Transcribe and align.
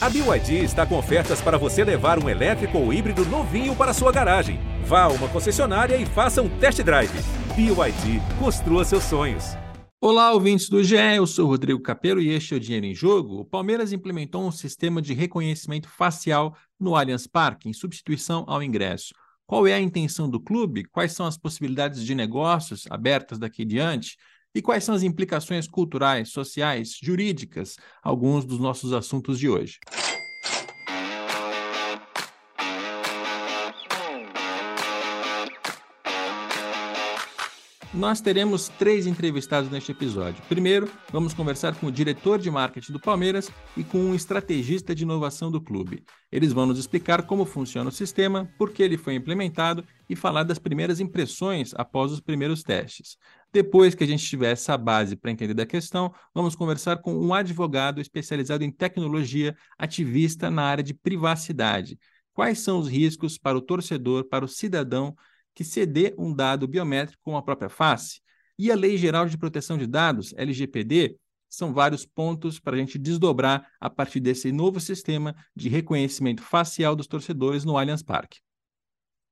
A 0.00 0.08
BYD 0.08 0.62
está 0.62 0.86
com 0.86 0.96
ofertas 0.96 1.40
para 1.42 1.58
você 1.58 1.82
levar 1.82 2.22
um 2.22 2.28
elétrico 2.28 2.78
ou 2.78 2.92
híbrido 2.92 3.24
novinho 3.24 3.74
para 3.74 3.92
sua 3.92 4.12
garagem. 4.12 4.60
Vá 4.84 5.02
a 5.02 5.08
uma 5.08 5.28
concessionária 5.28 5.96
e 5.96 6.06
faça 6.06 6.40
um 6.40 6.48
test 6.60 6.80
drive. 6.84 7.10
BYD, 7.56 8.20
construa 8.38 8.84
seus 8.84 9.02
sonhos. 9.02 9.56
Olá, 10.00 10.32
ouvintes 10.32 10.68
do 10.68 10.84
GE, 10.84 10.94
eu 11.16 11.26
sou 11.26 11.48
Rodrigo 11.48 11.82
Capello 11.82 12.20
e 12.20 12.28
este 12.28 12.54
é 12.54 12.56
o 12.56 12.60
Dinheiro 12.60 12.86
em 12.86 12.94
Jogo. 12.94 13.40
O 13.40 13.44
Palmeiras 13.44 13.92
implementou 13.92 14.46
um 14.46 14.52
sistema 14.52 15.02
de 15.02 15.14
reconhecimento 15.14 15.88
facial 15.88 16.56
no 16.78 16.94
Allianz 16.94 17.26
Parque, 17.26 17.68
em 17.68 17.72
substituição 17.72 18.44
ao 18.46 18.62
ingresso. 18.62 19.12
Qual 19.48 19.66
é 19.66 19.74
a 19.74 19.80
intenção 19.80 20.30
do 20.30 20.38
clube? 20.38 20.84
Quais 20.84 21.10
são 21.10 21.26
as 21.26 21.36
possibilidades 21.36 22.04
de 22.04 22.14
negócios 22.14 22.84
abertas 22.88 23.36
daqui 23.36 23.64
diante? 23.64 24.16
E 24.54 24.62
quais 24.62 24.84
são 24.84 24.94
as 24.94 25.02
implicações 25.02 25.68
culturais, 25.68 26.30
sociais, 26.30 26.98
jurídicas, 27.00 27.76
alguns 28.02 28.44
dos 28.44 28.58
nossos 28.58 28.92
assuntos 28.92 29.38
de 29.38 29.48
hoje? 29.48 29.78
Nós 37.98 38.20
teremos 38.20 38.68
três 38.68 39.06
entrevistados 39.06 39.70
neste 39.70 39.92
episódio. 39.92 40.40
Primeiro, 40.48 40.88
vamos 41.10 41.34
conversar 41.34 41.74
com 41.74 41.86
o 41.86 41.92
diretor 41.92 42.38
de 42.38 42.50
marketing 42.50 42.92
do 42.92 43.00
Palmeiras 43.00 43.50
e 43.76 43.82
com 43.82 43.98
um 43.98 44.14
estrategista 44.14 44.94
de 44.94 45.02
inovação 45.02 45.50
do 45.50 45.60
clube. 45.60 46.04
Eles 46.30 46.52
vão 46.52 46.66
nos 46.66 46.78
explicar 46.78 47.22
como 47.22 47.44
funciona 47.44 47.88
o 47.88 47.92
sistema, 47.92 48.48
por 48.56 48.70
que 48.70 48.82
ele 48.82 48.96
foi 48.96 49.14
implementado 49.14 49.84
e 50.08 50.14
falar 50.14 50.44
das 50.44 50.58
primeiras 50.58 51.00
impressões 51.00 51.72
após 51.74 52.12
os 52.12 52.20
primeiros 52.20 52.62
testes. 52.62 53.16
Depois 53.52 53.94
que 53.94 54.04
a 54.04 54.06
gente 54.06 54.26
tiver 54.26 54.52
essa 54.52 54.76
base 54.76 55.16
para 55.16 55.30
entender 55.30 55.54
da 55.54 55.64
questão, 55.64 56.12
vamos 56.34 56.54
conversar 56.54 56.98
com 56.98 57.14
um 57.14 57.32
advogado 57.32 58.00
especializado 58.00 58.62
em 58.62 58.70
tecnologia, 58.70 59.56
ativista 59.78 60.50
na 60.50 60.62
área 60.64 60.84
de 60.84 60.92
privacidade. 60.92 61.98
Quais 62.34 62.58
são 62.58 62.78
os 62.78 62.88
riscos 62.88 63.38
para 63.38 63.56
o 63.56 63.62
torcedor, 63.62 64.24
para 64.28 64.44
o 64.44 64.48
cidadão 64.48 65.16
que 65.54 65.64
ceder 65.64 66.14
um 66.18 66.32
dado 66.34 66.68
biométrico 66.68 67.22
com 67.22 67.36
a 67.36 67.42
própria 67.42 67.70
face? 67.70 68.20
E 68.58 68.70
a 68.70 68.76
Lei 68.76 68.98
Geral 68.98 69.26
de 69.26 69.38
Proteção 69.38 69.78
de 69.78 69.86
Dados, 69.86 70.34
LGPD, 70.36 71.16
são 71.48 71.72
vários 71.72 72.04
pontos 72.04 72.60
para 72.60 72.76
a 72.76 72.78
gente 72.78 72.98
desdobrar 72.98 73.66
a 73.80 73.88
partir 73.88 74.20
desse 74.20 74.52
novo 74.52 74.78
sistema 74.78 75.34
de 75.56 75.70
reconhecimento 75.70 76.42
facial 76.42 76.94
dos 76.94 77.06
torcedores 77.06 77.64
no 77.64 77.78
Allianz 77.78 78.02
Parque. 78.02 78.40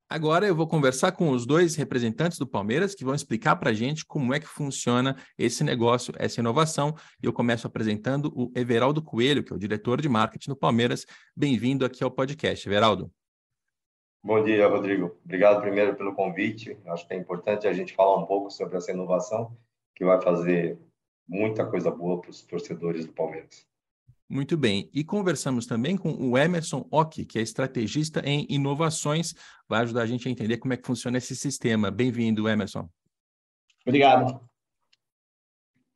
Agora 0.08 0.46
eu 0.46 0.54
vou 0.54 0.68
conversar 0.68 1.10
com 1.10 1.30
os 1.30 1.44
dois 1.44 1.74
representantes 1.74 2.38
do 2.38 2.46
Palmeiras 2.46 2.94
que 2.94 3.04
vão 3.04 3.12
explicar 3.12 3.56
para 3.56 3.70
a 3.70 3.74
gente 3.74 4.06
como 4.06 4.32
é 4.32 4.38
que 4.38 4.46
funciona 4.46 5.16
esse 5.36 5.64
negócio, 5.64 6.14
essa 6.16 6.38
inovação. 6.38 6.94
Eu 7.20 7.32
começo 7.32 7.66
apresentando 7.66 8.32
o 8.32 8.52
Everaldo 8.54 9.02
Coelho, 9.02 9.42
que 9.42 9.52
é 9.52 9.56
o 9.56 9.58
diretor 9.58 10.00
de 10.00 10.08
marketing 10.08 10.50
do 10.50 10.56
Palmeiras. 10.56 11.04
Bem-vindo 11.36 11.84
aqui 11.84 12.04
ao 12.04 12.10
podcast, 12.10 12.68
Everaldo. 12.68 13.10
Bom 14.22 14.44
dia, 14.44 14.68
Rodrigo. 14.68 15.18
Obrigado 15.24 15.60
primeiro 15.60 15.96
pelo 15.96 16.14
convite. 16.14 16.78
Acho 16.86 17.04
que 17.08 17.14
é 17.14 17.16
importante 17.16 17.66
a 17.66 17.72
gente 17.72 17.92
falar 17.92 18.16
um 18.16 18.26
pouco 18.26 18.48
sobre 18.48 18.76
essa 18.76 18.92
inovação 18.92 19.56
que 19.92 20.04
vai 20.04 20.22
fazer 20.22 20.78
muita 21.28 21.66
coisa 21.66 21.90
boa 21.90 22.20
para 22.20 22.30
os 22.30 22.42
torcedores 22.42 23.06
do 23.06 23.12
Palmeiras. 23.12 23.66
Muito 24.28 24.56
bem. 24.56 24.90
E 24.92 25.04
conversamos 25.04 25.66
também 25.66 25.96
com 25.96 26.12
o 26.12 26.36
Emerson 26.36 26.86
Ock, 26.90 27.24
que 27.24 27.38
é 27.38 27.42
estrategista 27.42 28.20
em 28.24 28.44
inovações, 28.48 29.34
vai 29.68 29.82
ajudar 29.82 30.02
a 30.02 30.06
gente 30.06 30.26
a 30.26 30.30
entender 30.30 30.56
como 30.56 30.74
é 30.74 30.76
que 30.76 30.86
funciona 30.86 31.18
esse 31.18 31.36
sistema. 31.36 31.90
Bem-vindo, 31.90 32.48
Emerson. 32.48 32.88
Obrigado. 33.86 34.40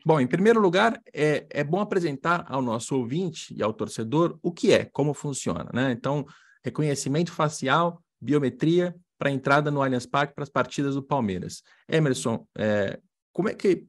Bom, 0.06 0.20
em 0.20 0.26
primeiro 0.26 0.60
lugar, 0.60 1.00
é, 1.12 1.46
é 1.50 1.64
bom 1.64 1.80
apresentar 1.80 2.46
ao 2.48 2.62
nosso 2.62 2.96
ouvinte 2.96 3.54
e 3.54 3.62
ao 3.62 3.74
torcedor 3.74 4.38
o 4.42 4.50
que 4.52 4.72
é, 4.72 4.84
como 4.84 5.12
funciona, 5.12 5.68
né? 5.74 5.92
Então, 5.92 6.24
reconhecimento 6.64 7.32
facial, 7.32 8.02
biometria 8.20 8.94
para 9.18 9.30
entrada 9.30 9.70
no 9.70 9.82
Allianz 9.82 10.06
Parque 10.06 10.34
para 10.34 10.44
as 10.44 10.48
partidas 10.48 10.94
do 10.94 11.02
Palmeiras. 11.02 11.62
Emerson, 11.86 12.46
é, 12.56 12.98
como 13.32 13.50
é 13.50 13.54
que 13.54 13.86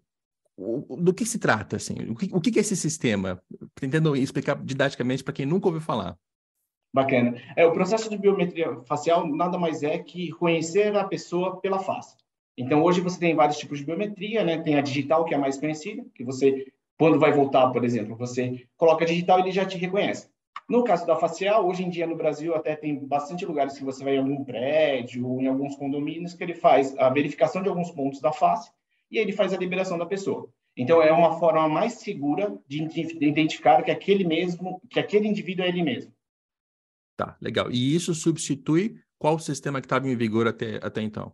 do 1.00 1.14
que 1.14 1.26
se 1.26 1.40
trata, 1.40 1.78
assim? 1.78 1.96
O 2.10 2.16
que, 2.16 2.30
o 2.34 2.40
que 2.40 2.58
é 2.58 2.62
esse 2.62 2.76
sistema? 2.76 3.42
Tentando 3.76 4.16
explicar 4.16 4.62
didaticamente 4.64 5.24
para 5.24 5.34
quem 5.34 5.46
nunca 5.46 5.68
ouviu 5.68 5.82
falar. 5.82 6.18
Bacana. 6.94 7.42
É, 7.56 7.66
o 7.66 7.72
processo 7.72 8.10
de 8.10 8.18
biometria 8.18 8.82
facial 8.84 9.26
nada 9.26 9.58
mais 9.58 9.82
é 9.82 9.98
que 9.98 10.30
conhecer 10.32 10.96
a 10.96 11.06
pessoa 11.06 11.60
pela 11.60 11.80
face. 11.80 12.16
Então, 12.58 12.84
hoje 12.84 13.02
você 13.02 13.18
tem 13.18 13.34
vários 13.34 13.58
tipos 13.58 13.80
de 13.80 13.86
biometria, 13.86 14.44
né? 14.44 14.58
Tem 14.62 14.76
a 14.76 14.82
digital, 14.82 15.24
que 15.24 15.34
é 15.34 15.38
a 15.38 15.40
mais 15.40 15.58
conhecida, 15.58 16.06
que 16.14 16.24
você, 16.24 16.68
quando 17.00 17.18
vai 17.18 17.32
voltar, 17.32 17.70
por 17.72 17.84
exemplo, 17.84 18.16
você 18.16 18.68
coloca 18.78 19.06
digital 19.06 19.40
e 19.40 19.44
ele 19.44 19.52
já 19.52 19.66
te 19.66 19.78
reconhece. 19.78 20.30
No 20.70 20.84
caso 20.84 21.08
da 21.08 21.16
facial, 21.16 21.68
hoje 21.68 21.84
em 21.84 21.90
dia 21.90 22.06
no 22.06 22.16
Brasil 22.16 22.54
até 22.54 22.76
tem 22.76 22.98
bastante 23.06 23.46
lugares 23.46 23.78
que 23.78 23.84
você 23.84 24.04
vai 24.04 24.16
em 24.16 24.20
algum 24.20 24.44
prédio, 24.44 25.28
ou 25.28 25.42
em 25.42 25.48
alguns 25.48 25.76
condomínios, 25.76 26.34
que 26.34 26.44
ele 26.44 26.54
faz 26.54 26.96
a 26.98 27.10
verificação 27.10 27.64
de 27.64 27.70
alguns 27.70 27.90
pontos 27.92 28.22
da 28.22 28.32
face 28.32 28.70
e 29.12 29.18
ele 29.18 29.34
faz 29.34 29.54
a 29.54 29.58
liberação 29.58 29.98
da 29.98 30.06
pessoa. 30.06 30.50
Então 30.76 31.02
é 31.02 31.12
uma 31.12 31.38
forma 31.38 31.68
mais 31.68 31.94
segura 31.94 32.58
de 32.68 32.82
identificar 33.22 33.84
que 33.84 33.92
aquele 33.92 34.24
mesmo, 34.24 34.82
que 34.90 35.00
aquele 35.00 35.28
indivíduo 35.28 35.66
é 35.66 35.68
ele 35.68 35.84
mesmo. 35.84 36.14
Tá, 37.18 37.38
legal. 37.42 37.70
E 37.70 37.94
isso 37.94 38.16
substitui 38.16 38.96
qual 39.20 39.38
sistema 39.38 39.82
que 39.82 39.86
estava 39.86 40.08
em 40.08 40.16
vigor 40.16 40.48
até, 40.48 40.80
até 40.82 41.02
então? 41.02 41.34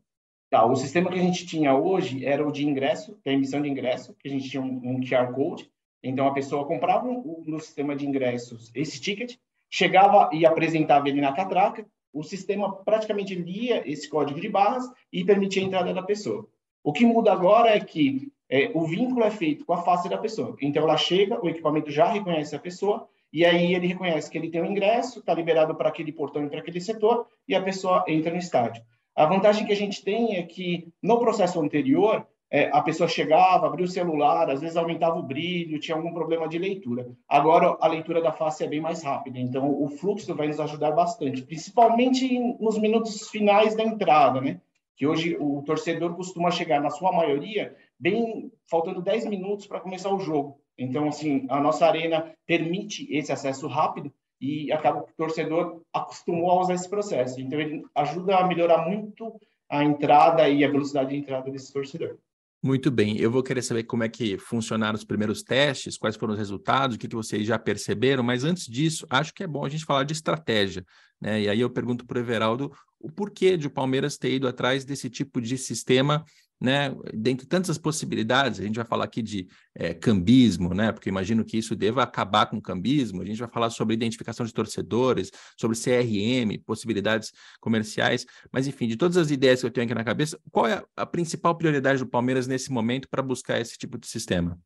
Tá, 0.50 0.66
o 0.66 0.76
sistema 0.76 1.12
que 1.12 1.20
a 1.20 1.22
gente 1.22 1.46
tinha 1.46 1.76
hoje 1.76 2.26
era 2.26 2.46
o 2.46 2.52
de 2.52 2.66
ingresso, 2.66 3.20
da 3.24 3.32
emissão 3.32 3.62
de 3.62 3.70
ingresso, 3.70 4.16
que 4.20 4.28
a 4.28 4.32
gente 4.32 4.50
tinha 4.50 4.62
um, 4.62 4.82
um 4.84 5.00
QR 5.02 5.32
Code. 5.34 5.70
Então 6.02 6.28
a 6.28 6.34
pessoa 6.34 6.66
comprava 6.66 7.08
um, 7.08 7.44
no 7.46 7.60
sistema 7.60 7.96
de 7.96 8.06
ingressos 8.06 8.72
esse 8.74 9.00
ticket, 9.00 9.36
chegava 9.70 10.30
e 10.34 10.46
apresentava 10.46 11.08
ele 11.10 11.22
na 11.22 11.34
catraca, 11.34 11.86
o 12.14 12.24
sistema 12.24 12.74
praticamente 12.84 13.36
lia 13.36 13.88
esse 13.90 14.10
código 14.10 14.40
de 14.40 14.50
barras 14.50 14.86
e 15.12 15.24
permitia 15.24 15.62
a 15.62 15.66
entrada 15.66 15.94
da 15.94 16.02
pessoa. 16.02 16.50
O 16.88 16.94
que 16.94 17.06
muda 17.06 17.34
agora 17.34 17.72
é 17.72 17.82
que 17.82 18.32
é, 18.50 18.72
o 18.74 18.86
vínculo 18.86 19.26
é 19.26 19.30
feito 19.30 19.66
com 19.66 19.74
a 19.74 19.82
face 19.82 20.08
da 20.08 20.18
pessoa. 20.18 20.56
Então, 20.62 20.84
ela 20.84 20.96
chega, 20.96 21.38
o 21.44 21.50
equipamento 21.50 21.92
já 21.92 22.08
reconhece 22.08 22.56
a 22.56 22.60
pessoa, 22.60 23.10
e 23.34 23.44
aí 23.44 23.76
ele 23.76 23.88
reconhece 23.88 24.32
que 24.32 24.38
ele 24.38 24.50
tem 24.50 24.62
um 24.62 24.72
ingresso, 24.72 25.20
está 25.20 25.34
liberado 25.34 25.76
para 25.76 25.90
aquele 25.90 26.14
portão 26.14 26.46
e 26.46 26.50
para 26.50 26.60
aquele 26.60 26.80
setor, 26.80 27.28
e 27.46 27.54
a 27.54 27.62
pessoa 27.62 28.06
entra 28.08 28.32
no 28.32 28.38
estádio. 28.38 28.82
A 29.14 29.26
vantagem 29.26 29.66
que 29.66 29.74
a 29.74 29.76
gente 29.76 30.02
tem 30.02 30.38
é 30.38 30.44
que, 30.44 30.88
no 31.04 31.20
processo 31.20 31.60
anterior, 31.60 32.26
é, 32.50 32.70
a 32.72 32.82
pessoa 32.82 33.10
chegava, 33.10 33.68
abria 33.68 33.86
o 33.86 33.90
celular, 33.90 34.50
às 34.50 34.62
vezes 34.62 34.78
aumentava 34.78 35.20
o 35.20 35.24
brilho, 35.24 35.82
tinha 35.82 35.98
algum 35.98 36.14
problema 36.14 36.48
de 36.48 36.58
leitura. 36.58 37.10
Agora, 37.28 37.76
a 37.82 37.88
leitura 37.88 38.22
da 38.22 38.32
face 38.32 38.64
é 38.64 38.68
bem 38.68 38.80
mais 38.80 39.04
rápida, 39.04 39.38
então 39.38 39.70
o 39.84 39.90
fluxo 39.90 40.34
vai 40.34 40.48
nos 40.48 40.62
ajudar 40.62 40.92
bastante, 40.92 41.44
principalmente 41.44 42.40
nos 42.62 42.80
minutos 42.80 43.30
finais 43.30 43.76
da 43.76 43.84
entrada, 43.84 44.40
né? 44.40 44.62
Que 44.98 45.06
hoje 45.06 45.38
o 45.40 45.62
torcedor 45.62 46.16
costuma 46.16 46.50
chegar, 46.50 46.82
na 46.82 46.90
sua 46.90 47.12
maioria, 47.12 47.76
bem 48.00 48.52
faltando 48.66 49.00
10 49.00 49.28
minutos 49.28 49.68
para 49.68 49.80
começar 49.80 50.10
o 50.10 50.20
jogo. 50.20 50.60
Então, 50.76 51.08
assim, 51.08 51.46
a 51.50 51.62
nossa 51.62 51.86
arena 51.86 52.34
permite 52.48 53.08
esse 53.16 53.32
acesso 53.32 53.68
rápido 53.68 54.12
e 54.42 54.72
acaba 54.72 55.04
que 55.04 55.12
o 55.12 55.16
torcedor 55.16 55.82
acostumou 55.94 56.50
a 56.52 56.62
usar 56.62 56.74
esse 56.74 56.90
processo. 56.90 57.40
Então, 57.40 57.60
ele 57.60 57.84
ajuda 57.94 58.38
a 58.38 58.48
melhorar 58.48 58.90
muito 58.90 59.40
a 59.70 59.84
entrada 59.84 60.50
e 60.50 60.66
a 60.66 60.70
velocidade 60.70 61.12
de 61.12 61.18
entrada 61.18 61.52
desse 61.52 61.72
torcedor. 61.72 62.18
Muito 62.62 62.90
bem, 62.90 63.18
eu 63.20 63.30
vou 63.30 63.44
querer 63.44 63.62
saber 63.62 63.84
como 63.84 64.04
é 64.04 64.10
que 64.10 64.38
funcionaram 64.38 64.96
os 64.96 65.04
primeiros 65.04 65.44
testes, 65.44 65.96
quais 65.96 66.16
foram 66.16 66.34
os 66.34 66.40
resultados, 66.40 66.96
o 66.96 67.00
que, 67.00 67.08
que 67.08 67.16
vocês 67.16 67.46
já 67.46 67.58
perceberam, 67.58 68.24
mas 68.24 68.44
antes 68.44 68.66
disso, 68.66 69.06
acho 69.10 69.32
que 69.32 69.44
é 69.44 69.48
bom 69.48 69.64
a 69.64 69.70
gente 69.70 69.86
falar 69.86 70.04
de 70.04 70.14
estratégia. 70.14 70.84
Né? 71.22 71.44
E 71.44 71.50
aí 71.50 71.62
eu 71.62 71.70
pergunto 71.70 72.06
para 72.06 72.18
o 72.18 72.22
Everaldo 72.22 72.72
o 73.00 73.12
porquê 73.12 73.58
de 73.58 73.68
o 73.68 73.70
Palmeiras 73.70 74.18
ter 74.18 74.34
ido 74.34 74.48
atrás 74.48 74.84
desse 74.84 75.08
tipo 75.08 75.40
de 75.40 75.56
sistema, 75.56 76.26
né? 76.60 76.96
Dentre 77.14 77.46
tantas 77.46 77.78
possibilidades, 77.78 78.60
a 78.60 78.64
gente 78.64 78.76
vai 78.76 78.86
falar 78.86 79.06
aqui 79.06 79.22
de 79.22 79.48
é, 79.76 79.94
cambismo, 79.94 80.74
né? 80.74 80.92
Porque 80.92 81.10
imagino 81.10 81.46
que 81.46 81.58
isso 81.58 81.76
deva 81.76 82.04
acabar 82.04 82.48
com 82.48 82.58
o 82.58 82.62
cambismo. 82.62 83.22
A 83.22 83.26
gente 83.26 83.40
vai 83.40 83.50
falar 83.50 83.70
sobre 83.70 83.94
identificação 83.94 84.46
de 84.46 84.54
torcedores, 84.54 85.32
sobre 85.60 85.78
CRM, 85.78 86.58
possibilidades 86.66 87.32
comerciais, 87.60 88.26
mas 88.52 88.68
enfim, 88.68 88.88
de 88.88 88.98
todas 88.98 89.18
as 89.18 89.30
ideias 89.30 89.62
que 89.62 89.66
eu 89.68 89.72
tenho 89.72 89.86
aqui 89.86 89.94
na 89.94 90.04
cabeça, 90.04 90.40
qual 90.52 90.68
é 90.68 90.84
a 90.96 91.06
principal 91.06 91.56
prioridade 91.56 92.00
do 92.00 92.10
Palmeiras 92.10 92.48
nesse 92.48 92.72
momento 92.72 93.08
para 93.10 93.22
buscar 93.22 93.60
esse 93.60 93.78
tipo 93.78 93.98
de 93.98 94.08
sistema? 94.08 94.60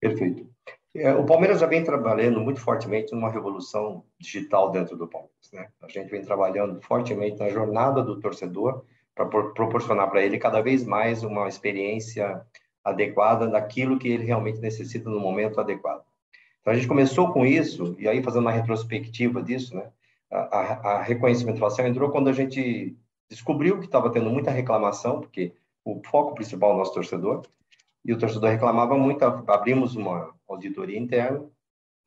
Perfeito. 0.00 0.48
É, 0.94 1.12
o 1.14 1.26
Palmeiras 1.26 1.60
já 1.60 1.66
vem 1.66 1.84
trabalhando 1.84 2.40
muito 2.40 2.60
fortemente 2.60 3.12
numa 3.12 3.30
revolução 3.30 4.04
digital 4.18 4.70
dentro 4.70 4.96
do 4.96 5.06
Palmeiras. 5.06 5.50
Né? 5.52 5.68
A 5.82 5.88
gente 5.88 6.10
vem 6.10 6.22
trabalhando 6.22 6.80
fortemente 6.80 7.38
na 7.38 7.48
jornada 7.48 8.02
do 8.02 8.18
torcedor 8.18 8.84
para 9.18 9.50
proporcionar 9.50 10.08
para 10.08 10.22
ele 10.22 10.38
cada 10.38 10.60
vez 10.60 10.84
mais 10.84 11.24
uma 11.24 11.48
experiência 11.48 12.40
adequada 12.84 13.48
daquilo 13.48 13.98
que 13.98 14.08
ele 14.08 14.24
realmente 14.24 14.60
necessita 14.60 15.10
no 15.10 15.18
momento 15.18 15.60
adequado. 15.60 16.04
Então 16.60 16.72
a 16.72 16.76
gente 16.76 16.86
começou 16.86 17.32
com 17.32 17.44
isso 17.44 17.96
e 17.98 18.06
aí 18.06 18.22
fazendo 18.22 18.42
uma 18.42 18.52
retrospectiva 18.52 19.42
disso, 19.42 19.76
né? 19.76 19.90
A, 20.30 20.36
a, 20.90 21.02
reconhecimento 21.02 21.58
facial 21.58 21.88
entrou 21.88 22.10
quando 22.10 22.28
a 22.28 22.32
gente 22.32 22.96
descobriu 23.28 23.78
que 23.78 23.86
estava 23.86 24.10
tendo 24.10 24.30
muita 24.30 24.50
reclamação, 24.50 25.20
porque 25.20 25.54
o 25.84 26.00
foco 26.04 26.34
principal 26.34 26.70
é 26.70 26.74
o 26.74 26.76
nosso 26.78 26.92
torcedor, 26.92 27.42
e 28.04 28.12
o 28.12 28.18
torcedor 28.18 28.50
reclamava 28.50 28.96
muito, 28.96 29.24
abrimos 29.24 29.96
uma 29.96 30.34
auditoria 30.46 30.98
interna 30.98 31.44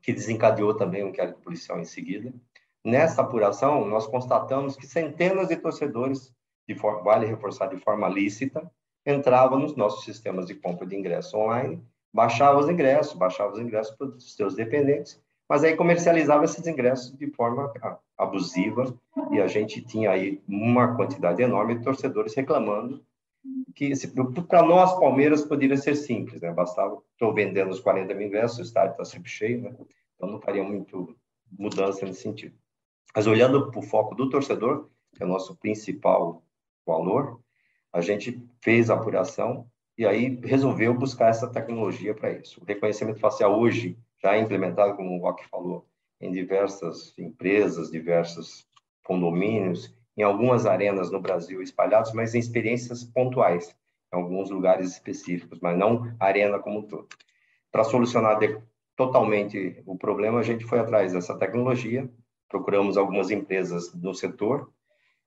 que 0.02 0.14
desencadeou 0.14 0.76
também 0.76 1.04
um 1.04 1.10
inquérito 1.10 1.40
policial 1.42 1.80
em 1.80 1.86
seguida. 1.86 2.34
Nessa 2.84 3.22
apuração, 3.22 3.88
nós 3.88 4.08
constatamos 4.08 4.76
que 4.76 4.88
centenas 4.88 5.48
de 5.48 5.56
torcedores, 5.56 6.34
de 6.74 6.80
forma, 6.80 7.02
vale 7.02 7.26
reforçar, 7.26 7.68
de 7.68 7.78
forma 7.78 8.08
lícita, 8.08 8.70
entravam 9.06 9.60
nos 9.60 9.76
nossos 9.76 10.04
sistemas 10.04 10.46
de 10.46 10.56
compra 10.56 10.86
de 10.86 10.96
ingressos 10.96 11.34
online, 11.34 11.84
baixavam 12.14 12.62
os 12.62 12.70
ingressos, 12.70 13.14
baixavam 13.14 13.54
os 13.54 13.60
ingressos 13.60 13.96
para 13.96 14.08
os 14.08 14.36
seus 14.36 14.56
dependentes, 14.56 15.22
mas 15.50 15.64
aí 15.64 15.76
comercializava 15.76 16.46
esses 16.46 16.66
ingressos 16.66 17.18
de 17.18 17.28
forma 17.32 17.72
abusiva 18.18 18.94
e 19.32 19.42
a 19.42 19.48
gente 19.48 19.82
tinha 19.82 20.12
aí 20.12 20.42
uma 20.48 20.96
quantidade 20.96 21.42
enorme 21.42 21.76
de 21.76 21.84
torcedores 21.84 22.34
reclamando 22.34 23.04
que 23.76 23.92
para 24.48 24.62
nós 24.62 24.98
Palmeiras 25.00 25.44
poderia 25.44 25.78
ser 25.78 25.96
simples, 25.96 26.42
né? 26.42 26.52
Bastava 26.52 27.02
estou 27.14 27.34
vendendo 27.34 27.72
os 27.72 27.80
40 27.80 28.14
mil 28.14 28.28
ingressos, 28.28 28.60
o 28.60 28.62
estádio 28.62 28.92
está 28.92 29.06
sempre 29.06 29.30
cheio, 29.30 29.62
né? 29.62 29.76
Então 30.16 30.30
não 30.30 30.40
faria 30.40 30.64
muito 30.64 31.16
mudança 31.58 32.06
nesse 32.06 32.22
sentido. 32.22 32.56
Mas 33.16 33.28
olhando 33.28 33.72
para 33.72 33.80
o 33.80 33.84
foco 33.84 34.16
do 34.16 34.30
torcedor, 34.30 34.90
que 35.16 35.24
é 35.24 35.26
o 35.26 35.30
nosso 35.30 35.56
principal 35.58 36.44
valor, 36.86 37.40
a 37.92 38.02
gente 38.02 38.42
fez 38.62 38.90
a 38.90 38.96
apuração 38.96 39.68
e 39.98 40.06
aí 40.06 40.40
resolveu 40.44 40.94
buscar 40.94 41.30
essa 41.30 41.48
tecnologia 41.48 42.14
para 42.14 42.32
isso. 42.32 42.62
O 42.62 42.66
reconhecimento 42.66 43.20
facial 43.20 43.60
hoje 43.60 43.98
já 44.22 44.36
é 44.36 44.40
implementado, 44.40 44.96
como 44.96 45.18
o 45.18 45.22
Rock 45.22 45.48
falou, 45.48 45.86
em 46.20 46.32
diversas 46.32 47.18
empresas, 47.18 47.92
diversos 47.92 48.68
condomínios, 49.04 49.94
em 50.16 50.24
algumas 50.24 50.66
arenas 50.66 51.12
no 51.12 51.20
Brasil 51.20 51.62
espalhados, 51.62 52.14
mas 52.14 52.36
em 52.36 52.40
experiências 52.40 53.04
pontuais, 53.04 53.76
em 54.14 54.18
alguns 54.18 54.50
lugares 54.50 54.92
específicos, 54.92 55.60
mas 55.62 55.78
não 55.78 56.16
arena 56.20 56.60
como 56.60 56.80
um 56.80 56.88
todo. 56.88 57.08
Para 57.72 57.84
solucionar 57.84 58.40
totalmente 58.96 59.82
o 59.86 59.98
problema, 59.98 60.40
a 60.40 60.44
gente 60.44 60.66
foi 60.66 60.80
atrás 60.80 61.14
dessa 61.14 61.38
tecnologia, 61.38 62.10
procuramos 62.50 62.98
algumas 62.98 63.32
empresas 63.32 63.92
do 63.94 64.14
setor 64.14 64.72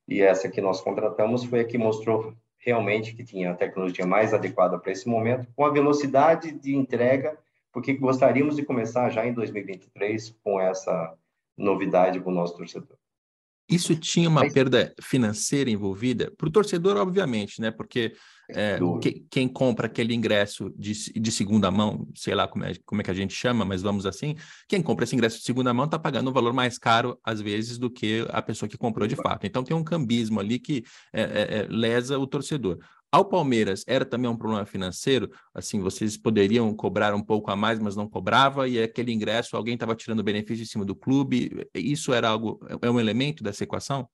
e 0.06 0.20
essa 0.20 0.48
que 0.48 0.60
nós 0.60 0.80
contratamos 0.80 1.44
foi 1.44 1.60
a 1.60 1.64
que 1.64 1.78
mostrou 1.78 2.34
realmente 2.58 3.14
que 3.14 3.24
tinha 3.24 3.50
a 3.50 3.54
tecnologia 3.54 4.06
mais 4.06 4.32
adequada 4.32 4.78
para 4.78 4.92
esse 4.92 5.08
momento, 5.08 5.48
com 5.54 5.64
a 5.64 5.70
velocidade 5.70 6.50
de 6.52 6.74
entrega, 6.74 7.38
porque 7.72 7.92
gostaríamos 7.92 8.56
de 8.56 8.64
começar 8.64 9.10
já 9.10 9.26
em 9.26 9.32
2023 9.32 10.36
com 10.42 10.60
essa 10.60 11.14
novidade 11.56 12.20
para 12.20 12.30
o 12.30 12.34
nosso 12.34 12.56
torcedor. 12.56 12.96
Isso 13.68 13.96
tinha 13.96 14.28
uma 14.28 14.48
perda 14.50 14.94
financeira 15.00 15.70
envolvida? 15.70 16.30
Para 16.36 16.48
o 16.48 16.52
torcedor, 16.52 16.96
obviamente, 16.96 17.60
né? 17.60 17.70
Porque 17.70 18.14
é, 18.50 18.78
que, 19.00 19.24
quem 19.30 19.48
compra 19.48 19.86
aquele 19.86 20.14
ingresso 20.14 20.70
de, 20.76 20.92
de 21.18 21.32
segunda 21.32 21.70
mão, 21.70 22.06
sei 22.14 22.34
lá 22.34 22.46
como 22.46 22.64
é, 22.64 22.72
como 22.84 23.00
é 23.00 23.04
que 23.04 23.10
a 23.10 23.14
gente 23.14 23.32
chama, 23.32 23.64
mas 23.64 23.80
vamos 23.80 24.04
assim, 24.04 24.36
quem 24.68 24.82
compra 24.82 25.04
esse 25.04 25.14
ingresso 25.14 25.38
de 25.38 25.44
segunda 25.44 25.72
mão 25.72 25.86
está 25.86 25.98
pagando 25.98 26.28
um 26.28 26.32
valor 26.32 26.52
mais 26.52 26.78
caro, 26.78 27.18
às 27.24 27.40
vezes, 27.40 27.78
do 27.78 27.90
que 27.90 28.26
a 28.28 28.42
pessoa 28.42 28.68
que 28.68 28.76
comprou 28.76 29.06
de 29.06 29.16
fato. 29.16 29.46
Então 29.46 29.64
tem 29.64 29.74
um 29.74 29.84
cambismo 29.84 30.40
ali 30.40 30.58
que 30.58 30.84
é, 31.12 31.22
é 31.60 31.66
lesa 31.70 32.18
o 32.18 32.26
torcedor. 32.26 32.78
Ao 33.14 33.24
Palmeiras 33.24 33.84
era 33.86 34.04
também 34.04 34.28
um 34.28 34.36
problema 34.36 34.66
financeiro, 34.66 35.30
assim, 35.54 35.78
vocês 35.78 36.16
poderiam 36.16 36.74
cobrar 36.74 37.14
um 37.14 37.22
pouco 37.22 37.48
a 37.48 37.54
mais, 37.54 37.78
mas 37.78 37.94
não 37.94 38.08
cobrava, 38.08 38.66
e 38.66 38.82
aquele 38.82 39.12
ingresso, 39.12 39.56
alguém 39.56 39.74
estava 39.74 39.94
tirando 39.94 40.20
benefício 40.20 40.64
em 40.64 40.66
cima 40.66 40.84
do 40.84 40.96
clube, 40.96 41.64
isso 41.72 42.12
era 42.12 42.28
algo, 42.28 42.58
é 42.82 42.90
um 42.90 42.98
elemento 42.98 43.44
dessa 43.44 43.62
equação? 43.62 44.08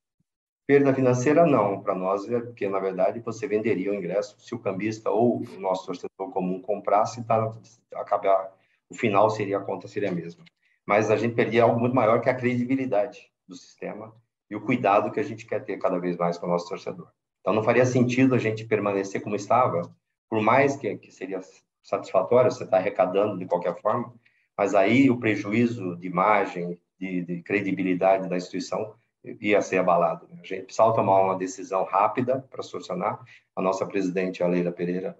Perda 0.66 0.92
financeira 0.92 1.46
não, 1.46 1.80
para 1.80 1.94
nós 1.94 2.30
é 2.30 2.40
porque 2.40 2.68
na 2.68 2.78
verdade 2.78 3.20
você 3.20 3.48
venderia 3.48 3.90
o 3.90 3.94
ingresso 3.94 4.36
se 4.38 4.54
o 4.54 4.58
cambista 4.58 5.08
ou 5.08 5.38
o 5.44 5.58
nosso 5.58 5.86
torcedor 5.86 6.30
comum 6.30 6.60
comprasse, 6.60 7.24
tá, 7.24 7.50
acabar, 7.94 8.54
o 8.86 8.94
final 8.94 9.30
seria 9.30 9.56
a 9.56 9.62
conta 9.62 9.88
seria 9.88 10.10
a 10.10 10.14
mesma. 10.14 10.44
Mas 10.84 11.10
a 11.10 11.16
gente 11.16 11.34
perdia 11.34 11.62
algo 11.62 11.80
muito 11.80 11.96
maior 11.96 12.20
que 12.20 12.28
a 12.28 12.34
credibilidade 12.34 13.32
do 13.48 13.56
sistema 13.56 14.14
e 14.50 14.54
o 14.54 14.60
cuidado 14.60 15.10
que 15.10 15.20
a 15.20 15.24
gente 15.24 15.46
quer 15.46 15.64
ter 15.64 15.78
cada 15.78 15.98
vez 15.98 16.18
mais 16.18 16.36
com 16.36 16.44
o 16.44 16.50
nosso 16.50 16.68
torcedor. 16.68 17.08
Então, 17.40 17.52
não 17.54 17.62
faria 17.62 17.86
sentido 17.86 18.34
a 18.34 18.38
gente 18.38 18.64
permanecer 18.64 19.22
como 19.22 19.36
estava, 19.36 19.82
por 20.28 20.42
mais 20.42 20.76
que, 20.76 20.96
que 20.96 21.10
seria 21.10 21.40
satisfatório 21.82 22.50
você 22.50 22.64
estar 22.64 22.76
tá 22.76 22.80
arrecadando 22.82 23.38
de 23.38 23.46
qualquer 23.46 23.80
forma, 23.80 24.12
mas 24.56 24.74
aí 24.74 25.10
o 25.10 25.18
prejuízo 25.18 25.96
de 25.96 26.06
imagem, 26.06 26.78
de, 26.98 27.22
de 27.22 27.42
credibilidade 27.42 28.28
da 28.28 28.36
instituição 28.36 28.94
ia 29.40 29.60
ser 29.60 29.78
abalado. 29.78 30.26
Né? 30.28 30.40
A 30.42 30.46
gente 30.46 30.64
precisava 30.64 30.94
tomar 30.94 31.22
uma 31.22 31.36
decisão 31.36 31.84
rápida 31.84 32.46
para 32.50 32.62
solucionar. 32.62 33.22
A 33.56 33.62
nossa 33.62 33.86
presidente, 33.86 34.42
a 34.42 34.46
Leila 34.46 34.72
Pereira, 34.72 35.16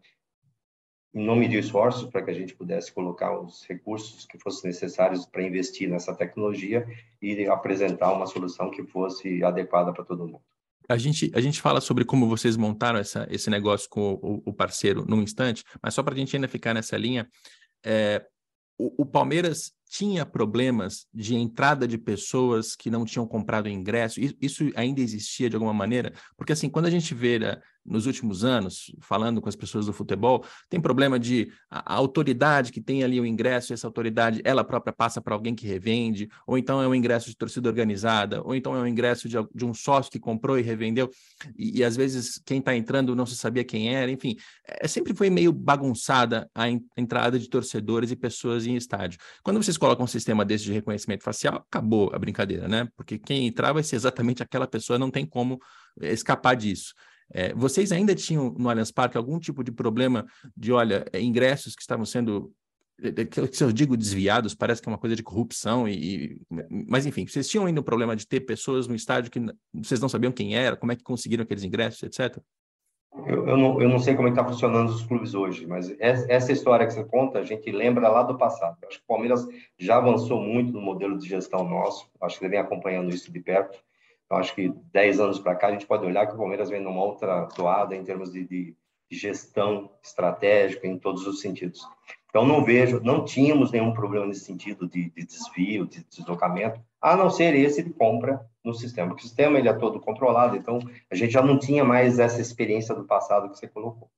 não 1.12 1.34
mediu 1.34 1.58
esforços 1.58 2.08
para 2.08 2.22
que 2.22 2.30
a 2.30 2.34
gente 2.34 2.54
pudesse 2.54 2.92
colocar 2.92 3.38
os 3.38 3.66
recursos 3.66 4.24
que 4.24 4.38
fossem 4.38 4.70
necessários 4.70 5.26
para 5.26 5.42
investir 5.42 5.88
nessa 5.88 6.14
tecnologia 6.14 6.86
e 7.20 7.46
apresentar 7.46 8.12
uma 8.12 8.26
solução 8.26 8.70
que 8.70 8.84
fosse 8.84 9.42
adequada 9.42 9.92
para 9.92 10.04
todo 10.04 10.26
mundo. 10.26 10.42
A 10.90 10.96
gente, 10.96 11.30
a 11.32 11.40
gente 11.40 11.60
fala 11.60 11.80
sobre 11.80 12.04
como 12.04 12.28
vocês 12.28 12.56
montaram 12.56 12.98
essa, 12.98 13.24
esse 13.30 13.48
negócio 13.48 13.88
com 13.88 14.14
o, 14.14 14.42
o 14.46 14.52
parceiro 14.52 15.04
num 15.06 15.22
instante, 15.22 15.62
mas 15.80 15.94
só 15.94 16.02
para 16.02 16.14
a 16.14 16.16
gente 16.16 16.34
ainda 16.34 16.48
ficar 16.48 16.74
nessa 16.74 16.96
linha, 16.96 17.28
é, 17.84 18.26
o, 18.76 19.02
o, 19.02 19.06
Palmeiras 19.06 19.72
tinha 19.90 20.24
problemas 20.24 21.04
de 21.12 21.34
entrada 21.34 21.86
de 21.86 21.98
pessoas 21.98 22.76
que 22.76 22.88
não 22.88 23.04
tinham 23.04 23.26
comprado 23.26 23.68
ingresso. 23.68 24.20
Isso 24.40 24.70
ainda 24.76 25.00
existia 25.00 25.50
de 25.50 25.56
alguma 25.56 25.74
maneira? 25.74 26.12
Porque, 26.36 26.52
assim, 26.52 26.68
quando 26.68 26.86
a 26.86 26.90
gente 26.90 27.12
vê 27.12 27.40
né, 27.40 27.60
nos 27.84 28.06
últimos 28.06 28.44
anos, 28.44 28.94
falando 29.00 29.40
com 29.40 29.48
as 29.48 29.56
pessoas 29.56 29.86
do 29.86 29.92
futebol, 29.92 30.44
tem 30.68 30.80
problema 30.80 31.18
de 31.18 31.50
a, 31.68 31.94
autoridade 31.94 32.70
que 32.70 32.80
tem 32.80 33.02
ali 33.02 33.20
o 33.20 33.26
ingresso, 33.26 33.72
essa 33.72 33.86
autoridade, 33.86 34.40
ela 34.44 34.62
própria 34.62 34.92
passa 34.92 35.20
para 35.20 35.34
alguém 35.34 35.54
que 35.54 35.66
revende, 35.66 36.28
ou 36.46 36.56
então 36.56 36.80
é 36.80 36.86
um 36.86 36.94
ingresso 36.94 37.28
de 37.28 37.36
torcida 37.36 37.68
organizada, 37.68 38.42
ou 38.44 38.54
então 38.54 38.76
é 38.76 38.80
um 38.80 38.86
ingresso 38.86 39.28
de, 39.28 39.36
de 39.54 39.64
um 39.64 39.74
sócio 39.74 40.12
que 40.12 40.20
comprou 40.20 40.58
e 40.58 40.62
revendeu, 40.62 41.10
e, 41.58 41.78
e 41.78 41.84
às 41.84 41.96
vezes 41.96 42.40
quem 42.44 42.58
está 42.58 42.76
entrando 42.76 43.16
não 43.16 43.26
se 43.26 43.36
sabia 43.36 43.64
quem 43.64 43.92
era, 43.94 44.10
enfim, 44.10 44.36
é, 44.66 44.86
sempre 44.86 45.14
foi 45.14 45.30
meio 45.30 45.52
bagunçada 45.52 46.48
a, 46.54 46.64
a 46.64 47.00
entrada 47.00 47.38
de 47.38 47.48
torcedores 47.48 48.10
e 48.10 48.16
pessoas 48.16 48.66
em 48.66 48.76
estádio. 48.76 49.18
Quando 49.42 49.62
vocês 49.62 49.76
colocam 49.80 50.04
um 50.04 50.08
sistema 50.08 50.44
desse 50.44 50.64
de 50.64 50.72
reconhecimento 50.72 51.24
facial, 51.24 51.56
acabou 51.68 52.10
a 52.14 52.18
brincadeira, 52.18 52.68
né? 52.68 52.88
Porque 52.96 53.18
quem 53.18 53.46
entrar 53.48 53.72
vai 53.72 53.82
ser 53.82 53.96
exatamente 53.96 54.42
aquela 54.42 54.66
pessoa, 54.66 54.98
não 54.98 55.10
tem 55.10 55.26
como 55.26 55.58
escapar 56.00 56.54
disso. 56.54 56.94
É, 57.32 57.54
vocês 57.54 57.92
ainda 57.92 58.14
tinham 58.14 58.54
no 58.58 58.68
Allianz 58.68 58.90
Parque 58.90 59.16
algum 59.16 59.38
tipo 59.38 59.62
de 59.62 59.70
problema 59.70 60.26
de, 60.56 60.72
olha, 60.72 61.04
é, 61.12 61.20
ingressos 61.20 61.74
que 61.74 61.80
estavam 61.80 62.04
sendo, 62.04 62.52
se 63.52 63.62
eu 63.62 63.72
digo 63.72 63.96
desviados, 63.96 64.54
parece 64.54 64.82
que 64.82 64.88
é 64.88 64.92
uma 64.92 64.98
coisa 64.98 65.14
de 65.16 65.22
corrupção, 65.22 65.88
e, 65.88 66.40
mas 66.88 67.06
enfim, 67.06 67.26
vocês 67.26 67.48
tinham 67.48 67.66
ainda 67.66 67.80
o 67.80 67.84
problema 67.84 68.16
de 68.16 68.26
ter 68.26 68.40
pessoas 68.40 68.86
no 68.86 68.94
estádio 68.94 69.30
que 69.30 69.40
vocês 69.72 70.00
não 70.00 70.08
sabiam 70.08 70.32
quem 70.32 70.54
era, 70.54 70.76
como 70.76 70.92
é 70.92 70.96
que 70.96 71.02
conseguiram 71.02 71.42
aqueles 71.42 71.64
ingressos, 71.64 72.02
etc? 72.02 72.38
Eu, 73.26 73.48
eu, 73.48 73.56
não, 73.56 73.80
eu 73.80 73.88
não 73.88 73.98
sei 73.98 74.14
como 74.14 74.28
é 74.28 74.30
está 74.30 74.44
funcionando 74.44 74.88
os 74.88 75.02
clubes 75.02 75.34
hoje, 75.34 75.66
mas 75.66 75.94
essa 75.98 76.52
história 76.52 76.86
que 76.86 76.92
você 76.92 77.04
conta, 77.04 77.40
a 77.40 77.44
gente 77.44 77.70
lembra 77.70 78.08
lá 78.08 78.22
do 78.22 78.38
passado. 78.38 78.78
Acho 78.86 78.98
que 78.98 79.04
o 79.04 79.08
Palmeiras 79.08 79.46
já 79.78 79.96
avançou 79.96 80.40
muito 80.40 80.72
no 80.72 80.80
modelo 80.80 81.18
de 81.18 81.28
gestão 81.28 81.68
nosso, 81.68 82.08
acho 82.20 82.38
que 82.38 82.44
ele 82.44 82.52
vem 82.52 82.60
acompanhando 82.60 83.10
isso 83.10 83.32
de 83.32 83.40
perto. 83.40 83.78
Então, 84.24 84.38
acho 84.38 84.54
que 84.54 84.72
10 84.92 85.18
anos 85.18 85.40
para 85.40 85.56
cá 85.56 85.66
a 85.66 85.72
gente 85.72 85.86
pode 85.86 86.06
olhar 86.06 86.26
que 86.26 86.34
o 86.34 86.38
Palmeiras 86.38 86.70
vem 86.70 86.80
numa 86.80 87.02
outra 87.02 87.46
toada 87.46 87.96
em 87.96 88.04
termos 88.04 88.32
de, 88.32 88.46
de, 88.46 88.76
gestão 89.10 89.90
estratégica 90.04 90.86
em 90.86 90.96
todos 90.96 91.26
os 91.26 91.40
sentidos. 91.40 91.80
Então, 92.28 92.46
não 92.46 92.64
vejo, 92.64 93.00
não 93.02 93.24
tínhamos 93.24 93.72
nenhum 93.72 93.92
problema 93.92 94.24
nesse 94.24 94.44
sentido 94.44 94.88
de, 94.88 95.10
de 95.10 95.26
desvio, 95.26 95.84
de 95.84 96.04
deslocamento, 96.04 96.80
a 97.00 97.16
não 97.16 97.28
ser 97.28 97.56
esse 97.56 97.82
de 97.82 97.90
compra 97.90 98.48
no 98.64 98.74
sistema. 98.74 99.14
O 99.14 99.18
sistema 99.18 99.58
ele 99.58 99.68
é 99.68 99.72
todo 99.72 100.00
controlado, 100.00 100.56
então 100.56 100.78
a 101.10 101.14
gente 101.14 101.32
já 101.32 101.42
não 101.42 101.58
tinha 101.58 101.84
mais 101.84 102.18
essa 102.18 102.40
experiência 102.40 102.94
do 102.94 103.04
passado 103.04 103.50
que 103.50 103.58
você 103.58 103.66
colocou. 103.66 104.10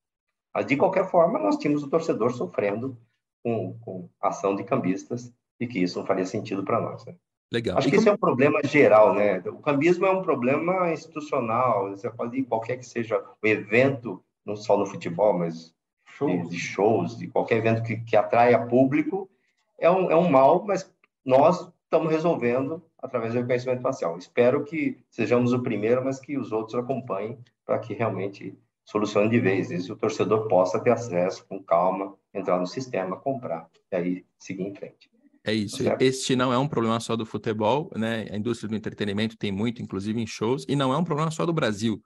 Mas, 0.55 0.67
de 0.67 0.77
qualquer 0.77 1.09
forma, 1.09 1.39
nós 1.39 1.57
tínhamos 1.57 1.83
o 1.83 1.89
torcedor 1.89 2.33
sofrendo 2.33 2.97
com, 3.43 3.79
com 3.81 4.09
ação 4.21 4.55
de 4.55 4.65
cambistas 4.65 5.33
e 5.59 5.67
que 5.67 5.79
isso 5.79 5.99
não 5.99 6.07
faria 6.07 6.27
sentido 6.27 6.63
para 6.63 6.81
nós. 6.81 7.05
Né? 7.07 7.15
Legal. 7.51 7.79
Acho 7.79 7.89
e 7.89 7.91
que 7.91 7.97
como... 7.97 8.03
isso 8.03 8.11
é 8.11 8.13
um 8.13 8.19
problema 8.19 8.61
geral, 8.65 9.15
né? 9.15 9.39
O 9.47 9.61
cambismo 9.61 10.07
é 10.07 10.11
um 10.11 10.23
problema 10.23 10.93
institucional. 10.93 11.91
Você 11.91 12.11
pode 12.11 12.39
ir 12.39 12.45
qualquer 12.45 12.77
que 12.77 12.87
seja 12.87 13.23
o 13.43 13.47
evento, 13.47 14.23
não 14.45 14.57
só 14.57 14.77
no 14.77 14.87
futebol, 14.87 15.39
mas 15.39 15.75
shows. 16.05 16.49
De, 16.49 16.49
de, 16.49 16.59
shows, 16.59 17.19
de 17.19 17.27
qualquer 17.29 17.59
evento 17.59 17.83
que, 17.83 17.97
que 17.99 18.17
atraia 18.17 18.67
público, 18.67 19.31
é 19.79 19.91
um, 19.91 20.11
é 20.11 20.17
um 20.17 20.29
mal, 20.29 20.65
mas 20.65 20.91
nós 21.25 21.71
estamos 21.93 22.11
resolvendo 22.11 22.83
através 22.99 23.35
do 23.35 23.41
reconhecimento 23.41 23.83
facial. 23.83 24.17
Espero 24.17 24.65
que 24.65 24.97
sejamos 25.11 25.53
o 25.53 25.63
primeiro, 25.63 26.03
mas 26.03 26.19
que 26.19 26.39
os 26.39 26.51
outros 26.51 26.75
acompanhem 26.75 27.39
para 27.67 27.79
que 27.79 27.93
realmente 27.93 28.59
solucione 28.83 29.29
de 29.29 29.39
vez. 29.39 29.71
E 29.71 29.93
o 29.93 29.97
torcedor 29.97 30.49
possa 30.49 30.81
ter 30.81 30.91
acesso 30.91 31.45
com 31.47 31.63
calma, 31.63 32.15
entrar 32.33 32.59
no 32.59 32.67
sistema, 32.67 33.17
comprar 33.17 33.69
e 33.93 33.97
aí 33.97 34.25
seguir 34.39 34.63
em 34.63 34.75
frente. 34.75 35.11
É 35.45 35.53
isso. 35.53 35.83
Este 36.01 36.35
não 36.35 36.51
é 36.51 36.57
um 36.57 36.69
problema 36.69 36.99
só 36.99 37.15
do 37.15 37.27
futebol, 37.27 37.91
né? 37.95 38.27
A 38.31 38.37
indústria 38.37 38.71
do 38.71 38.77
entretenimento 38.77 39.37
tem 39.37 39.53
muito, 39.53 39.83
inclusive 39.83 40.19
em 40.19 40.27
shows, 40.27 40.65
e 40.67 40.75
não 40.75 40.95
é 40.95 40.97
um 40.97 41.05
problema 41.05 41.31
só 41.31 41.45
do 41.45 41.53
Brasil. 41.53 42.03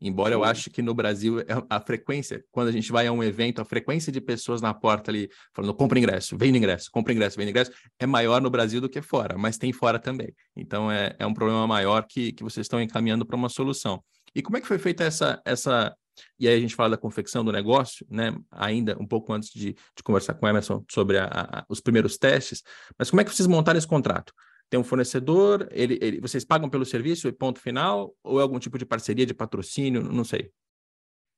Embora 0.00 0.32
eu 0.32 0.44
ache 0.44 0.70
que 0.70 0.80
no 0.80 0.94
Brasil 0.94 1.40
é 1.40 1.46
a 1.68 1.80
frequência, 1.80 2.44
quando 2.52 2.68
a 2.68 2.72
gente 2.72 2.92
vai 2.92 3.06
a 3.06 3.12
um 3.12 3.22
evento, 3.22 3.60
a 3.60 3.64
frequência 3.64 4.12
de 4.12 4.20
pessoas 4.20 4.62
na 4.62 4.72
porta 4.72 5.10
ali 5.10 5.28
falando 5.52 5.74
compra 5.74 5.98
ingresso, 5.98 6.36
vem 6.36 6.52
no 6.52 6.58
ingresso, 6.58 6.88
compra 6.92 7.12
ingresso, 7.12 7.36
vem 7.36 7.46
no 7.46 7.50
ingresso, 7.50 7.72
é 7.98 8.06
maior 8.06 8.40
no 8.40 8.48
Brasil 8.48 8.80
do 8.80 8.88
que 8.88 9.02
fora, 9.02 9.36
mas 9.36 9.58
tem 9.58 9.72
fora 9.72 9.98
também. 9.98 10.32
Então 10.56 10.90
é, 10.90 11.16
é 11.18 11.26
um 11.26 11.34
problema 11.34 11.66
maior 11.66 12.06
que, 12.06 12.32
que 12.32 12.44
vocês 12.44 12.64
estão 12.64 12.80
encaminhando 12.80 13.26
para 13.26 13.36
uma 13.36 13.48
solução. 13.48 14.02
E 14.34 14.42
como 14.42 14.56
é 14.56 14.60
que 14.60 14.68
foi 14.68 14.78
feita 14.78 15.02
essa, 15.02 15.40
essa. 15.44 15.94
E 16.38 16.46
aí 16.46 16.56
a 16.56 16.60
gente 16.60 16.74
fala 16.74 16.90
da 16.90 16.96
confecção 16.96 17.44
do 17.44 17.50
negócio, 17.50 18.06
né? 18.08 18.36
Ainda 18.52 18.96
um 19.00 19.06
pouco 19.06 19.32
antes 19.32 19.50
de, 19.50 19.72
de 19.72 20.02
conversar 20.04 20.34
com 20.34 20.46
o 20.46 20.48
Emerson 20.48 20.84
sobre 20.90 21.18
a, 21.18 21.26
a, 21.26 21.64
os 21.68 21.80
primeiros 21.80 22.16
testes, 22.16 22.62
mas 22.98 23.10
como 23.10 23.20
é 23.20 23.24
que 23.24 23.34
vocês 23.34 23.46
montaram 23.46 23.78
esse 23.78 23.86
contrato? 23.86 24.32
Tem 24.70 24.78
um 24.78 24.84
fornecedor, 24.84 25.68
ele, 25.70 25.98
ele, 26.00 26.20
vocês 26.20 26.44
pagam 26.44 26.68
pelo 26.68 26.84
serviço 26.84 27.26
e 27.26 27.32
ponto 27.32 27.60
final, 27.60 28.14
ou 28.22 28.38
é 28.38 28.42
algum 28.42 28.58
tipo 28.58 28.78
de 28.78 28.84
parceria, 28.84 29.24
de 29.24 29.34
patrocínio, 29.34 30.02
não 30.02 30.24
sei. 30.24 30.50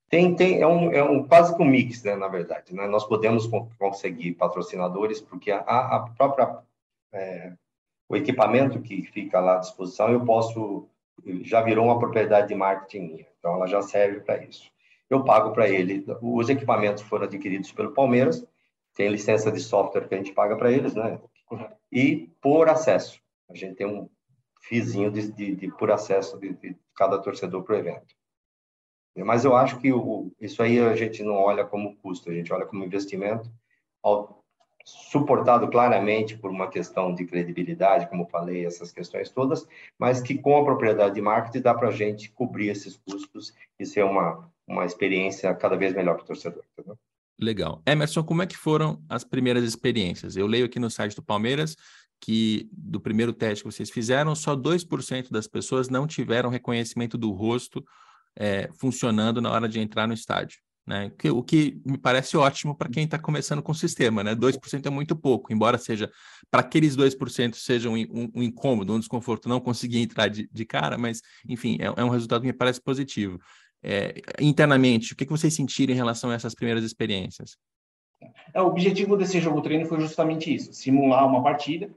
Tem, 0.09 0.35
tem, 0.35 0.61
é 0.61 0.67
um, 0.67 0.91
é 0.91 1.01
um 1.01 1.25
quase 1.25 1.55
que 1.55 1.63
um 1.63 1.65
mix, 1.65 2.03
né, 2.03 2.15
na 2.17 2.27
verdade. 2.27 2.75
Né? 2.75 2.85
Nós 2.87 3.05
podemos 3.05 3.49
conseguir 3.79 4.33
patrocinadores, 4.33 5.21
porque 5.21 5.49
a, 5.49 5.59
a 5.59 6.09
própria, 6.17 6.59
é, 7.13 7.53
o 8.09 8.17
equipamento 8.17 8.81
que 8.81 9.03
fica 9.03 9.39
lá 9.39 9.55
à 9.55 9.59
disposição, 9.59 10.09
eu 10.09 10.25
posso, 10.25 10.89
já 11.43 11.61
virou 11.61 11.85
uma 11.85 11.97
propriedade 11.97 12.49
de 12.49 12.55
marketing 12.55 12.99
minha, 12.99 13.27
então 13.39 13.53
ela 13.53 13.67
já 13.67 13.81
serve 13.81 14.19
para 14.19 14.43
isso. 14.43 14.69
Eu 15.09 15.23
pago 15.23 15.53
para 15.53 15.69
ele, 15.69 16.05
os 16.21 16.49
equipamentos 16.49 17.03
foram 17.03 17.25
adquiridos 17.25 17.71
pelo 17.71 17.93
Palmeiras, 17.93 18.45
tem 18.93 19.07
licença 19.07 19.49
de 19.49 19.61
software 19.61 20.09
que 20.09 20.15
a 20.15 20.17
gente 20.17 20.33
paga 20.33 20.57
para 20.57 20.71
eles, 20.71 20.93
né? 20.93 21.19
E 21.91 22.29
por 22.41 22.69
acesso. 22.69 23.21
A 23.49 23.55
gente 23.55 23.75
tem 23.75 23.87
um 23.87 24.09
fizinho 24.61 25.11
de, 25.11 25.31
de, 25.31 25.55
de 25.55 25.71
por 25.75 25.91
acesso 25.91 26.39
de, 26.39 26.53
de 26.53 26.75
cada 26.95 27.19
torcedor 27.19 27.63
para 27.63 27.75
o 27.75 27.77
evento. 27.77 28.15
Mas 29.17 29.43
eu 29.43 29.55
acho 29.55 29.79
que 29.79 29.91
o, 29.91 30.31
isso 30.39 30.63
aí 30.63 30.79
a 30.79 30.95
gente 30.95 31.21
não 31.21 31.35
olha 31.35 31.65
como 31.65 31.97
custo, 31.97 32.29
a 32.29 32.33
gente 32.33 32.51
olha 32.53 32.65
como 32.65 32.83
investimento, 32.83 33.51
ao, 34.01 34.41
suportado 34.85 35.69
claramente 35.69 36.37
por 36.37 36.49
uma 36.49 36.69
questão 36.69 37.13
de 37.13 37.25
credibilidade, 37.25 38.07
como 38.07 38.27
falei, 38.27 38.65
essas 38.65 38.91
questões 38.91 39.29
todas, 39.29 39.67
mas 39.97 40.21
que 40.21 40.37
com 40.37 40.57
a 40.57 40.63
propriedade 40.63 41.15
de 41.15 41.21
marketing 41.21 41.61
dá 41.61 41.73
para 41.73 41.89
a 41.89 41.91
gente 41.91 42.31
cobrir 42.31 42.69
esses 42.69 42.97
custos 42.97 43.53
e 43.79 43.85
ser 43.85 44.03
uma, 44.03 44.49
uma 44.67 44.85
experiência 44.85 45.53
cada 45.53 45.75
vez 45.75 45.93
melhor 45.93 46.15
para 46.15 46.23
o 46.23 46.27
torcedor. 46.27 46.63
Entendeu? 46.71 46.97
Legal. 47.41 47.81
Emerson, 47.85 48.23
como 48.23 48.43
é 48.43 48.47
que 48.47 48.55
foram 48.55 49.03
as 49.09 49.23
primeiras 49.23 49.63
experiências? 49.63 50.37
Eu 50.37 50.45
leio 50.45 50.65
aqui 50.65 50.79
no 50.79 50.91
site 50.91 51.15
do 51.15 51.23
Palmeiras 51.23 51.75
que 52.19 52.69
do 52.71 53.01
primeiro 53.01 53.33
teste 53.33 53.63
que 53.63 53.71
vocês 53.71 53.89
fizeram, 53.89 54.35
só 54.35 54.55
2% 54.55 55.31
das 55.31 55.47
pessoas 55.47 55.89
não 55.89 56.05
tiveram 56.05 56.51
reconhecimento 56.51 57.17
do 57.17 57.31
rosto 57.31 57.83
é, 58.37 58.69
funcionando 58.79 59.41
na 59.41 59.49
hora 59.49 59.67
de 59.67 59.79
entrar 59.79 60.07
no 60.07 60.13
estádio. 60.13 60.59
Né? 60.85 61.11
O 61.31 61.43
que 61.43 61.79
me 61.85 61.97
parece 61.97 62.35
ótimo 62.35 62.75
para 62.75 62.89
quem 62.89 63.05
está 63.05 63.17
começando 63.17 63.61
com 63.61 63.71
o 63.71 63.75
sistema, 63.75 64.23
né? 64.23 64.35
2% 64.35 64.85
é 64.85 64.89
muito 64.89 65.15
pouco, 65.15 65.53
embora 65.53 65.77
seja 65.77 66.11
para 66.49 66.61
aqueles 66.61 66.95
2% 66.95 67.55
seja 67.55 67.89
um, 67.89 67.95
um, 67.95 68.31
um, 68.35 68.43
incômodo, 68.43 68.93
um 68.93 68.99
desconforto 68.99 69.47
não 69.47 69.59
conseguir 69.59 69.99
entrar 69.99 70.27
de, 70.27 70.49
de 70.51 70.65
cara, 70.65 70.97
mas 70.97 71.21
enfim, 71.47 71.77
é, 71.79 71.85
é, 71.85 72.03
um 72.03 72.09
resultado 72.09 72.41
que 72.41 72.47
me 72.47 72.53
parece 72.53 72.81
positivo. 72.81 73.39
É, 73.83 74.21
internamente, 74.39 75.13
o 75.13 75.15
que, 75.15 75.25
que 75.25 75.31
vocês 75.31 75.53
sentiram 75.53 75.93
em 75.93 75.97
relação 75.97 76.29
a 76.29 76.35
essas 76.35 76.53
primeiras 76.53 76.83
experiências? 76.83 77.57
É, 78.53 78.61
o 78.61 78.67
objetivo 78.67 79.17
desse 79.17 79.39
jogo 79.39 79.61
treino 79.61 79.85
foi 79.85 79.99
justamente 79.99 80.53
isso: 80.53 80.73
simular 80.73 81.27
uma 81.27 81.41
partida 81.41 81.89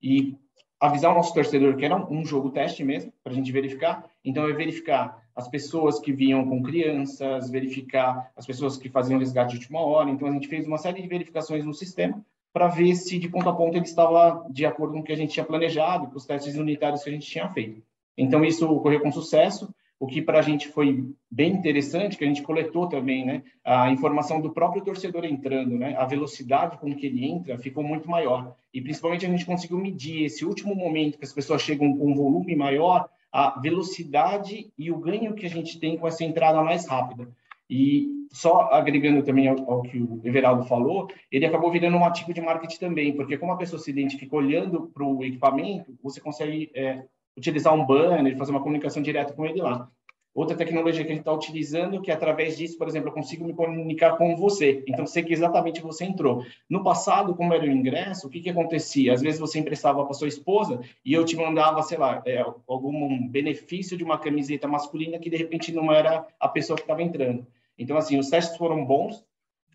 e 0.00 0.36
avisar 0.80 1.12
o 1.12 1.14
nosso 1.14 1.32
torcedor 1.32 1.76
que 1.76 1.84
era 1.84 1.96
um 1.96 2.24
jogo 2.24 2.50
teste 2.50 2.82
mesmo, 2.82 3.12
para 3.22 3.32
a 3.32 3.36
gente 3.36 3.52
verificar. 3.52 4.04
Então, 4.24 4.48
é 4.48 4.52
verificar 4.52 5.22
as 5.34 5.48
pessoas 5.48 6.00
que 6.00 6.12
vinham 6.12 6.44
com 6.48 6.62
crianças, 6.62 7.50
verificar 7.50 8.32
as 8.36 8.44
pessoas 8.44 8.76
que 8.76 8.88
faziam 8.88 9.18
resgate 9.18 9.52
de 9.52 9.58
última 9.58 9.80
hora. 9.80 10.10
Então, 10.10 10.26
a 10.28 10.32
gente 10.32 10.48
fez 10.48 10.66
uma 10.66 10.78
série 10.78 11.00
de 11.00 11.08
verificações 11.08 11.64
no 11.64 11.72
sistema 11.72 12.24
para 12.52 12.66
ver 12.68 12.94
se, 12.96 13.18
de 13.18 13.28
ponta 13.28 13.50
a 13.50 13.52
ponta, 13.52 13.76
ele 13.76 13.86
estava 13.86 14.44
de 14.50 14.66
acordo 14.66 14.94
com 14.94 15.00
o 15.00 15.04
que 15.04 15.12
a 15.12 15.16
gente 15.16 15.32
tinha 15.32 15.46
planejado, 15.46 16.08
com 16.08 16.16
os 16.16 16.26
testes 16.26 16.56
unitários 16.56 17.02
que 17.02 17.08
a 17.08 17.12
gente 17.12 17.26
tinha 17.26 17.48
feito. 17.48 17.80
Então, 18.18 18.44
isso 18.44 18.68
ocorreu 18.68 19.00
com 19.00 19.10
sucesso 19.10 19.72
o 20.02 20.06
que 20.08 20.20
para 20.20 20.40
a 20.40 20.42
gente 20.42 20.66
foi 20.66 21.14
bem 21.30 21.52
interessante, 21.52 22.18
que 22.18 22.24
a 22.24 22.26
gente 22.26 22.42
coletou 22.42 22.88
também, 22.88 23.24
né, 23.24 23.44
a 23.64 23.88
informação 23.88 24.40
do 24.40 24.50
próprio 24.50 24.82
torcedor 24.82 25.24
entrando, 25.24 25.78
né, 25.78 25.94
a 25.96 26.04
velocidade 26.04 26.76
com 26.78 26.92
que 26.92 27.06
ele 27.06 27.24
entra 27.24 27.56
ficou 27.56 27.84
muito 27.84 28.10
maior. 28.10 28.56
E 28.74 28.80
principalmente 28.80 29.24
a 29.24 29.28
gente 29.28 29.46
conseguiu 29.46 29.78
medir 29.78 30.24
esse 30.24 30.44
último 30.44 30.74
momento 30.74 31.18
que 31.18 31.24
as 31.24 31.32
pessoas 31.32 31.62
chegam 31.62 31.96
com 31.96 32.10
um 32.10 32.16
volume 32.16 32.56
maior, 32.56 33.08
a 33.30 33.60
velocidade 33.60 34.72
e 34.76 34.90
o 34.90 34.98
ganho 34.98 35.34
que 35.34 35.46
a 35.46 35.48
gente 35.48 35.78
tem 35.78 35.96
com 35.96 36.08
essa 36.08 36.24
entrada 36.24 36.60
mais 36.64 36.84
rápida. 36.84 37.28
E 37.70 38.08
só 38.32 38.72
agregando 38.72 39.22
também 39.22 39.46
ao, 39.46 39.70
ao, 39.70 39.82
que 39.82 40.00
o 40.00 40.20
Everaldo 40.24 40.64
falou, 40.64 41.12
ele 41.30 41.46
acabou 41.46 41.70
virando 41.70 41.96
um 41.96 42.04
ativo 42.04 42.34
de 42.34 42.40
marketing 42.40 42.78
também, 42.78 43.14
porque 43.14 43.38
como 43.38 43.52
a 43.52 43.56
pessoa 43.56 43.78
se 43.78 43.92
identifica 43.92 44.34
olhando 44.34 44.90
para 44.92 45.04
o 45.04 45.22
equipamento, 45.22 45.96
você 46.02 46.20
consegue 46.20 46.72
é, 46.74 47.04
utilizar 47.36 47.74
um 47.74 47.84
banner, 47.84 48.36
fazer 48.36 48.50
uma 48.50 48.62
comunicação 48.62 49.02
direta 49.02 49.32
com 49.32 49.46
ele 49.46 49.60
lá. 49.60 49.90
Outra 50.34 50.56
tecnologia 50.56 51.04
que 51.04 51.10
a 51.10 51.14
gente 51.14 51.20
está 51.20 51.32
utilizando, 51.32 52.00
que 52.00 52.10
através 52.10 52.56
disso, 52.56 52.78
por 52.78 52.88
exemplo, 52.88 53.10
eu 53.10 53.12
consigo 53.12 53.44
me 53.44 53.52
comunicar 53.52 54.16
com 54.16 54.34
você. 54.34 54.82
Então, 54.88 55.06
sei 55.06 55.22
que 55.22 55.32
exatamente 55.32 55.82
você 55.82 56.06
entrou. 56.06 56.42
No 56.70 56.82
passado, 56.82 57.34
como 57.34 57.52
era 57.52 57.64
o 57.64 57.70
ingresso, 57.70 58.26
o 58.26 58.30
que, 58.30 58.40
que 58.40 58.48
acontecia? 58.48 59.12
Às 59.12 59.20
vezes 59.20 59.38
você 59.38 59.58
emprestava 59.58 60.02
para 60.02 60.14
sua 60.14 60.28
esposa 60.28 60.80
e 61.04 61.12
eu 61.12 61.22
te 61.26 61.36
mandava, 61.36 61.82
sei 61.82 61.98
lá, 61.98 62.22
é, 62.24 62.42
algum 62.66 63.28
benefício 63.28 63.94
de 63.94 64.02
uma 64.02 64.18
camiseta 64.18 64.66
masculina 64.66 65.18
que 65.18 65.28
de 65.28 65.36
repente 65.36 65.70
não 65.70 65.92
era 65.92 66.26
a 66.40 66.48
pessoa 66.48 66.78
que 66.78 66.82
estava 66.82 67.02
entrando. 67.02 67.46
Então, 67.78 67.98
assim, 67.98 68.18
os 68.18 68.30
testes 68.30 68.56
foram 68.56 68.86
bons, 68.86 69.22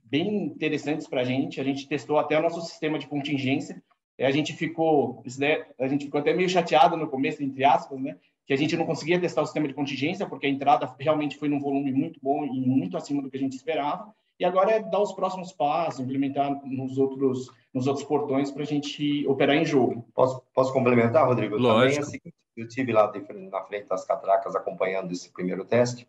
bem 0.04 0.46
interessantes 0.46 1.08
para 1.08 1.22
a 1.22 1.24
gente. 1.24 1.62
A 1.62 1.64
gente 1.64 1.88
testou 1.88 2.18
até 2.18 2.38
o 2.38 2.42
nosso 2.42 2.62
sistema 2.62 2.98
de 2.98 3.06
contingência 3.06 3.80
a 4.26 4.32
gente 4.32 4.54
ficou, 4.54 5.24
né, 5.38 5.66
a 5.80 5.88
gente 5.88 6.06
ficou 6.06 6.20
até 6.20 6.34
meio 6.34 6.50
chateado 6.50 6.98
no 6.98 7.08
começo, 7.08 7.44
entre 7.44 7.64
aspas, 7.64 8.00
né, 8.00 8.18
que 8.46 8.54
a 8.54 8.58
gente 8.58 8.78
não 8.78 8.86
conseguia 8.86 9.20
testar 9.20 9.42
o 9.42 9.46
sistema 9.46 9.68
de 9.68 9.74
contingência, 9.74 10.26
porque 10.26 10.48
a 10.48 10.50
entrada 10.50 10.92
realmente 11.00 11.38
foi 11.38 11.50
num 11.50 11.60
volume 11.60 11.92
muito 11.92 12.20
bom 12.22 12.46
e 12.46 12.60
muito 12.62 12.96
acima 12.96 13.22
do 13.22 13.30
que 13.30 13.38
a 13.38 13.40
gente 13.40 13.56
esperava. 13.56 14.14
E 14.40 14.46
agora 14.46 14.72
é 14.72 14.80
dar 14.80 15.02
os 15.02 15.12
próximos 15.14 15.52
passos, 15.52 16.00
implementar 16.00 16.62
nos 16.66 16.98
outros, 16.98 17.52
nos 17.74 17.88
outros 17.88 18.06
portões 18.06 18.52
para 18.52 18.64
a 18.64 18.66
gente 18.66 19.28
operar 19.28 19.56
em 19.56 19.66
jogo. 19.66 20.06
Posso, 20.14 20.42
posso 20.54 20.72
complementar, 20.72 21.26
Rodrigo? 21.26 21.58
Lógico. 21.58 22.06
Também 22.06 22.22
é 22.26 22.32
eu 22.58 22.68
tive 22.68 22.92
lá 22.92 23.12
na 23.52 23.62
frente 23.62 23.88
das 23.88 24.04
catracas 24.04 24.56
acompanhando 24.56 25.12
esse 25.12 25.32
primeiro 25.32 25.64
teste. 25.64 26.08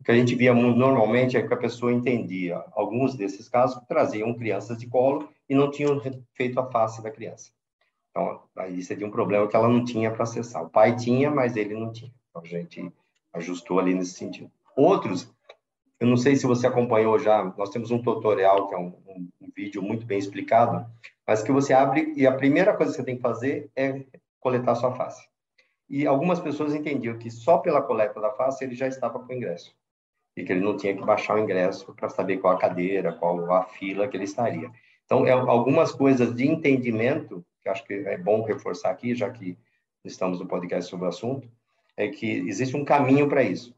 O 0.00 0.04
que 0.04 0.10
a 0.10 0.14
gente 0.14 0.34
via 0.34 0.52
normalmente 0.52 1.36
é 1.36 1.46
que 1.46 1.54
a 1.54 1.56
pessoa 1.56 1.92
entendia 1.92 2.62
alguns 2.72 3.14
desses 3.14 3.48
casos 3.48 3.78
que 3.78 3.86
traziam 3.86 4.34
crianças 4.34 4.78
de 4.78 4.86
colo 4.88 5.28
e 5.48 5.54
não 5.54 5.70
tinham 5.70 6.00
feito 6.34 6.58
a 6.58 6.70
face 6.70 7.02
da 7.02 7.10
criança. 7.10 7.50
Então, 8.10 8.42
aí 8.56 8.82
seria 8.82 9.06
um 9.06 9.10
problema 9.10 9.46
que 9.46 9.54
ela 9.54 9.68
não 9.68 9.84
tinha 9.84 10.10
para 10.10 10.22
acessar. 10.22 10.64
O 10.64 10.70
pai 10.70 10.96
tinha, 10.96 11.30
mas 11.30 11.56
ele 11.56 11.74
não 11.74 11.92
tinha. 11.92 12.12
Então, 12.30 12.42
a 12.42 12.46
gente 12.46 12.92
ajustou 13.32 13.78
ali 13.78 13.94
nesse 13.94 14.14
sentido. 14.14 14.50
Outros, 14.74 15.30
eu 16.00 16.06
não 16.06 16.16
sei 16.16 16.36
se 16.36 16.46
você 16.46 16.66
acompanhou 16.66 17.18
já, 17.18 17.44
nós 17.56 17.70
temos 17.70 17.90
um 17.90 18.02
tutorial, 18.02 18.68
que 18.68 18.74
é 18.74 18.78
um, 18.78 18.94
um, 19.06 19.28
um 19.40 19.50
vídeo 19.54 19.82
muito 19.82 20.04
bem 20.06 20.18
explicado, 20.18 20.86
mas 21.26 21.42
que 21.42 21.52
você 21.52 21.72
abre 21.72 22.12
e 22.16 22.26
a 22.26 22.32
primeira 22.32 22.74
coisa 22.76 22.92
que 22.92 22.98
você 22.98 23.04
tem 23.04 23.16
que 23.16 23.22
fazer 23.22 23.70
é 23.74 24.04
coletar 24.40 24.74
sua 24.74 24.94
face. 24.94 25.26
E 25.88 26.06
algumas 26.06 26.40
pessoas 26.40 26.74
entendiam 26.74 27.18
que 27.18 27.30
só 27.30 27.58
pela 27.58 27.82
coleta 27.82 28.20
da 28.20 28.30
face 28.30 28.64
ele 28.64 28.74
já 28.74 28.86
estava 28.86 29.18
com 29.18 29.32
o 29.32 29.36
ingresso 29.36 29.74
e 30.36 30.44
que 30.44 30.52
ele 30.52 30.60
não 30.60 30.76
tinha 30.76 30.94
que 30.94 31.04
baixar 31.04 31.36
o 31.36 31.38
ingresso 31.38 31.94
para 31.94 32.08
saber 32.08 32.38
qual 32.38 32.54
a 32.54 32.58
cadeira, 32.58 33.12
qual 33.12 33.52
a 33.52 33.64
fila 33.64 34.06
que 34.06 34.16
ele 34.16 34.24
estaria. 34.24 34.70
Então, 35.06 35.26
é, 35.26 35.30
algumas 35.30 35.92
coisas 35.92 36.34
de 36.34 36.46
entendimento, 36.46 37.44
que 37.62 37.68
acho 37.68 37.84
que 37.84 37.94
é 37.94 38.18
bom 38.18 38.42
reforçar 38.42 38.90
aqui, 38.90 39.14
já 39.14 39.30
que 39.30 39.56
estamos 40.04 40.38
no 40.38 40.46
podcast 40.46 40.90
sobre 40.90 41.06
o 41.06 41.08
assunto, 41.08 41.48
é 41.96 42.08
que 42.08 42.26
existe 42.26 42.76
um 42.76 42.84
caminho 42.84 43.28
para 43.28 43.42
isso. 43.42 43.74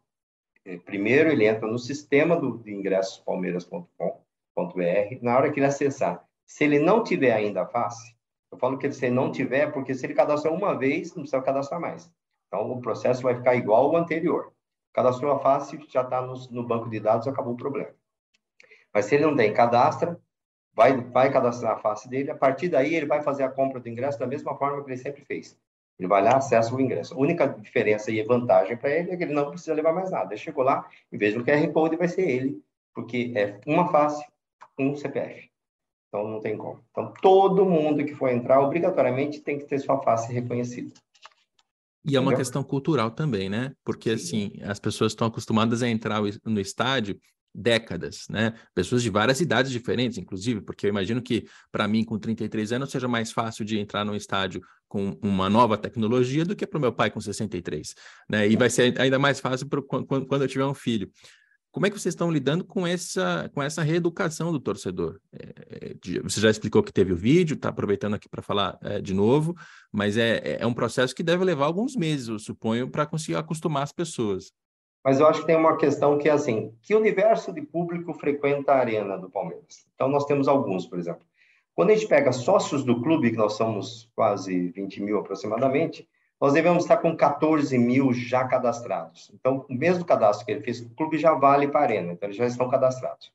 É, 0.64 0.76
primeiro, 0.78 1.30
ele 1.30 1.46
entra 1.46 1.68
no 1.68 1.78
sistema 1.78 2.34
do, 2.34 2.58
de 2.58 2.74
ingressos 2.74 3.18
palmeiras.com.br, 3.18 5.18
na 5.22 5.36
hora 5.36 5.52
que 5.52 5.60
ele 5.60 5.66
acessar. 5.66 6.26
Se 6.46 6.64
ele 6.64 6.78
não 6.78 7.04
tiver 7.04 7.32
ainda 7.32 7.62
a 7.62 7.66
face, 7.66 8.16
eu 8.50 8.58
falo 8.58 8.78
que 8.78 8.90
se 8.90 9.06
ele 9.06 9.14
não 9.14 9.30
tiver, 9.30 9.70
porque 9.72 9.94
se 9.94 10.06
ele 10.06 10.14
cadastrou 10.14 10.54
uma 10.54 10.76
vez, 10.76 11.14
não 11.14 11.22
precisa 11.22 11.42
cadastrar 11.42 11.80
mais. 11.80 12.10
Então, 12.46 12.72
o 12.72 12.80
processo 12.80 13.22
vai 13.22 13.34
ficar 13.34 13.54
igual 13.54 13.86
ao 13.86 13.96
anterior. 13.96 14.52
Cadastrou 14.92 15.32
a 15.32 15.38
face, 15.38 15.78
já 15.90 16.02
está 16.02 16.22
no, 16.22 16.34
no, 16.50 16.66
banco 16.66 16.88
de 16.88 16.98
dados, 16.98 17.28
acabou 17.28 17.52
o 17.52 17.56
problema. 17.56 17.90
Mas 18.92 19.04
se 19.04 19.14
ele 19.14 19.26
não 19.26 19.36
tem, 19.36 19.52
cadastra, 19.52 20.18
vai, 20.78 20.96
vai 20.96 21.32
cadastrar 21.32 21.72
a 21.72 21.80
face 21.80 22.08
dele, 22.08 22.30
a 22.30 22.36
partir 22.36 22.68
daí 22.68 22.94
ele 22.94 23.04
vai 23.04 23.20
fazer 23.20 23.42
a 23.42 23.48
compra 23.48 23.80
do 23.80 23.88
ingresso 23.88 24.16
da 24.16 24.28
mesma 24.28 24.56
forma 24.56 24.84
que 24.84 24.88
ele 24.88 24.96
sempre 24.96 25.24
fez. 25.24 25.58
Ele 25.98 26.06
vai 26.06 26.22
lá, 26.22 26.36
acessa 26.36 26.72
o 26.72 26.80
ingresso. 26.80 27.14
A 27.14 27.18
única 27.18 27.48
diferença 27.48 28.12
e 28.12 28.22
vantagem 28.22 28.76
para 28.76 28.90
ele 28.90 29.10
é 29.10 29.16
que 29.16 29.24
ele 29.24 29.34
não 29.34 29.50
precisa 29.50 29.74
levar 29.74 29.92
mais 29.92 30.08
nada. 30.12 30.32
Ele 30.32 30.40
chegou 30.40 30.62
lá, 30.62 30.88
em 31.12 31.18
vez 31.18 31.34
do 31.34 31.44
QR 31.44 31.66
Code, 31.72 31.96
vai 31.96 32.06
ser 32.06 32.30
ele, 32.30 32.62
porque 32.94 33.32
é 33.34 33.58
uma 33.66 33.90
face, 33.90 34.24
um 34.78 34.94
CPF. 34.94 35.50
Então, 36.06 36.28
não 36.28 36.38
tem 36.38 36.56
como. 36.56 36.78
Então, 36.92 37.12
todo 37.20 37.66
mundo 37.66 38.04
que 38.04 38.14
for 38.14 38.28
entrar, 38.28 38.60
obrigatoriamente, 38.60 39.40
tem 39.40 39.58
que 39.58 39.64
ter 39.64 39.80
sua 39.80 40.00
face 40.00 40.32
reconhecida. 40.32 40.94
E 42.04 42.14
é 42.14 42.20
uma 42.20 42.36
questão 42.36 42.62
cultural 42.62 43.10
também, 43.10 43.50
né? 43.50 43.72
Porque, 43.84 44.10
assim, 44.10 44.52
as 44.62 44.78
pessoas 44.78 45.10
estão 45.10 45.26
acostumadas 45.26 45.82
a 45.82 45.88
entrar 45.88 46.22
no 46.44 46.60
estádio 46.60 47.18
décadas, 47.54 48.26
né? 48.28 48.54
Pessoas 48.74 49.02
de 49.02 49.10
várias 49.10 49.40
idades 49.40 49.70
diferentes, 49.70 50.18
inclusive, 50.18 50.60
porque 50.60 50.86
eu 50.86 50.90
imagino 50.90 51.20
que, 51.20 51.46
para 51.72 51.88
mim, 51.88 52.04
com 52.04 52.18
33 52.18 52.72
anos, 52.72 52.90
seja 52.90 53.08
mais 53.08 53.32
fácil 53.32 53.64
de 53.64 53.78
entrar 53.78 54.04
num 54.04 54.14
estádio 54.14 54.62
com 54.86 55.18
uma 55.22 55.50
nova 55.50 55.76
tecnologia 55.76 56.44
do 56.44 56.56
que 56.56 56.66
para 56.66 56.78
o 56.78 56.80
meu 56.80 56.92
pai 56.92 57.10
com 57.10 57.20
63, 57.20 57.94
né? 58.28 58.48
E 58.48 58.56
vai 58.56 58.70
ser 58.70 58.98
ainda 59.00 59.18
mais 59.18 59.40
fácil 59.40 59.68
pro, 59.68 59.82
quando, 59.82 60.26
quando 60.26 60.42
eu 60.42 60.48
tiver 60.48 60.64
um 60.64 60.74
filho. 60.74 61.10
Como 61.70 61.86
é 61.86 61.90
que 61.90 62.00
vocês 62.00 62.14
estão 62.14 62.30
lidando 62.30 62.64
com 62.64 62.86
essa, 62.86 63.50
com 63.52 63.62
essa 63.62 63.82
reeducação 63.82 64.50
do 64.50 64.58
torcedor? 64.58 65.20
É, 65.32 65.94
de, 66.02 66.18
você 66.20 66.40
já 66.40 66.50
explicou 66.50 66.82
que 66.82 66.92
teve 66.92 67.12
o 67.12 67.16
vídeo, 67.16 67.54
está 67.54 67.68
aproveitando 67.68 68.14
aqui 68.14 68.28
para 68.28 68.42
falar 68.42 68.78
é, 68.82 69.00
de 69.00 69.12
novo, 69.12 69.54
mas 69.92 70.16
é, 70.16 70.58
é 70.60 70.66
um 70.66 70.72
processo 70.72 71.14
que 71.14 71.22
deve 71.22 71.44
levar 71.44 71.66
alguns 71.66 71.94
meses, 71.94 72.28
eu 72.28 72.38
suponho, 72.38 72.90
para 72.90 73.06
conseguir 73.06 73.36
acostumar 73.36 73.82
as 73.82 73.92
pessoas. 73.92 74.50
Mas 75.08 75.20
eu 75.20 75.26
acho 75.26 75.40
que 75.40 75.46
tem 75.46 75.56
uma 75.56 75.78
questão 75.78 76.18
que 76.18 76.28
é 76.28 76.32
assim, 76.32 76.70
que 76.82 76.94
universo 76.94 77.50
de 77.50 77.62
público 77.62 78.12
frequenta 78.12 78.72
a 78.72 78.78
arena 78.78 79.16
do 79.16 79.30
Palmeiras? 79.30 79.86
Então, 79.94 80.06
nós 80.06 80.26
temos 80.26 80.46
alguns, 80.46 80.84
por 80.84 80.98
exemplo. 80.98 81.22
Quando 81.74 81.88
a 81.88 81.94
gente 81.94 82.06
pega 82.06 82.30
sócios 82.30 82.84
do 82.84 83.00
clube, 83.00 83.30
que 83.30 83.36
nós 83.38 83.54
somos 83.54 84.12
quase 84.14 84.68
20 84.68 85.00
mil 85.02 85.18
aproximadamente, 85.18 86.06
nós 86.38 86.52
devemos 86.52 86.84
estar 86.84 86.98
com 86.98 87.16
14 87.16 87.78
mil 87.78 88.12
já 88.12 88.46
cadastrados. 88.46 89.32
Então, 89.32 89.64
o 89.66 89.72
mesmo 89.72 90.04
cadastro 90.04 90.44
que 90.44 90.52
ele 90.52 90.60
fez, 90.60 90.82
o 90.82 90.90
clube 90.90 91.16
já 91.16 91.32
vale 91.32 91.68
para 91.68 91.80
a 91.80 91.84
Arena, 91.84 92.12
então 92.12 92.26
eles 92.26 92.36
já 92.36 92.46
estão 92.46 92.68
cadastrados. 92.68 93.32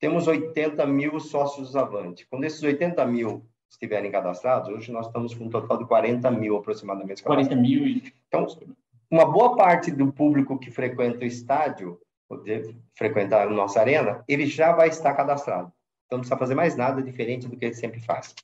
Temos 0.00 0.26
80 0.26 0.84
mil 0.84 1.20
sócios 1.20 1.76
Avante. 1.76 2.26
Quando 2.26 2.42
esses 2.42 2.60
80 2.60 3.06
mil 3.06 3.46
estiverem 3.70 4.10
cadastrados, 4.10 4.68
hoje 4.68 4.90
nós 4.90 5.06
estamos 5.06 5.32
com 5.32 5.44
um 5.44 5.48
total 5.48 5.78
de 5.78 5.86
40 5.86 6.28
mil 6.32 6.56
aproximadamente. 6.56 7.22
40 7.22 7.54
mil 7.54 7.86
e... 7.86 8.12
Então, 8.26 8.48
uma 9.14 9.30
boa 9.30 9.54
parte 9.54 9.92
do 9.92 10.12
público 10.12 10.58
que 10.58 10.72
frequenta 10.72 11.20
o 11.20 11.24
estádio, 11.24 12.00
frequentar 12.96 13.46
a 13.46 13.50
nossa 13.50 13.78
arena, 13.78 14.24
ele 14.26 14.44
já 14.44 14.72
vai 14.72 14.88
estar 14.88 15.14
cadastrado. 15.14 15.72
Então, 16.06 16.16
não 16.16 16.20
precisa 16.20 16.36
fazer 16.36 16.56
mais 16.56 16.76
nada 16.76 17.00
diferente 17.00 17.46
do 17.46 17.56
que 17.56 17.64
ele 17.64 17.74
sempre 17.74 18.00
faz. 18.00 18.34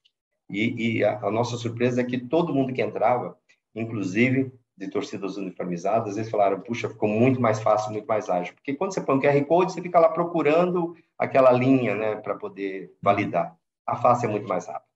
E, 0.49 0.99
e 0.99 1.05
a, 1.05 1.19
a 1.19 1.31
nossa 1.31 1.57
surpresa 1.57 2.01
é 2.01 2.05
que 2.05 2.19
todo 2.19 2.55
mundo 2.55 2.73
que 2.73 2.81
entrava, 2.81 3.37
inclusive 3.75 4.53
de 4.77 4.89
torcidas 4.89 5.37
uniformizadas, 5.37 6.17
eles 6.17 6.31
falaram, 6.31 6.61
puxa, 6.61 6.89
ficou 6.89 7.09
muito 7.09 7.41
mais 7.41 7.61
fácil, 7.61 7.91
muito 7.91 8.07
mais 8.07 8.31
ágil. 8.31 8.55
Porque 8.55 8.73
quando 8.73 8.95
você 8.95 9.01
põe 9.01 9.17
um 9.17 9.21
QR 9.21 9.45
Code, 9.47 9.73
você 9.73 9.83
fica 9.83 9.99
lá 9.99 10.09
procurando 10.09 10.97
aquela 11.19 11.51
linha, 11.51 11.97
né, 11.97 12.17
para 12.17 12.37
poder 12.37 12.95
validar. 13.03 13.57
A 13.85 13.97
face 13.97 14.25
é 14.25 14.29
muito 14.29 14.49
mais 14.49 14.67
rápida. 14.67 14.87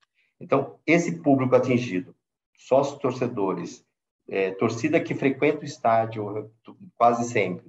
Então, 0.41 0.77
esse 0.87 1.21
público 1.21 1.57
atingido, 1.57 2.15
sócios 2.57 2.99
torcedores, 3.01 3.85
é, 4.29 4.51
torcida 4.53 5.01
que 5.01 5.15
frequenta 5.15 5.63
o 5.63 5.65
estádio 5.65 6.51
quase 6.97 7.31
sempre, 7.31 7.67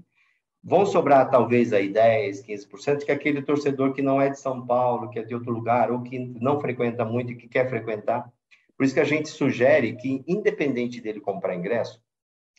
vão 0.64 0.86
sobrar 0.86 1.30
talvez 1.30 1.72
aí 1.74 1.90
10, 1.90 2.44
15%, 2.44 3.06
que 3.06 3.12
é 3.12 3.14
aquele 3.14 3.42
torcedor 3.42 3.94
que 3.94 4.02
não 4.02 4.20
é 4.20 4.30
de 4.30 4.40
São 4.40 4.66
Paulo, 4.66 5.10
que 5.10 5.20
é 5.20 5.24
de 5.24 5.36
outro 5.36 5.52
lugar, 5.52 5.92
ou 5.92 6.02
que 6.02 6.18
não 6.18 6.60
frequenta 6.60 7.06
muito 7.06 7.32
e 7.32 7.36
que 7.36 7.48
quer 7.48 7.70
frequentar, 7.70 8.32
por 8.76 8.84
isso 8.84 8.94
que 8.94 9.00
a 9.00 9.06
gente 9.06 9.30
sugere 9.30 9.96
que, 9.96 10.24
independente 10.28 11.00
dele 11.00 11.22
comprar 11.22 11.56
ingresso, 11.56 12.04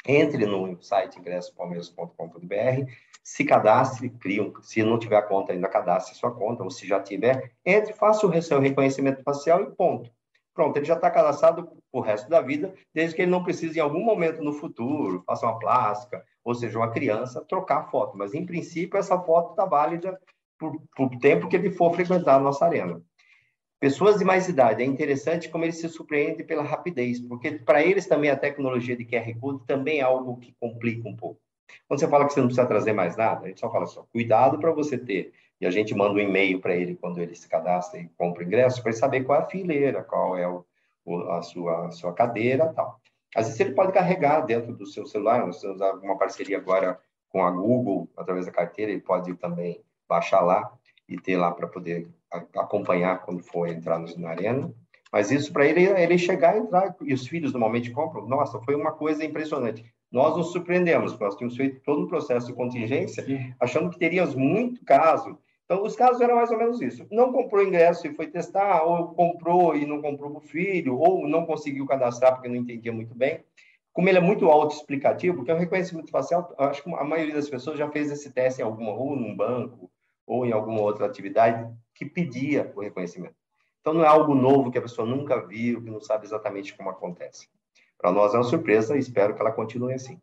entre 0.07 0.47
no 0.47 0.81
site 0.83 1.19
ingresspalmeiras.com.br, 1.19 2.91
se 3.23 3.45
cadastre, 3.45 4.09
crie 4.09 4.53
se 4.63 4.83
não 4.85 4.99
tiver 4.99 5.21
conta 5.23 5.53
ainda, 5.53 5.69
cadastre 5.69 6.15
sua 6.15 6.31
conta, 6.31 6.63
ou 6.63 6.71
se 6.71 6.87
já 6.87 7.01
tiver, 7.01 7.53
entre, 7.65 7.93
faça 7.93 8.27
o 8.27 8.43
seu 8.43 8.61
reconhecimento 8.61 9.23
facial 9.23 9.63
e 9.63 9.71
ponto. 9.75 10.11
Pronto, 10.57 10.79
ele 10.79 10.87
já 10.87 10.95
está 10.95 11.11
cadastrado 11.11 11.71
o 11.93 12.01
resto 12.01 12.31
da 12.31 12.41
vida, 12.41 12.75
desde 12.95 13.15
que 13.15 13.21
ele 13.21 13.31
não 13.31 13.45
precise, 13.45 13.79
em 13.79 13.83
algum 13.83 14.03
momento 14.03 14.43
no 14.43 14.55
futuro, 14.55 15.23
faça 15.27 15.45
uma 15.45 15.59
plástica, 15.59 16.25
ou 16.43 16.55
seja, 16.55 16.79
uma 16.79 16.91
criança, 16.91 17.45
trocar 17.47 17.81
a 17.81 17.85
foto. 17.85 18.17
Mas, 18.17 18.33
em 18.33 18.47
princípio, 18.47 18.99
essa 18.99 19.21
foto 19.21 19.51
está 19.51 19.67
válida 19.67 20.19
por, 20.59 20.81
por 20.97 21.11
tempo 21.19 21.47
que 21.47 21.57
ele 21.57 21.71
for 21.71 21.95
frequentar 21.95 22.37
a 22.37 22.41
nossa 22.41 22.65
arena. 22.65 23.03
Pessoas 23.79 24.19
de 24.19 24.25
mais 24.25 24.49
idade, 24.49 24.83
é 24.83 24.87
interessante 24.87 25.51
como 25.51 25.63
eles 25.63 25.79
se 25.79 25.91
surpreendem 25.91 26.47
pela 26.47 26.63
rapidez, 26.63 27.21
porque 27.21 27.53
para 27.53 27.85
eles 27.85 28.07
também 28.07 28.31
a 28.31 28.37
tecnologia 28.37 28.97
de 28.97 29.05
QR 29.05 29.39
Code 29.39 29.67
também 29.67 29.99
é 29.99 30.03
algo 30.03 30.39
que 30.39 30.57
complica 30.59 31.07
um 31.07 31.15
pouco. 31.15 31.39
Quando 31.87 32.01
você 32.01 32.09
fala 32.09 32.27
que 32.27 32.33
você 32.33 32.41
não 32.41 32.47
precisa 32.47 32.67
trazer 32.67 32.95
mais 32.95 33.15
nada, 33.15 33.45
a 33.45 33.49
gente 33.49 33.61
só 33.61 33.71
fala 33.71 33.85
só, 33.85 34.07
cuidado 34.11 34.59
para 34.59 34.73
você 34.73 34.97
ter. 34.97 35.35
E 35.61 35.67
a 35.67 35.71
gente 35.71 35.95
manda 35.95 36.15
um 36.15 36.19
e-mail 36.19 36.61
para 36.61 36.75
ele 36.77 36.97
quando 36.97 37.21
ele 37.21 37.35
se 37.35 37.49
cadastra 37.49 38.01
e 38.01 38.09
compra 38.17 38.43
o 38.43 38.47
ingresso, 38.47 38.83
para 38.83 38.91
ele 38.91 38.99
saber 38.99 39.25
qual 39.25 39.41
é 39.41 39.43
a 39.43 39.47
fileira, 39.47 40.03
qual 40.03 40.37
é 40.37 40.47
o, 40.49 40.65
a, 41.31 41.43
sua, 41.43 41.87
a 41.87 41.91
sua 41.91 42.13
cadeira 42.13 42.73
tal. 42.75 43.01
Às 43.35 43.47
vezes 43.47 43.61
ele 43.61 43.75
pode 43.75 43.93
carregar 43.93 44.41
dentro 44.41 44.75
do 44.75 44.87
seu 44.87 45.07
celular, 45.07 45.47
nós 45.47 45.61
temos 45.61 45.81
uma 46.03 46.17
parceria 46.17 46.57
agora 46.59 46.99
com 47.29 47.45
a 47.45 47.51
Google, 47.51 48.09
através 48.17 48.47
da 48.47 48.53
carteira, 48.53 48.91
ele 48.91 49.01
pode 49.01 49.35
também 49.35 49.81
baixar 50.09 50.41
lá 50.41 50.73
e 51.09 51.19
ter 51.19 51.37
lá 51.37 51.51
para 51.53 51.67
poder 51.67 52.09
acompanhar 52.55 53.21
quando 53.23 53.43
for 53.43 53.69
entrar 53.69 53.99
na 54.17 54.31
arena. 54.31 54.73
Mas 55.13 55.31
isso 55.31 55.53
para 55.53 55.67
ele, 55.67 55.85
ele 55.85 56.19
chegar 56.19 56.57
e 56.57 56.61
entrar, 56.61 56.95
e 57.03 57.15
os 57.15 57.27
filhos 57.27 57.53
normalmente 57.53 57.91
compram. 57.91 58.27
Nossa, 58.27 58.61
foi 58.61 58.75
uma 58.75 58.93
coisa 58.93 59.25
impressionante. 59.25 59.85
Nós 60.11 60.37
nos 60.37 60.53
surpreendemos, 60.53 61.19
nós 61.19 61.37
tínhamos 61.37 61.57
feito 61.57 61.81
todo 61.83 62.05
um 62.05 62.09
processo 62.09 62.47
de 62.47 62.53
contingência, 62.53 63.25
achando 63.61 63.91
que 63.91 63.99
teríamos 63.99 64.35
muito 64.35 64.85
caso. 64.85 65.39
Então, 65.67 65.83
os 65.83 65.97
casos 65.97 66.21
eram 66.21 66.37
mais 66.37 66.51
ou 66.53 66.57
menos 66.57 66.81
isso. 66.81 67.05
Não 67.11 67.33
comprou 67.33 67.61
ingresso 67.61 68.07
e 68.07 68.15
foi 68.15 68.29
testar, 68.29 68.85
ou 68.85 69.09
comprou 69.09 69.77
e 69.77 69.85
não 69.85 70.01
comprou 70.01 70.31
para 70.31 70.39
o 70.39 70.41
filho, 70.41 70.97
ou 70.97 71.29
não 71.29 71.45
conseguiu 71.45 71.85
cadastrar 71.87 72.35
porque 72.35 72.49
não 72.49 72.55
entendia 72.55 72.93
muito 72.93 73.15
bem. 73.15 73.45
Como 73.93 74.09
ele 74.09 74.19
é 74.19 74.21
muito 74.21 74.47
autoexplicativo, 74.47 75.39
porque 75.39 75.51
o 75.51 75.57
reconhecimento 75.57 76.11
facial, 76.11 76.55
acho 76.57 76.85
que 76.85 76.95
a 76.95 77.03
maioria 77.03 77.35
das 77.35 77.51
pessoas 77.51 77.77
já 77.77 77.91
fez 77.91 78.13
esse 78.13 78.31
teste 78.31 78.61
em 78.61 78.65
alguma, 78.65 78.93
ou 78.93 79.17
num 79.17 79.37
banco, 79.37 79.91
ou 80.25 80.47
em 80.47 80.53
alguma 80.53 80.81
outra 80.81 81.05
atividade 81.05 81.69
que 81.93 82.07
pedia 82.07 82.73
o 82.77 82.81
reconhecimento. 82.81 83.35
Então, 83.81 83.93
não 83.93 84.05
é 84.05 84.09
algo 84.09 84.35
novo 84.35 84.71
que 84.71 84.79
a 84.79 84.83
pessoa 84.83 85.07
nunca 85.07 85.45
viu, 85.45 85.83
que 85.83 85.91
não 85.91 86.01
sabe 86.01 86.27
exatamente 86.27 86.77
como 86.77 86.91
acontece. 86.91 87.49
Para 87.99 88.13
nós 88.13 88.35
é 88.35 88.37
uma 88.37 88.45
surpresa 88.45 88.95
e 88.97 89.01
espero 89.01 89.35
que 89.35 89.41
ela 89.41 89.51
continue 89.51 89.95
assim. 89.95 90.21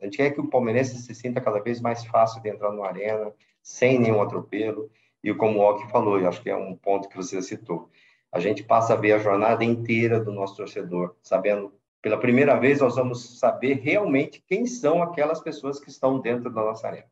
A 0.00 0.04
gente 0.04 0.16
quer 0.16 0.30
que 0.30 0.40
o 0.40 0.48
palmeirense 0.48 0.96
se 0.96 1.14
sinta 1.14 1.40
cada 1.40 1.60
vez 1.60 1.80
mais 1.80 2.04
fácil 2.06 2.40
de 2.40 2.48
entrar 2.48 2.72
na 2.72 2.86
arena, 2.86 3.32
sem 3.66 3.98
nenhum 3.98 4.22
atropelo. 4.22 4.88
E 5.24 5.34
como 5.34 5.58
o 5.58 5.62
Ok 5.62 5.88
falou, 5.88 6.20
eu 6.20 6.28
acho 6.28 6.40
que 6.40 6.48
é 6.48 6.56
um 6.56 6.76
ponto 6.76 7.08
que 7.08 7.16
você 7.16 7.42
citou, 7.42 7.90
a 8.30 8.38
gente 8.38 8.62
passa 8.62 8.92
a 8.92 8.96
ver 8.96 9.12
a 9.12 9.18
jornada 9.18 9.64
inteira 9.64 10.20
do 10.20 10.30
nosso 10.30 10.56
torcedor, 10.56 11.16
sabendo, 11.20 11.74
pela 12.00 12.16
primeira 12.16 12.56
vez, 12.60 12.80
nós 12.80 12.94
vamos 12.94 13.40
saber 13.40 13.80
realmente 13.82 14.42
quem 14.46 14.66
são 14.66 15.02
aquelas 15.02 15.40
pessoas 15.40 15.80
que 15.80 15.90
estão 15.90 16.20
dentro 16.20 16.48
da 16.48 16.62
nossa 16.62 16.86
arena. 16.86 17.08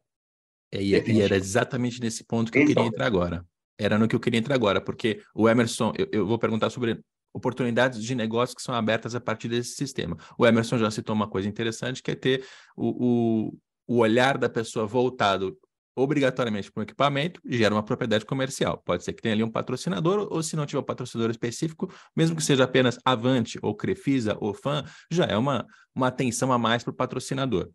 É, 0.71 0.81
e, 0.81 0.93
e, 0.93 1.21
era 1.21 1.37
exatamente 1.37 2.01
nesse 2.01 2.23
ponto 2.23 2.53
que 2.53 2.59
eu 2.59 2.67
queria 2.67 2.87
entrar 2.87 3.07
agora. 3.07 3.45
Era 3.77 3.99
no 3.99 4.07
que 4.07 4.14
eu 4.14 4.21
queria 4.21 4.38
entrar 4.38 4.55
agora, 4.55 4.81
porque 4.81 5.21
o 5.35 5.49
Emerson, 5.49 5.93
eu, 5.99 6.09
eu 6.12 6.27
vou 6.27 6.38
perguntar 6.38 6.71
sobre 6.71 7.01
oportunidades 7.33 8.01
de 8.01 8.14
negócio 8.14 8.55
que 8.55 8.62
são 8.62 8.75
abertas 8.77 9.17
a 9.17 9.21
partir 9.21 9.49
desse 9.49 9.75
sistema. 9.75 10.17
O 10.38 10.47
Emerson 10.47 10.79
já 10.79 10.88
citou 10.88 11.17
uma 11.17 11.29
coisa 11.29 11.49
interessante, 11.49 12.01
que 12.01 12.12
é 12.12 12.14
ter 12.14 12.47
o, 12.77 13.49
o, 13.49 13.59
o 13.88 13.99
olhar 13.99 14.38
da 14.38 14.49
pessoa 14.49 14.87
voltado 14.87 15.59
obrigatoriamente 15.97 16.71
para 16.71 16.81
um 16.81 16.85
equipamento 16.85 17.41
gera 17.45 17.75
uma 17.75 17.83
propriedade 17.83 18.25
comercial. 18.25 18.83
Pode 18.85 19.05
ser 19.05 19.13
que 19.13 19.23
tenha 19.23 19.35
ali 19.35 19.43
um 19.43 19.51
patrocinador, 19.51 20.29
ou 20.31 20.43
se 20.43 20.57
não 20.57 20.67
tiver 20.67 20.81
um 20.81 20.85
patrocinador 20.85 21.31
específico, 21.31 21.93
mesmo 22.17 22.37
que 22.37 22.43
seja 22.43 22.65
apenas 22.65 22.99
Avante, 23.05 23.59
ou 23.63 23.75
Crefisa, 23.75 24.37
ou 24.41 24.53
Fan, 24.53 24.85
já 25.11 25.25
é 25.25 25.37
uma, 25.37 25.67
uma 25.95 26.09
atenção 26.09 26.53
a 26.53 26.59
mais 26.59 26.83
para 26.83 26.91
o 26.91 26.95
patrocinador. 26.95 27.71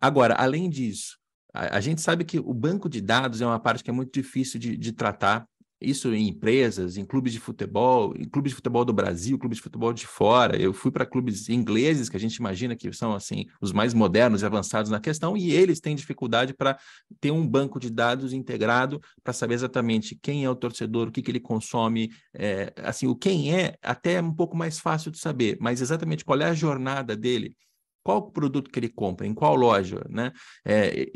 Agora, 0.00 0.34
além 0.34 0.70
disso, 0.70 1.18
a, 1.52 1.76
a, 1.76 1.80
gente 1.80 2.00
sabe 2.00 2.24
que 2.24 2.38
o 2.38 2.54
banco 2.54 2.88
de 2.88 3.00
dados 3.00 3.40
é 3.40 3.46
uma 3.46 3.60
parte 3.60 3.82
que 3.82 3.90
é 3.90 3.92
muito 3.92 4.12
difícil 4.12 4.58
de, 4.58 4.76
de 4.76 4.92
tratar. 4.92 5.46
Isso 5.80 6.12
em 6.12 6.28
empresas, 6.28 6.96
em 6.96 7.04
clubes 7.04 7.32
de 7.32 7.40
futebol, 7.40 8.14
em 8.16 8.28
clubes 8.28 8.50
de 8.50 8.56
futebol 8.56 8.84
do 8.84 8.92
Brasil, 8.92 9.38
clubes 9.38 9.56
de 9.56 9.62
futebol 9.62 9.92
de 9.92 10.06
fora. 10.06 10.60
Eu 10.60 10.72
fui 10.74 10.90
para 10.90 11.06
clubes 11.06 11.48
ingleses, 11.48 12.08
que 12.08 12.16
a 12.16 12.20
gente 12.20 12.36
imagina 12.36 12.76
que 12.76 12.92
são 12.92 13.14
assim 13.14 13.46
os 13.60 13.72
mais 13.72 13.94
modernos 13.94 14.42
e 14.42 14.46
avançados 14.46 14.90
na 14.90 15.00
questão, 15.00 15.36
e 15.36 15.52
eles 15.52 15.80
têm 15.80 15.96
dificuldade 15.96 16.52
para 16.52 16.78
ter 17.20 17.30
um 17.30 17.46
banco 17.46 17.80
de 17.80 17.90
dados 17.90 18.32
integrado 18.32 19.00
para 19.22 19.32
saber 19.32 19.54
exatamente 19.54 20.18
quem 20.20 20.44
é 20.44 20.50
o 20.50 20.54
torcedor, 20.54 21.08
o 21.08 21.10
que, 21.12 21.22
que 21.22 21.30
ele 21.30 21.40
consome, 21.40 22.10
é, 22.34 22.72
assim, 22.76 23.06
o 23.06 23.16
quem 23.16 23.54
é 23.54 23.76
até 23.82 24.14
é 24.14 24.22
um 24.22 24.34
pouco 24.34 24.56
mais 24.56 24.78
fácil 24.78 25.10
de 25.10 25.18
saber, 25.18 25.56
mas 25.60 25.80
exatamente 25.80 26.24
qual 26.24 26.40
é 26.40 26.44
a 26.44 26.54
jornada 26.54 27.16
dele 27.16 27.56
qual 28.02 28.30
produto 28.30 28.70
que 28.70 28.78
ele 28.78 28.88
compra, 28.88 29.26
em 29.26 29.34
qual 29.34 29.54
loja, 29.54 30.04
né? 30.08 30.32
É, 30.64 31.10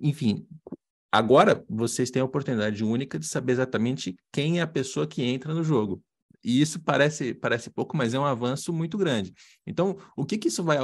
enfim, 0.00 0.46
agora 1.10 1.64
vocês 1.68 2.10
têm 2.10 2.22
a 2.22 2.24
oportunidade 2.24 2.84
única 2.84 3.18
de 3.18 3.26
saber 3.26 3.52
exatamente 3.52 4.16
quem 4.32 4.58
é 4.58 4.62
a 4.62 4.66
pessoa 4.66 5.06
que 5.06 5.22
entra 5.22 5.54
no 5.54 5.64
jogo. 5.64 6.02
E 6.42 6.60
isso 6.60 6.80
parece, 6.80 7.34
parece 7.34 7.70
pouco, 7.70 7.96
mas 7.96 8.14
é 8.14 8.18
um 8.18 8.24
avanço 8.24 8.72
muito 8.72 8.96
grande. 8.96 9.32
Então, 9.66 9.98
o 10.16 10.24
que, 10.24 10.38
que 10.38 10.48
isso 10.48 10.64
vai 10.64 10.78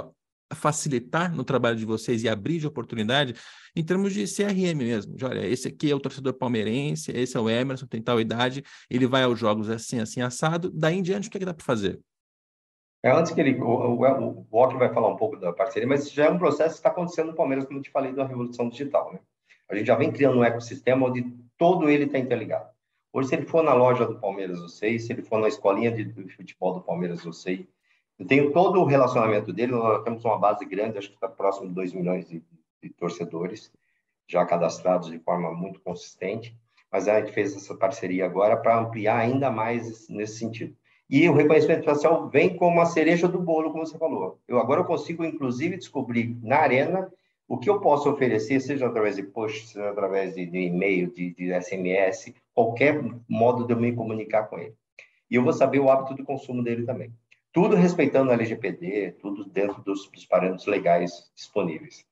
facilitar 0.54 1.34
no 1.34 1.44
trabalho 1.44 1.76
de 1.76 1.84
vocês 1.84 2.22
e 2.22 2.28
abrir 2.28 2.58
de 2.58 2.66
oportunidade 2.66 3.34
em 3.74 3.84
termos 3.84 4.12
de 4.14 4.24
CRM 4.24 4.76
mesmo. 4.76 5.14
De, 5.16 5.24
olha, 5.24 5.46
esse 5.46 5.68
aqui 5.68 5.90
é 5.90 5.94
o 5.94 6.00
torcedor 6.00 6.34
palmeirense, 6.34 7.10
esse 7.12 7.36
é 7.36 7.40
o 7.40 7.50
Emerson, 7.50 7.86
tem 7.86 8.00
tal 8.00 8.20
idade, 8.20 8.62
ele 8.88 9.06
vai 9.06 9.22
aos 9.24 9.38
jogos 9.38 9.68
assim, 9.68 9.98
assim, 9.98 10.20
assado. 10.20 10.70
Daí 10.72 10.96
em 10.96 11.02
diante, 11.02 11.28
o 11.28 11.30
que, 11.30 11.38
é 11.38 11.40
que 11.40 11.46
dá 11.46 11.54
para 11.54 11.64
fazer? 11.64 12.00
É, 13.02 13.10
antes 13.10 13.32
que 13.32 13.40
ele, 13.40 13.60
o, 13.60 13.66
o, 13.66 14.46
o 14.50 14.78
vai 14.78 14.92
falar 14.92 15.08
um 15.08 15.16
pouco 15.16 15.36
da 15.36 15.52
parceria, 15.52 15.88
mas 15.88 16.10
já 16.10 16.26
é 16.26 16.30
um 16.30 16.38
processo 16.38 16.74
que 16.74 16.78
está 16.78 16.90
acontecendo 16.90 17.28
no 17.28 17.36
Palmeiras, 17.36 17.64
como 17.64 17.78
eu 17.78 17.82
te 17.82 17.90
falei, 17.90 18.12
da 18.12 18.26
revolução 18.26 18.68
digital. 18.68 19.12
Né? 19.12 19.20
A 19.68 19.74
gente 19.74 19.86
já 19.86 19.96
vem 19.96 20.12
criando 20.12 20.38
um 20.38 20.44
ecossistema 20.44 21.06
onde 21.06 21.22
todo 21.58 21.88
ele 21.88 22.04
está 22.04 22.18
interligado. 22.18 22.68
Hoje, 23.12 23.28
se 23.28 23.34
ele 23.34 23.46
for 23.46 23.62
na 23.62 23.72
loja 23.72 24.04
do 24.04 24.20
Palmeiras, 24.20 24.58
eu 24.58 24.68
sei. 24.68 24.98
Se 24.98 25.12
ele 25.12 25.22
for 25.22 25.40
na 25.40 25.48
escolinha 25.48 25.90
de, 25.90 26.12
futebol 26.28 26.74
do 26.74 26.82
Palmeiras, 26.82 27.24
eu 27.24 27.32
sei. 27.32 27.66
Eu 28.18 28.26
tenho 28.26 28.52
todo 28.52 28.80
o 28.80 28.84
relacionamento 28.84 29.52
dele. 29.52 29.72
Nós 29.72 30.04
temos 30.04 30.24
uma 30.24 30.38
base 30.38 30.64
grande, 30.64 30.98
acho 30.98 31.08
que 31.08 31.14
está 31.14 31.28
próximo 31.28 31.68
de 31.68 31.74
2 31.74 31.94
milhões 31.94 32.28
de, 32.28 32.42
de 32.82 32.90
torcedores 32.90 33.72
já 34.28 34.44
cadastrados 34.44 35.10
de 35.10 35.18
forma 35.18 35.50
muito 35.52 35.80
consistente. 35.80 36.54
Mas 36.92 37.08
a 37.08 37.18
gente 37.18 37.32
fez 37.32 37.56
essa 37.56 37.74
parceria 37.74 38.26
agora 38.26 38.56
para 38.56 38.78
ampliar 38.78 39.18
ainda 39.18 39.50
mais 39.50 40.08
nesse 40.08 40.38
sentido. 40.38 40.76
E 41.08 41.28
o 41.28 41.34
reconhecimento 41.34 41.84
facial 41.84 42.28
vem 42.28 42.56
como 42.56 42.80
a 42.80 42.86
cereja 42.86 43.28
do 43.28 43.38
bolo, 43.38 43.70
como 43.70 43.86
você 43.86 43.96
falou. 43.96 44.40
Eu 44.46 44.58
agora 44.58 44.80
eu 44.80 44.84
consigo, 44.84 45.24
inclusive, 45.24 45.76
descobrir 45.76 46.36
na 46.42 46.58
arena 46.58 47.10
o 47.48 47.58
que 47.58 47.70
eu 47.70 47.80
posso 47.80 48.10
oferecer, 48.10 48.60
seja 48.60 48.86
através 48.86 49.16
de 49.16 49.22
post, 49.22 49.68
seja 49.68 49.90
através 49.90 50.34
de, 50.34 50.46
de 50.46 50.58
e-mail, 50.58 51.12
de, 51.12 51.32
de, 51.32 51.60
SMS, 51.60 52.34
qualquer 52.52 53.00
modo 53.28 53.66
de 53.66 53.72
eu 53.72 53.78
me 53.78 53.94
comunicar 53.94 54.44
com 54.44 54.58
ele. 54.58 54.74
E 55.30 55.36
eu 55.36 55.44
vou 55.44 55.52
saber 55.52 55.78
o 55.78 55.90
hábito 55.90 56.14
de 56.14 56.22
consumo 56.22 56.62
dele 56.62 56.84
também. 56.84 57.12
Tudo 57.52 57.76
respeitando 57.76 58.30
a 58.30 58.34
LGPD, 58.34 59.12
tudo 59.20 59.44
dentro 59.44 59.82
dos, 59.82 60.08
dos 60.10 60.26
parâmetros 60.26 60.66
legais 60.66 61.30
disponíveis. 61.34 62.04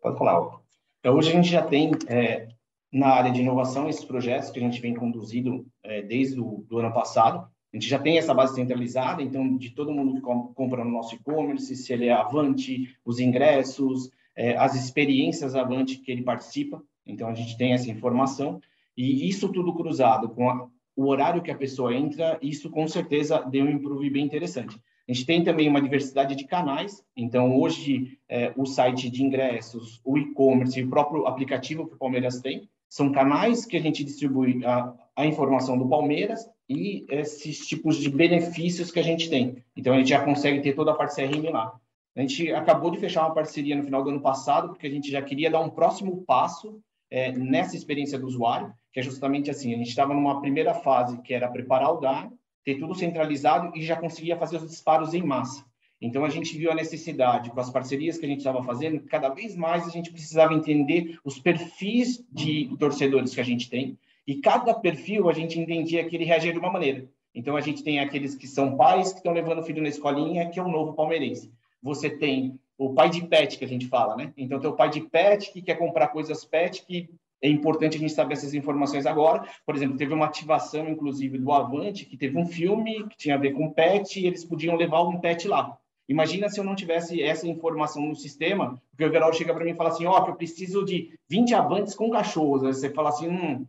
Pode 0.00 0.18
falar, 0.18 0.40
Otto. 0.40 0.60
Então, 1.00 1.14
hoje 1.14 1.30
a 1.30 1.34
gente 1.34 1.48
já 1.48 1.62
tem 1.62 1.90
é, 2.08 2.48
na 2.92 3.08
área 3.08 3.30
de 3.30 3.40
inovação 3.40 3.88
esses 3.88 4.04
projetos 4.04 4.50
que 4.50 4.58
a 4.58 4.62
gente 4.62 4.80
vem 4.80 4.94
conduzindo 4.94 5.66
é, 5.82 6.00
desde 6.02 6.40
o 6.40 6.64
do 6.68 6.78
ano 6.78 6.92
passado. 6.92 7.46
A 7.72 7.76
gente 7.76 7.88
já 7.88 7.98
tem 7.98 8.16
essa 8.16 8.32
base 8.32 8.54
centralizada, 8.54 9.22
então, 9.22 9.56
de 9.56 9.70
todo 9.70 9.92
mundo 9.92 10.14
que 10.14 10.20
compra 10.20 10.82
no 10.82 10.90
nosso 10.90 11.14
e-commerce, 11.14 11.76
se 11.76 11.92
ele 11.92 12.06
é 12.06 12.12
Avante, 12.12 12.96
os 13.04 13.20
ingressos, 13.20 14.10
é, 14.36 14.56
as 14.56 14.74
experiências 14.74 15.54
Avante 15.54 15.96
que 15.96 16.12
ele 16.12 16.22
participa. 16.22 16.82
Então, 17.06 17.28
a 17.28 17.34
gente 17.34 17.56
tem 17.56 17.72
essa 17.72 17.90
informação. 17.90 18.60
E 18.96 19.28
isso 19.28 19.50
tudo 19.50 19.74
cruzado 19.74 20.28
com 20.28 20.50
a, 20.50 20.68
o 20.96 21.06
horário 21.06 21.42
que 21.42 21.50
a 21.50 21.56
pessoa 21.56 21.94
entra, 21.94 22.38
isso 22.40 22.70
com 22.70 22.86
certeza 22.88 23.40
deu 23.40 23.64
um 23.64 23.70
improve 23.70 24.08
bem 24.08 24.24
interessante. 24.24 24.80
A 25.08 25.12
gente 25.12 25.26
tem 25.26 25.44
também 25.44 25.68
uma 25.68 25.80
diversidade 25.80 26.34
de 26.34 26.44
canais, 26.44 27.04
então 27.16 27.56
hoje 27.56 28.18
é, 28.28 28.52
o 28.56 28.66
site 28.66 29.08
de 29.08 29.22
ingressos, 29.22 30.00
o 30.04 30.18
e-commerce, 30.18 30.82
o 30.82 30.90
próprio 30.90 31.26
aplicativo 31.26 31.86
que 31.86 31.94
o 31.94 31.98
Palmeiras 31.98 32.40
tem, 32.40 32.68
são 32.88 33.12
canais 33.12 33.64
que 33.64 33.76
a 33.76 33.80
gente 33.80 34.02
distribui 34.02 34.64
a, 34.64 34.92
a 35.14 35.26
informação 35.26 35.78
do 35.78 35.88
Palmeiras 35.88 36.48
e 36.68 37.04
esses 37.08 37.66
tipos 37.68 37.98
de 37.98 38.08
benefícios 38.08 38.90
que 38.90 38.98
a 38.98 39.02
gente 39.02 39.30
tem. 39.30 39.62
Então 39.76 39.92
a 39.92 39.98
gente 39.98 40.08
já 40.08 40.24
consegue 40.24 40.60
ter 40.60 40.74
toda 40.74 40.90
a 40.90 40.94
parte 40.94 41.14
CRM 41.14 41.50
lá. 41.52 41.78
A 42.16 42.22
gente 42.22 42.50
acabou 42.50 42.90
de 42.90 42.98
fechar 42.98 43.26
uma 43.26 43.34
parceria 43.34 43.76
no 43.76 43.84
final 43.84 44.02
do 44.02 44.08
ano 44.08 44.22
passado, 44.22 44.68
porque 44.68 44.86
a 44.86 44.90
gente 44.90 45.10
já 45.10 45.20
queria 45.20 45.50
dar 45.50 45.60
um 45.60 45.68
próximo 45.68 46.24
passo 46.26 46.80
é, 47.10 47.30
nessa 47.30 47.76
experiência 47.76 48.18
do 48.18 48.26
usuário, 48.26 48.72
que 48.90 49.00
é 49.00 49.02
justamente 49.02 49.50
assim, 49.50 49.74
a 49.74 49.76
gente 49.76 49.90
estava 49.90 50.14
numa 50.14 50.40
primeira 50.40 50.72
fase 50.72 51.20
que 51.20 51.34
era 51.34 51.46
preparar 51.46 51.92
o 51.92 52.00
dado, 52.00 52.32
ter 52.64 52.76
tudo 52.76 52.94
centralizado 52.94 53.70
e 53.76 53.82
já 53.82 53.96
conseguia 53.96 54.34
fazer 54.34 54.56
os 54.56 54.66
disparos 54.66 55.12
em 55.12 55.22
massa. 55.22 55.62
Então 56.00 56.24
a 56.24 56.30
gente 56.30 56.56
viu 56.56 56.72
a 56.72 56.74
necessidade 56.74 57.50
com 57.50 57.60
as 57.60 57.68
parcerias 57.68 58.16
que 58.16 58.24
a 58.24 58.28
gente 58.28 58.38
estava 58.38 58.62
fazendo, 58.62 59.00
cada 59.00 59.28
vez 59.28 59.54
mais 59.54 59.86
a 59.86 59.90
gente 59.90 60.10
precisava 60.10 60.54
entender 60.54 61.18
os 61.22 61.38
perfis 61.38 62.24
de 62.32 62.74
torcedores 62.78 63.34
que 63.34 63.40
a 63.42 63.44
gente 63.44 63.68
tem 63.68 63.98
e 64.26 64.36
cada 64.36 64.72
perfil 64.72 65.28
a 65.28 65.34
gente 65.34 65.60
entendia 65.60 66.04
que 66.04 66.16
ele 66.16 66.24
reagia 66.24 66.52
de 66.52 66.58
uma 66.58 66.72
maneira. 66.72 67.06
Então 67.34 67.56
a 67.56 67.60
gente 67.60 67.84
tem 67.84 68.00
aqueles 68.00 68.34
que 68.34 68.46
são 68.46 68.74
pais 68.74 69.12
que 69.12 69.18
estão 69.18 69.34
levando 69.34 69.58
o 69.58 69.62
filho 69.62 69.82
na 69.82 69.88
escolinha, 69.90 70.48
que 70.48 70.58
é 70.58 70.62
o 70.62 70.68
novo 70.68 70.94
palmeirense 70.94 71.52
você 71.86 72.10
tem 72.10 72.58
o 72.76 72.92
pai 72.92 73.08
de 73.08 73.24
pet 73.24 73.56
que 73.56 73.64
a 73.64 73.68
gente 73.68 73.86
fala, 73.86 74.16
né? 74.16 74.32
Então 74.36 74.58
tem 74.58 74.68
o 74.68 74.74
pai 74.74 74.90
de 74.90 75.00
pet 75.00 75.52
que 75.52 75.62
quer 75.62 75.76
comprar 75.76 76.08
coisas 76.08 76.44
pet 76.44 76.84
que 76.84 77.08
é 77.40 77.48
importante 77.48 77.96
a 77.96 78.00
gente 78.00 78.12
saber 78.12 78.34
essas 78.34 78.54
informações 78.54 79.06
agora. 79.06 79.46
Por 79.64 79.76
exemplo, 79.76 79.96
teve 79.96 80.12
uma 80.12 80.26
ativação, 80.26 80.88
inclusive, 80.88 81.38
do 81.38 81.52
Avante, 81.52 82.04
que 82.04 82.16
teve 82.16 82.36
um 82.36 82.46
filme 82.46 83.06
que 83.08 83.16
tinha 83.16 83.36
a 83.36 83.38
ver 83.38 83.52
com 83.52 83.70
pet 83.70 84.18
e 84.18 84.26
eles 84.26 84.44
podiam 84.44 84.74
levar 84.74 85.02
um 85.02 85.20
pet 85.20 85.46
lá. 85.46 85.78
Imagina 86.08 86.48
se 86.48 86.58
eu 86.58 86.64
não 86.64 86.74
tivesse 86.74 87.22
essa 87.22 87.46
informação 87.46 88.02
no 88.02 88.16
sistema, 88.16 88.80
porque 88.90 89.04
o 89.04 89.10
Verão 89.10 89.32
chega 89.32 89.54
para 89.54 89.64
mim 89.64 89.72
e 89.72 89.76
fala 89.76 89.90
assim, 89.90 90.06
ó, 90.06 90.24
oh, 90.24 90.28
eu 90.28 90.34
preciso 90.34 90.84
de 90.84 91.16
20 91.28 91.54
avantes 91.54 91.94
com 91.94 92.10
cachorros. 92.10 92.64
Aí 92.64 92.74
você 92.74 92.90
fala 92.90 93.10
assim, 93.10 93.28
hum... 93.28 93.66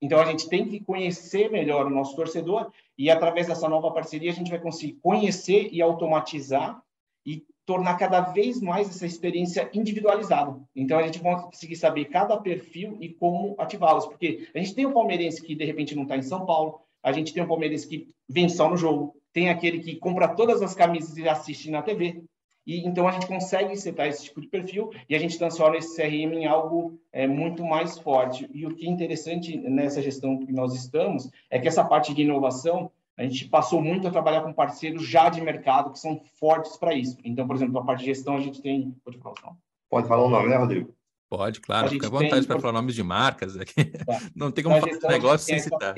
Então, 0.00 0.18
a 0.18 0.24
gente 0.24 0.48
tem 0.48 0.66
que 0.66 0.80
conhecer 0.80 1.48
melhor 1.48 1.86
o 1.86 1.90
nosso 1.90 2.16
torcedor 2.16 2.72
e, 2.98 3.08
através 3.08 3.46
dessa 3.46 3.68
nova 3.68 3.88
parceria, 3.92 4.32
a 4.32 4.34
gente 4.34 4.50
vai 4.50 4.58
conseguir 4.58 4.94
conhecer 4.94 5.68
e 5.70 5.80
automatizar 5.80 6.82
e 7.24 7.44
tornar 7.64 7.96
cada 7.96 8.20
vez 8.20 8.60
mais 8.60 8.88
essa 8.88 9.06
experiência 9.06 9.70
individualizada. 9.72 10.60
Então, 10.74 10.98
a 10.98 11.02
gente 11.02 11.20
vai 11.20 11.40
conseguir 11.40 11.76
saber 11.76 12.06
cada 12.06 12.36
perfil 12.36 12.96
e 13.00 13.08
como 13.08 13.54
ativá-los, 13.58 14.06
porque 14.06 14.48
a 14.54 14.58
gente 14.58 14.74
tem 14.74 14.86
o 14.86 14.92
palmeirense 14.92 15.42
que, 15.42 15.54
de 15.54 15.64
repente, 15.64 15.94
não 15.94 16.02
está 16.02 16.16
em 16.16 16.22
São 16.22 16.44
Paulo, 16.44 16.80
a 17.02 17.12
gente 17.12 17.32
tem 17.32 17.42
o 17.42 17.48
palmeirense 17.48 17.88
que 17.88 18.08
vem 18.28 18.48
só 18.48 18.68
no 18.68 18.76
jogo, 18.76 19.14
tem 19.32 19.48
aquele 19.48 19.80
que 19.80 19.96
compra 19.96 20.28
todas 20.28 20.62
as 20.62 20.74
camisas 20.74 21.16
e 21.16 21.28
assiste 21.28 21.70
na 21.70 21.82
TV, 21.82 22.22
e 22.66 22.86
então 22.86 23.08
a 23.08 23.12
gente 23.12 23.26
consegue 23.26 23.76
setar 23.76 24.06
esse 24.06 24.24
tipo 24.24 24.40
de 24.40 24.46
perfil 24.46 24.90
e 25.08 25.14
a 25.14 25.18
gente 25.18 25.36
transforma 25.36 25.76
esse 25.76 25.96
CRM 25.96 26.32
em 26.32 26.46
algo 26.46 26.98
é, 27.12 27.26
muito 27.26 27.64
mais 27.64 27.98
forte. 27.98 28.48
E 28.54 28.64
o 28.64 28.74
que 28.74 28.86
é 28.86 28.88
interessante 28.88 29.56
nessa 29.56 30.00
gestão 30.00 30.38
que 30.38 30.52
nós 30.52 30.74
estamos 30.74 31.28
é 31.50 31.58
que 31.58 31.66
essa 31.66 31.84
parte 31.84 32.14
de 32.14 32.22
inovação 32.22 32.90
a 33.18 33.22
gente 33.24 33.48
passou 33.48 33.82
muito 33.82 34.08
a 34.08 34.10
trabalhar 34.10 34.42
com 34.42 34.52
parceiros 34.52 35.06
já 35.06 35.28
de 35.28 35.40
mercado 35.40 35.92
que 35.92 35.98
são 35.98 36.22
fortes 36.38 36.76
para 36.76 36.94
isso. 36.94 37.16
Então, 37.24 37.46
por 37.46 37.54
exemplo, 37.54 37.78
a 37.78 37.84
parte 37.84 38.00
de 38.00 38.06
gestão 38.06 38.36
a 38.36 38.40
gente 38.40 38.62
tem. 38.62 38.94
Pode 39.04 39.18
falar 39.18 39.34
o 39.38 39.46
nome. 39.46 39.58
Pode 39.90 40.08
falar 40.08 40.24
o 40.24 40.30
nome, 40.30 40.48
né, 40.48 40.56
Rodrigo? 40.56 40.94
Pode, 41.28 41.60
claro. 41.60 41.88
Fica 41.88 42.06
à 42.06 42.10
vontade 42.10 42.46
para 42.46 42.60
falar 42.60 42.72
nomes 42.72 42.94
de 42.94 43.02
marcas 43.02 43.56
aqui. 43.56 43.84
Tá. 43.84 44.20
Não 44.34 44.50
tem 44.50 44.64
como 44.64 44.78
falar 44.78 45.12
negócio 45.12 45.46
sem 45.46 45.58
citar. 45.58 45.94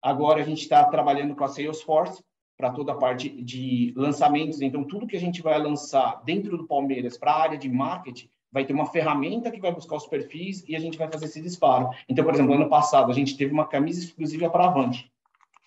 Agora 0.00 0.40
a 0.40 0.44
gente 0.44 0.62
está 0.62 0.84
trabalhando 0.84 1.34
com 1.34 1.44
a 1.44 1.48
Salesforce 1.48 2.22
para 2.56 2.72
toda 2.72 2.92
a 2.92 2.96
parte 2.96 3.28
de 3.28 3.92
lançamentos. 3.96 4.60
Então, 4.60 4.84
tudo 4.84 5.06
que 5.06 5.16
a 5.16 5.20
gente 5.20 5.42
vai 5.42 5.58
lançar 5.60 6.22
dentro 6.24 6.56
do 6.56 6.66
Palmeiras 6.66 7.16
para 7.16 7.32
a 7.32 7.40
área 7.40 7.58
de 7.58 7.68
marketing 7.68 8.28
vai 8.50 8.64
ter 8.64 8.72
uma 8.72 8.86
ferramenta 8.86 9.50
que 9.50 9.60
vai 9.60 9.72
buscar 9.72 9.96
os 9.96 10.06
perfis 10.06 10.64
e 10.66 10.74
a 10.74 10.80
gente 10.80 10.98
vai 10.98 11.10
fazer 11.10 11.26
esse 11.26 11.40
disparo. 11.40 11.90
Então, 12.08 12.24
por 12.24 12.34
exemplo, 12.34 12.54
ano 12.54 12.68
passado 12.68 13.10
a 13.10 13.14
gente 13.14 13.36
teve 13.36 13.52
uma 13.52 13.66
camisa 13.66 14.02
exclusiva 14.02 14.48
para 14.50 14.64
a 14.64 14.68
Avante. 14.68 15.10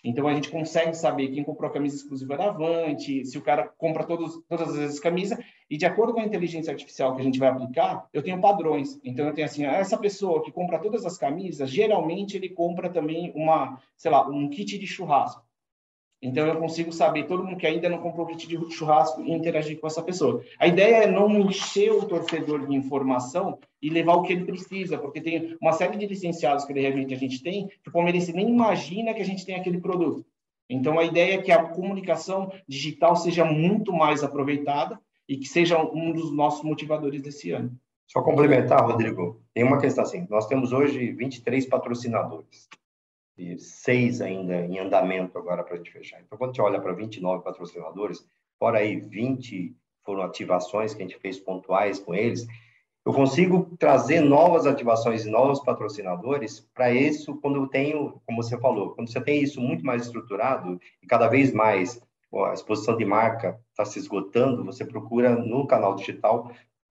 Então 0.04 0.28
a 0.28 0.34
gente 0.34 0.50
consegue 0.50 0.96
saber 0.96 1.28
quem 1.30 1.44
comprou 1.44 1.70
a 1.70 1.74
camisa 1.74 1.96
exclusiva 1.96 2.36
da 2.36 2.50
Avante, 2.50 3.24
se 3.24 3.38
o 3.38 3.42
cara 3.42 3.68
compra 3.78 4.04
todos, 4.04 4.42
todas 4.50 4.70
as 4.70 4.76
vezes 4.76 5.00
camisa, 5.00 5.38
e 5.70 5.78
de 5.78 5.86
acordo 5.86 6.14
com 6.14 6.20
a 6.20 6.26
inteligência 6.26 6.72
artificial 6.72 7.16
que 7.16 7.22
a 7.22 7.24
gente 7.24 7.38
vai 7.38 7.50
aplicar, 7.50 8.08
eu 8.12 8.24
tenho 8.24 8.42
padrões. 8.42 9.00
Então 9.04 9.28
eu 9.28 9.34
tenho 9.34 9.46
assim, 9.46 9.64
essa 9.64 9.98
pessoa 9.98 10.44
que 10.44 10.52
compra 10.52 10.80
todas 10.80 11.06
as 11.06 11.18
camisas, 11.18 11.70
geralmente 11.70 12.36
ele 12.36 12.50
compra 12.50 12.90
também 12.90 13.32
uma, 13.36 13.80
sei 13.96 14.10
lá, 14.10 14.28
um 14.28 14.50
kit 14.50 14.78
de 14.78 14.88
churrasco. 14.88 15.51
Então 16.22 16.46
eu 16.46 16.58
consigo 16.58 16.92
saber 16.92 17.26
todo 17.26 17.44
mundo 17.44 17.58
que 17.58 17.66
ainda 17.66 17.90
não 17.90 17.98
comprou 17.98 18.28
kit 18.28 18.48
de 18.48 18.72
churrasco 18.72 19.22
e 19.22 19.32
interagir 19.32 19.80
com 19.80 19.88
essa 19.88 20.04
pessoa. 20.04 20.44
A 20.60 20.68
ideia 20.68 21.04
é 21.04 21.08
não 21.08 21.40
encher 21.40 21.92
o 21.92 22.06
torcedor 22.06 22.68
de 22.68 22.76
informação 22.76 23.58
e 23.82 23.90
levar 23.90 24.14
o 24.14 24.22
que 24.22 24.34
ele 24.34 24.46
precisa, 24.46 25.00
porque 25.00 25.20
tem 25.20 25.58
uma 25.60 25.74
série 25.74 25.98
de 25.98 26.06
licenciados 26.06 26.64
que 26.64 26.74
de 26.74 26.82
repente 26.82 27.14
a 27.14 27.18
gente 27.18 27.42
tem 27.42 27.68
que 27.68 27.90
o 27.90 27.92
palmeirense 27.92 28.32
nem 28.34 28.48
imagina 28.48 29.16
que 29.16 29.22
a 29.22 29.26
gente 29.26 29.46
tem 29.46 29.56
aquele 29.56 29.82
produto. 29.82 30.24
Então 30.70 31.00
a 31.00 31.04
ideia 31.04 31.36
é 31.36 31.42
que 31.42 31.52
a 31.52 31.64
comunicação 31.64 32.52
digital 32.68 33.16
seja 33.16 33.44
muito 33.44 33.92
mais 33.92 34.24
aproveitada 34.24 35.00
e 35.28 35.38
que 35.38 35.48
seja 35.48 35.82
um 35.82 36.12
dos 36.12 36.32
nossos 36.32 36.64
motivadores 36.64 37.22
desse 37.22 37.52
ano. 37.52 37.72
Só 38.06 38.22
complementar, 38.22 38.86
Rodrigo, 38.86 39.42
tem 39.54 39.64
uma 39.64 39.80
questão 39.80 40.04
assim, 40.04 40.28
nós 40.30 40.46
temos 40.46 40.72
hoje 40.72 41.14
23 41.14 41.66
patrocinadores 41.66 42.70
e 43.42 43.58
seis 43.58 44.22
ainda 44.22 44.56
em 44.66 44.78
andamento 44.78 45.38
agora 45.38 45.64
para 45.64 45.74
a 45.74 45.78
gente 45.78 45.92
fechar. 45.92 46.22
Então, 46.22 46.38
quando 46.38 46.52
a 46.52 46.54
gente 46.54 46.62
olha 46.62 46.80
para 46.80 46.94
29 46.94 47.44
patrocinadores, 47.44 48.24
fora 48.60 48.78
aí 48.80 49.00
20 49.00 49.76
foram 50.04 50.22
ativações 50.22 50.94
que 50.94 51.02
a 51.02 51.08
gente 51.08 51.20
fez 51.20 51.40
pontuais 51.40 52.00
com 52.00 52.14
eles, 52.14 52.48
eu 53.04 53.14
consigo 53.14 53.76
trazer 53.80 54.20
novas 54.20 54.68
ativações 54.68 55.26
e 55.26 55.30
novos 55.30 55.60
patrocinadores 55.62 56.60
para 56.74 56.94
isso 56.94 57.36
quando 57.38 57.56
eu 57.56 57.68
tenho, 57.68 58.22
como 58.28 58.44
você 58.44 58.60
falou, 58.60 58.92
quando 58.92 59.12
você 59.12 59.20
tem 59.20 59.42
isso 59.42 59.60
muito 59.60 59.84
mais 59.84 60.06
estruturado 60.06 60.80
e 61.02 61.08
cada 61.08 61.28
vez 61.28 61.52
mais 61.52 62.00
a 62.34 62.54
exposição 62.54 62.96
de 62.96 63.04
marca 63.04 63.60
está 63.72 63.84
se 63.84 63.98
esgotando, 63.98 64.64
você 64.64 64.86
procura 64.86 65.36
no 65.36 65.66
canal 65.66 65.96
digital 65.96 66.52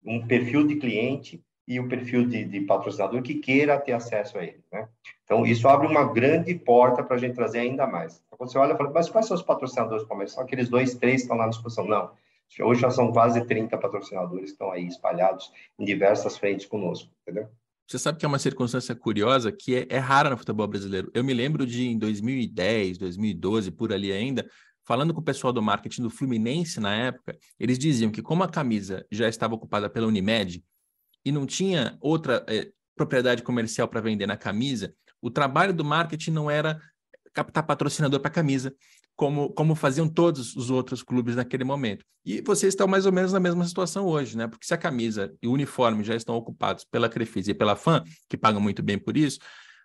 um 0.06 0.26
perfil 0.26 0.68
de 0.68 0.76
cliente 0.76 1.44
e 1.68 1.80
o 1.80 1.88
perfil 1.88 2.28
de, 2.28 2.46
de 2.46 2.62
patrocinador 2.62 3.22
que 3.22 3.36
queira 3.36 3.80
ter 3.80 3.94
acesso 3.94 4.38
a 4.38 4.44
ele. 4.44 4.64
Né? 4.72 4.88
Então, 5.24 5.46
isso 5.46 5.68
abre 5.68 5.88
uma 5.88 6.14
grande 6.14 6.54
porta 6.54 7.04
para 7.04 7.16
a 7.16 7.20
gente 7.20 7.34
trazer 7.34 7.60
ainda 7.60 7.88
mais. 7.88 8.22
Então, 8.28 8.48
você 8.48 8.58
olha 8.58 8.74
e 8.74 8.78
fala, 8.78 8.92
mas 8.92 9.10
quais 9.10 9.26
são 9.26 9.36
os 9.36 9.44
patrocinadores 9.44 10.04
do 10.04 10.08
Palmeiras? 10.08 10.34
São 10.34 10.44
aqueles 10.44 10.70
dois, 10.70 10.96
três 10.96 11.18
que 11.18 11.22
estão 11.24 11.38
lá 11.38 11.46
na 11.46 11.50
exposição. 11.50 11.88
Não. 11.88 12.12
Hoje 12.62 12.82
já 12.82 12.92
são 12.92 13.12
quase 13.12 13.46
30 13.46 13.78
patrocinadores 13.78 14.46
que 14.46 14.52
estão 14.52 14.72
aí 14.72 14.86
espalhados 14.86 15.52
em 15.80 15.84
diversas 15.84 16.38
frentes 16.38 16.66
conosco, 16.66 17.10
entendeu? 17.24 17.50
Você 17.88 18.00
sabe 18.00 18.18
que 18.18 18.26
é 18.26 18.28
uma 18.28 18.40
circunstância 18.40 18.96
curiosa 18.96 19.52
que 19.52 19.76
é, 19.76 19.88
é 19.90 19.98
rara 19.98 20.30
no 20.30 20.38
futebol 20.38 20.68
brasileiro. 20.68 21.12
Eu 21.14 21.24
me 21.24 21.34
lembro 21.34 21.66
de, 21.66 21.88
em 21.88 21.98
2010, 21.98 22.98
2012, 22.98 23.72
por 23.72 23.92
ali 23.92 24.12
ainda, 24.12 24.48
falando 24.84 25.14
com 25.14 25.20
o 25.20 25.24
pessoal 25.24 25.52
do 25.52 25.62
marketing 25.62 26.04
do 26.04 26.10
Fluminense 26.10 26.80
na 26.80 26.96
época, 26.96 27.38
eles 27.60 27.78
diziam 27.78 28.12
que 28.12 28.22
como 28.22 28.44
a 28.44 28.50
camisa 28.50 29.06
já 29.12 29.28
estava 29.28 29.56
ocupada 29.56 29.90
pela 29.90 30.08
Unimed 30.08 30.64
e 31.26 31.32
não 31.32 31.46
tinha 31.46 31.98
outra 32.00 32.46
eh, 32.48 32.72
propriedade 32.96 33.42
comercial 33.42 33.88
para 33.88 34.00
vender 34.00 34.28
na 34.28 34.38
camisa, 34.38 34.94
o 35.22 35.32
trabalho 35.32 35.74
do 35.74 35.84
marketing 35.84 36.32
não 36.32 36.50
era 36.50 36.80
captar 37.34 37.66
patrocinador 37.66 38.20
para 38.20 38.30
a 38.30 38.34
camisa, 38.34 38.74
como, 39.16 39.50
como 39.54 39.76
faziam 39.76 40.08
todos 40.08 40.56
os 40.56 40.70
outros 40.70 41.02
clubes 41.02 41.36
naquele 41.36 41.64
momento. 41.64 42.06
E 42.24 42.42
vocês 42.42 42.74
estão 42.74 42.88
mais 42.88 43.06
ou 43.06 43.12
menos 43.12 43.34
na 43.34 43.40
mesma 43.40 43.66
situação 43.66 44.06
hoje, 44.06 44.38
né? 44.38 44.48
Porque 44.48 44.66
se 44.66 44.74
a 44.74 44.78
camisa 44.78 45.34
e 45.42 45.48
o 45.48 45.52
uniforme 45.52 46.04
já 46.04 46.16
estão 46.16 46.36
ocupados 46.36 46.84
pela 46.84 47.10
Crefisa 47.10 47.52
e 47.52 47.54
pela 47.54 47.76
FAM, 47.76 48.04
que 48.30 48.38
pagam 48.38 48.62
muito 48.62 48.84
bem 48.84 48.98
por 48.98 49.16
isso, 49.16 49.40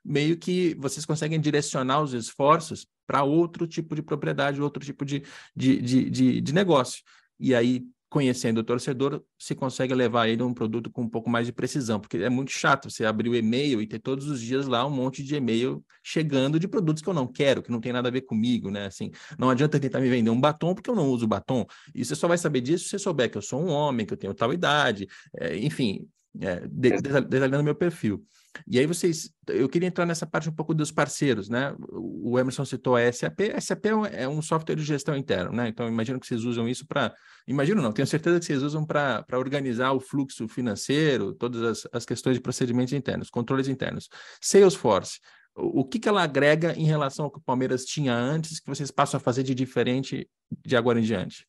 meio 0.05 0.37
que 0.37 0.75
vocês 0.79 1.05
conseguem 1.05 1.41
direcionar 1.41 2.01
os 2.01 2.13
esforços 2.13 2.87
para 3.07 3.23
outro 3.23 3.67
tipo 3.67 3.95
de 3.95 4.03
propriedade, 4.03 4.61
outro 4.61 4.85
tipo 4.85 5.05
de, 5.05 5.23
de, 5.55 5.81
de, 5.81 6.11
de, 6.11 6.41
de 6.41 6.55
negócio. 6.55 7.03
E 7.39 7.55
aí 7.55 7.85
conhecendo 8.11 8.59
o 8.59 8.65
torcedor, 8.65 9.23
se 9.39 9.55
consegue 9.55 9.95
levar 9.95 10.29
ele 10.29 10.43
a 10.43 10.45
um 10.45 10.53
produto 10.53 10.91
com 10.91 11.03
um 11.03 11.09
pouco 11.09 11.31
mais 11.31 11.47
de 11.47 11.53
precisão, 11.53 12.01
porque 12.01 12.19
é 12.19 12.29
muito 12.29 12.51
chato 12.51 12.91
você 12.91 13.05
abrir 13.05 13.31
o 13.31 13.37
e-mail 13.37 13.81
e 13.81 13.87
ter 13.87 14.01
todos 14.01 14.29
os 14.29 14.41
dias 14.41 14.67
lá 14.67 14.85
um 14.85 14.91
monte 14.91 15.23
de 15.23 15.37
e-mail 15.37 15.83
chegando 16.03 16.59
de 16.59 16.67
produtos 16.67 17.03
que 17.03 17.09
eu 17.09 17.15
não 17.15 17.27
quero, 17.27 17.63
que 17.63 17.71
não 17.71 17.81
tem 17.81 17.93
nada 17.93 18.09
a 18.09 18.13
ver 18.13 18.23
comigo, 18.23 18.69
né? 18.69 18.87
Assim, 18.87 19.13
não 19.39 19.49
adianta 19.49 19.79
tentar 19.79 20.01
me 20.01 20.11
vender 20.11 20.29
um 20.29 20.41
batom 20.41 20.75
porque 20.75 20.91
eu 20.91 20.95
não 20.97 21.09
uso 21.09 21.27
batom. 21.27 21.65
E 21.95 22.05
você 22.05 22.17
só 22.17 22.27
vai 22.27 22.37
saber 22.37 22.61
disso 22.61 22.85
se 22.85 22.91
você 22.91 22.99
souber 22.99 23.31
que 23.31 23.39
eu 23.39 23.43
sou 23.43 23.63
um 23.63 23.69
homem, 23.69 24.05
que 24.05 24.13
eu 24.13 24.19
tenho 24.19 24.35
tal 24.35 24.53
idade, 24.53 25.07
é, 25.39 25.57
enfim, 25.57 26.09
é, 26.41 26.67
detalhando 26.67 27.63
meu 27.63 27.77
perfil. 27.77 28.27
E 28.67 28.79
aí 28.79 28.87
vocês, 28.87 29.31
eu 29.49 29.69
queria 29.69 29.89
entrar 29.89 30.05
nessa 30.05 30.27
parte 30.27 30.49
um 30.49 30.53
pouco 30.53 30.75
dos 30.75 30.91
parceiros, 30.91 31.49
né? 31.49 31.75
O 31.91 32.39
Emerson 32.39 32.65
citou 32.65 32.97
a 32.97 33.13
SAP, 33.13 33.41
a 33.55 33.61
SAP 33.61 33.87
é 34.13 34.29
um 34.29 34.43
software 34.43 34.75
de 34.75 34.83
gestão 34.83 35.17
interno, 35.17 35.53
né? 35.53 35.69
Então 35.69 35.89
imagino 35.89 36.19
que 36.19 36.27
vocês 36.27 36.45
usam 36.45 36.69
isso 36.69 36.87
para, 36.87 37.15
imagino 37.47 37.81
não, 37.81 37.93
tenho 37.93 38.07
certeza 38.07 38.39
que 38.39 38.47
vocês 38.47 38.63
usam 38.63 38.85
para 38.85 39.25
organizar 39.35 39.93
o 39.93 40.01
fluxo 40.01 40.49
financeiro, 40.49 41.35
todas 41.35 41.63
as, 41.63 41.89
as 41.93 42.05
questões 42.05 42.37
de 42.37 42.41
procedimentos 42.41 42.93
internos, 42.93 43.31
controles 43.31 43.69
internos. 43.69 44.09
Salesforce, 44.41 45.21
o, 45.57 45.81
o 45.81 45.85
que, 45.85 45.99
que 45.99 46.09
ela 46.09 46.23
agrega 46.23 46.75
em 46.77 46.85
relação 46.85 47.27
ao 47.27 47.31
que 47.31 47.39
o 47.39 47.43
Palmeiras 47.43 47.85
tinha 47.85 48.15
antes, 48.15 48.61
que 48.61 48.69
vocês 48.69 48.91
passam 48.91 49.19
a 49.19 49.21
fazer 49.21 49.43
de 49.43 49.55
diferente 49.55 50.29
de 50.65 50.77
agora 50.77 50.99
em 50.99 51.03
diante? 51.03 51.47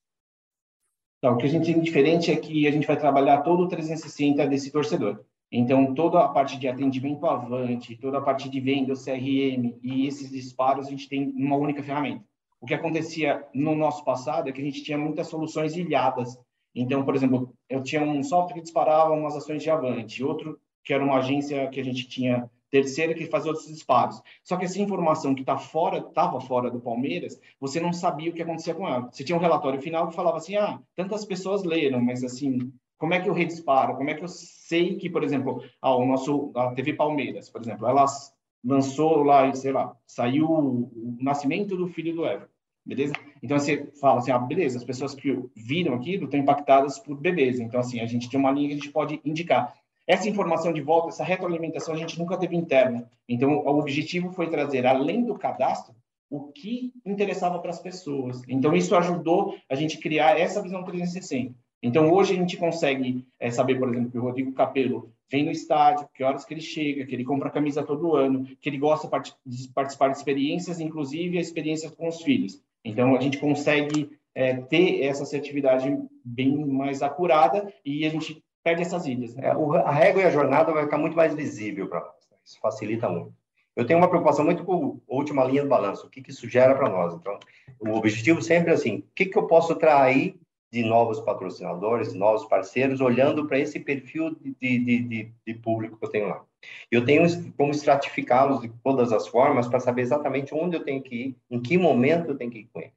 Então, 1.17 1.35
o 1.35 1.37
que 1.37 1.45
a 1.45 1.49
gente 1.49 1.71
tem 1.71 1.79
diferente 1.79 2.31
é 2.31 2.35
que 2.35 2.67
a 2.67 2.71
gente 2.71 2.87
vai 2.87 2.97
trabalhar 2.97 3.41
todo 3.43 3.63
o 3.63 3.67
360 3.67 4.47
desse 4.47 4.71
torcedor. 4.71 5.23
Então, 5.51 5.93
toda 5.93 6.19
a 6.23 6.29
parte 6.29 6.57
de 6.57 6.67
atendimento 6.67 7.25
avante, 7.25 7.97
toda 7.97 8.19
a 8.19 8.21
parte 8.21 8.49
de 8.49 8.59
venda, 8.59 8.93
o 8.93 8.95
CRM 8.95 9.77
e 9.83 10.07
esses 10.07 10.31
disparos, 10.31 10.87
a 10.87 10.89
gente 10.89 11.09
tem 11.09 11.33
uma 11.35 11.57
única 11.57 11.83
ferramenta. 11.83 12.23
O 12.61 12.65
que 12.65 12.73
acontecia 12.73 13.45
no 13.53 13.75
nosso 13.75 14.05
passado 14.05 14.47
é 14.47 14.51
que 14.51 14.61
a 14.61 14.63
gente 14.63 14.83
tinha 14.83 14.97
muitas 14.97 15.27
soluções 15.27 15.75
ilhadas. 15.75 16.39
Então, 16.73 17.03
por 17.03 17.15
exemplo, 17.15 17.53
eu 17.69 17.83
tinha 17.83 18.01
um 18.01 18.23
software 18.23 18.53
que 18.53 18.61
disparava 18.61 19.11
umas 19.11 19.35
ações 19.35 19.61
de 19.61 19.69
avante, 19.69 20.23
outro 20.23 20.57
que 20.83 20.93
era 20.93 21.03
uma 21.03 21.17
agência 21.17 21.67
que 21.69 21.79
a 21.79 21.83
gente 21.83 22.07
tinha 22.07 22.49
terceira 22.71 23.13
que 23.13 23.25
fazia 23.25 23.51
outros 23.51 23.67
disparos. 23.67 24.21
Só 24.43 24.55
que 24.55 24.65
essa 24.65 24.81
informação 24.81 25.35
que 25.35 25.43
tá 25.43 25.57
fora, 25.57 25.97
estava 25.97 26.39
fora 26.39 26.71
do 26.71 26.79
Palmeiras, 26.79 27.39
você 27.59 27.79
não 27.79 27.91
sabia 27.91 28.31
o 28.31 28.33
que 28.33 28.41
acontecia 28.41 28.73
com 28.73 28.87
ela. 28.87 29.09
Você 29.11 29.23
tinha 29.23 29.37
um 29.37 29.41
relatório 29.41 29.81
final 29.81 30.07
que 30.07 30.15
falava 30.15 30.37
assim, 30.37 30.55
ah, 30.55 30.79
tantas 30.95 31.25
pessoas 31.25 31.63
leram, 31.63 32.01
mas 32.01 32.23
assim, 32.23 32.71
como 33.01 33.15
é 33.15 33.19
que 33.19 33.27
eu 33.27 33.33
redisparo? 33.33 33.95
Como 33.95 34.11
é 34.11 34.13
que 34.13 34.23
eu 34.23 34.27
sei 34.27 34.95
que, 34.95 35.09
por 35.09 35.23
exemplo, 35.23 35.63
ah, 35.81 35.95
o 35.95 36.05
nosso, 36.05 36.51
a 36.55 36.71
TV 36.71 36.93
Palmeiras, 36.93 37.49
por 37.49 37.59
exemplo, 37.59 37.87
ela 37.87 38.05
lançou 38.63 39.23
lá, 39.23 39.51
sei 39.55 39.71
lá, 39.71 39.97
saiu 40.05 40.47
o 40.47 41.17
nascimento 41.19 41.75
do 41.75 41.87
filho 41.87 42.13
do 42.13 42.23
Everton, 42.23 42.53
beleza? 42.85 43.15
Então 43.41 43.57
você 43.57 43.91
fala 43.99 44.19
assim, 44.19 44.29
ah, 44.29 44.37
beleza, 44.37 44.77
as 44.77 44.83
pessoas 44.83 45.15
que 45.15 45.35
viram 45.55 45.95
aquilo 45.95 46.25
estão 46.25 46.39
impactadas 46.39 46.99
por 46.99 47.17
bebês. 47.17 47.59
Então, 47.59 47.79
assim, 47.79 47.99
a 48.01 48.05
gente 48.05 48.29
tem 48.29 48.39
uma 48.39 48.51
linha 48.51 48.67
que 48.67 48.73
a 48.73 48.77
gente 48.77 48.91
pode 48.91 49.19
indicar. 49.25 49.73
Essa 50.05 50.29
informação 50.29 50.71
de 50.71 50.81
volta, 50.81 51.09
essa 51.09 51.23
retroalimentação, 51.23 51.95
a 51.95 51.97
gente 51.97 52.19
nunca 52.19 52.37
teve 52.37 52.55
interna. 52.55 53.09
Então, 53.27 53.51
o 53.65 53.79
objetivo 53.79 54.31
foi 54.31 54.47
trazer, 54.47 54.85
além 54.85 55.25
do 55.25 55.33
cadastro, 55.33 55.95
o 56.29 56.51
que 56.51 56.93
interessava 57.03 57.57
para 57.57 57.71
as 57.71 57.79
pessoas. 57.79 58.43
Então, 58.47 58.75
isso 58.75 58.95
ajudou 58.95 59.55
a 59.67 59.73
gente 59.73 59.97
criar 59.97 60.39
essa 60.39 60.61
visão 60.61 60.83
360. 60.83 61.55
Então, 61.81 62.11
hoje 62.11 62.33
a 62.33 62.35
gente 62.35 62.57
consegue 62.57 63.25
é, 63.39 63.49
saber, 63.49 63.79
por 63.79 63.89
exemplo, 63.89 64.11
que 64.11 64.17
o 64.17 64.21
Rodrigo 64.21 64.53
Capello 64.53 65.11
vem 65.29 65.45
no 65.45 65.51
estádio, 65.51 66.07
que 66.13 66.23
horas 66.23 66.45
que 66.45 66.53
ele 66.53 66.61
chega, 66.61 67.05
que 67.05 67.15
ele 67.15 67.23
compra 67.23 67.49
camisa 67.49 67.81
todo 67.81 68.15
ano, 68.15 68.45
que 68.59 68.69
ele 68.69 68.77
gosta 68.77 69.09
de 69.45 69.67
participar 69.69 70.09
de 70.09 70.17
experiências, 70.17 70.79
inclusive 70.79 71.37
a 71.37 71.41
experiência 71.41 71.89
com 71.89 72.07
os 72.07 72.21
filhos. 72.21 72.61
Então, 72.83 73.15
a 73.15 73.21
gente 73.21 73.39
consegue 73.39 74.11
é, 74.35 74.55
ter 74.55 75.03
essa 75.03 75.23
assertividade 75.23 75.97
bem 76.23 76.65
mais 76.65 77.01
acurada 77.01 77.73
e 77.83 78.05
a 78.05 78.09
gente 78.09 78.43
perde 78.63 78.83
essas 78.83 79.07
ilhas. 79.07 79.35
Né? 79.35 79.47
É, 79.47 79.51
a 79.51 79.91
régua 79.91 80.21
e 80.21 80.25
a 80.25 80.31
jornada 80.31 80.71
vai 80.71 80.83
ficar 80.83 80.97
muito 80.97 81.15
mais 81.15 81.33
visível 81.33 81.87
para 81.87 82.01
nós. 82.01 82.29
Né? 82.29 82.37
Isso 82.45 82.59
facilita 82.59 83.09
muito. 83.09 83.33
Eu 83.75 83.85
tenho 83.85 83.99
uma 83.99 84.09
preocupação 84.09 84.43
muito 84.43 84.65
com 84.65 84.99
a 85.09 85.15
última 85.15 85.45
linha 85.45 85.63
do 85.63 85.69
balanço, 85.69 86.05
o 86.05 86.09
que, 86.09 86.21
que 86.21 86.31
isso 86.31 86.47
gera 86.49 86.75
para 86.75 86.89
nós. 86.89 87.13
Então, 87.13 87.39
o 87.79 87.95
objetivo 87.95 88.41
sempre 88.41 88.71
é 88.71 88.73
assim, 88.73 88.97
o 88.97 89.03
que, 89.15 89.25
que 89.25 89.37
eu 89.37 89.47
posso 89.47 89.75
trair 89.75 90.35
de 90.71 90.83
novos 90.83 91.19
patrocinadores, 91.19 92.13
novos 92.13 92.45
parceiros, 92.45 93.01
olhando 93.01 93.45
para 93.45 93.59
esse 93.59 93.79
perfil 93.79 94.35
de, 94.39 94.55
de, 94.59 95.03
de, 95.03 95.31
de, 95.45 95.53
público 95.55 95.97
que 95.97 96.05
eu 96.05 96.09
tenho 96.09 96.29
lá. 96.29 96.43
Eu 96.89 97.03
tenho 97.03 97.23
como 97.57 97.71
estratificá-los 97.71 98.61
de 98.61 98.69
todas 98.81 99.11
as 99.11 99.27
formas 99.27 99.67
para 99.67 99.81
saber 99.81 100.03
exatamente 100.03 100.53
onde 100.53 100.77
eu 100.77 100.83
tenho 100.83 101.01
que 101.01 101.15
ir, 101.15 101.37
em 101.49 101.61
que 101.61 101.77
momento 101.77 102.29
eu 102.29 102.37
tenho 102.37 102.49
que 102.49 102.59
ir 102.59 102.69
com 102.71 102.79
ele. 102.79 102.93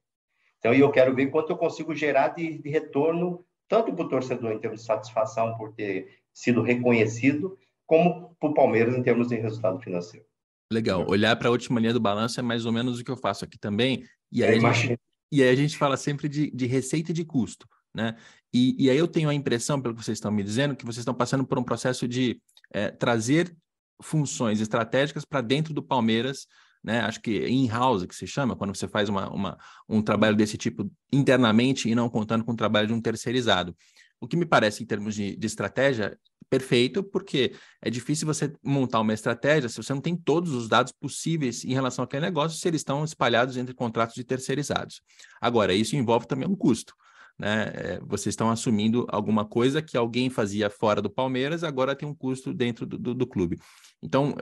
Então, 0.58 0.72
eu 0.72 0.90
quero 0.90 1.14
ver 1.14 1.26
quanto 1.26 1.50
eu 1.50 1.56
consigo 1.56 1.94
gerar 1.94 2.28
de, 2.28 2.58
de 2.58 2.70
retorno, 2.70 3.44
tanto 3.68 3.92
para 3.92 4.04
o 4.04 4.08
torcedor 4.08 4.52
em 4.52 4.58
termos 4.58 4.80
de 4.80 4.86
satisfação 4.86 5.56
por 5.58 5.72
ter 5.72 6.20
sido 6.32 6.62
reconhecido, 6.62 7.58
como 7.86 8.34
para 8.40 8.48
o 8.48 8.54
Palmeiras 8.54 8.96
em 8.96 9.02
termos 9.02 9.28
de 9.28 9.36
resultado 9.36 9.80
financeiro. 9.80 10.24
Legal. 10.72 11.04
Olhar 11.08 11.36
para 11.36 11.48
a 11.48 11.50
última 11.50 11.80
linha 11.80 11.92
do 11.92 12.00
balanço 12.00 12.40
é 12.40 12.42
mais 12.42 12.64
ou 12.64 12.72
menos 12.72 12.98
o 12.98 13.04
que 13.04 13.10
eu 13.10 13.16
faço 13.16 13.44
aqui 13.44 13.58
também. 13.58 14.04
E 14.32 14.42
aí, 14.42 14.58
gente, 14.58 14.98
e 15.34 15.42
aí 15.42 15.48
a 15.48 15.56
gente 15.56 15.76
fala 15.76 15.96
sempre 15.96 16.28
de, 16.28 16.50
de 16.50 16.66
receita 16.66 17.10
e 17.10 17.14
de 17.14 17.24
custo, 17.24 17.68
né? 17.92 18.16
E, 18.52 18.84
e, 18.84 18.88
aí 18.88 18.96
eu 18.96 19.08
tenho 19.08 19.28
a 19.28 19.34
impressão, 19.34 19.82
pelo 19.82 19.96
que 19.96 20.04
vocês 20.04 20.16
estão 20.16 20.30
me 20.30 20.44
dizendo, 20.44 20.76
que 20.76 20.84
vocês 20.84 20.98
estão 20.98 21.12
passando 21.12 21.44
por 21.44 21.58
um 21.58 21.64
processo 21.64 22.06
de 22.06 22.40
é, 22.72 22.88
trazer 22.88 23.52
funções 24.00 24.60
estratégicas 24.60 25.24
para 25.24 25.40
dentro 25.40 25.74
do 25.74 25.82
Palmeiras, 25.82 26.46
né? 26.84 27.00
Acho 27.00 27.20
que 27.20 27.48
in-house, 27.48 28.06
que 28.06 28.14
se 28.14 28.28
chama, 28.28 28.54
quando 28.54 28.76
você 28.76 28.86
faz 28.86 29.08
uma, 29.08 29.28
uma, 29.28 29.58
um 29.88 30.00
trabalho 30.00 30.36
desse 30.36 30.56
tipo 30.56 30.88
internamente 31.12 31.88
e 31.88 31.96
não 31.96 32.08
contando 32.08 32.44
com 32.44 32.52
o 32.52 32.56
trabalho 32.56 32.86
de 32.86 32.92
um 32.92 33.00
terceirizado. 33.00 33.76
O 34.20 34.28
que 34.28 34.36
me 34.36 34.46
parece, 34.46 34.84
em 34.84 34.86
termos 34.86 35.16
de, 35.16 35.34
de 35.34 35.46
estratégia, 35.46 36.16
perfeito, 36.54 37.02
porque 37.02 37.52
é 37.82 37.90
difícil 37.90 38.26
você 38.26 38.52
montar 38.62 39.00
uma 39.00 39.12
estratégia 39.12 39.68
se 39.68 39.76
você 39.76 39.92
não 39.92 40.00
tem 40.00 40.16
todos 40.16 40.52
os 40.52 40.68
dados 40.68 40.92
possíveis 40.92 41.64
em 41.64 41.72
relação 41.72 42.04
àquele 42.04 42.24
negócio, 42.26 42.56
se 42.56 42.68
eles 42.68 42.80
estão 42.80 43.02
espalhados 43.04 43.56
entre 43.56 43.74
contratos 43.74 44.14
de 44.14 44.22
terceirizados. 44.22 45.02
Agora, 45.40 45.74
isso 45.74 45.96
envolve 45.96 46.26
também 46.28 46.48
um 46.48 46.54
custo. 46.54 46.94
Né? 47.36 47.72
É, 47.74 48.00
vocês 48.04 48.32
estão 48.32 48.48
assumindo 48.50 49.04
alguma 49.08 49.44
coisa 49.44 49.82
que 49.82 49.96
alguém 49.96 50.30
fazia 50.30 50.70
fora 50.70 51.02
do 51.02 51.10
Palmeiras, 51.10 51.64
agora 51.64 51.96
tem 51.96 52.08
um 52.08 52.14
custo 52.14 52.54
dentro 52.54 52.86
do, 52.86 52.96
do, 52.96 53.14
do 53.14 53.26
clube. 53.26 53.58
Então, 54.00 54.32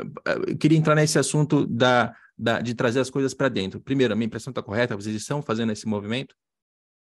eu 0.46 0.56
queria 0.58 0.76
entrar 0.76 0.94
nesse 0.94 1.18
assunto 1.18 1.66
da, 1.66 2.14
da 2.36 2.60
de 2.60 2.74
trazer 2.74 3.00
as 3.00 3.08
coisas 3.08 3.32
para 3.32 3.48
dentro. 3.48 3.80
Primeiro, 3.80 4.12
a 4.12 4.16
minha 4.16 4.26
impressão 4.26 4.50
está 4.50 4.62
correta? 4.62 4.94
Vocês 4.94 5.16
estão 5.16 5.40
fazendo 5.40 5.72
esse 5.72 5.86
movimento? 5.86 6.34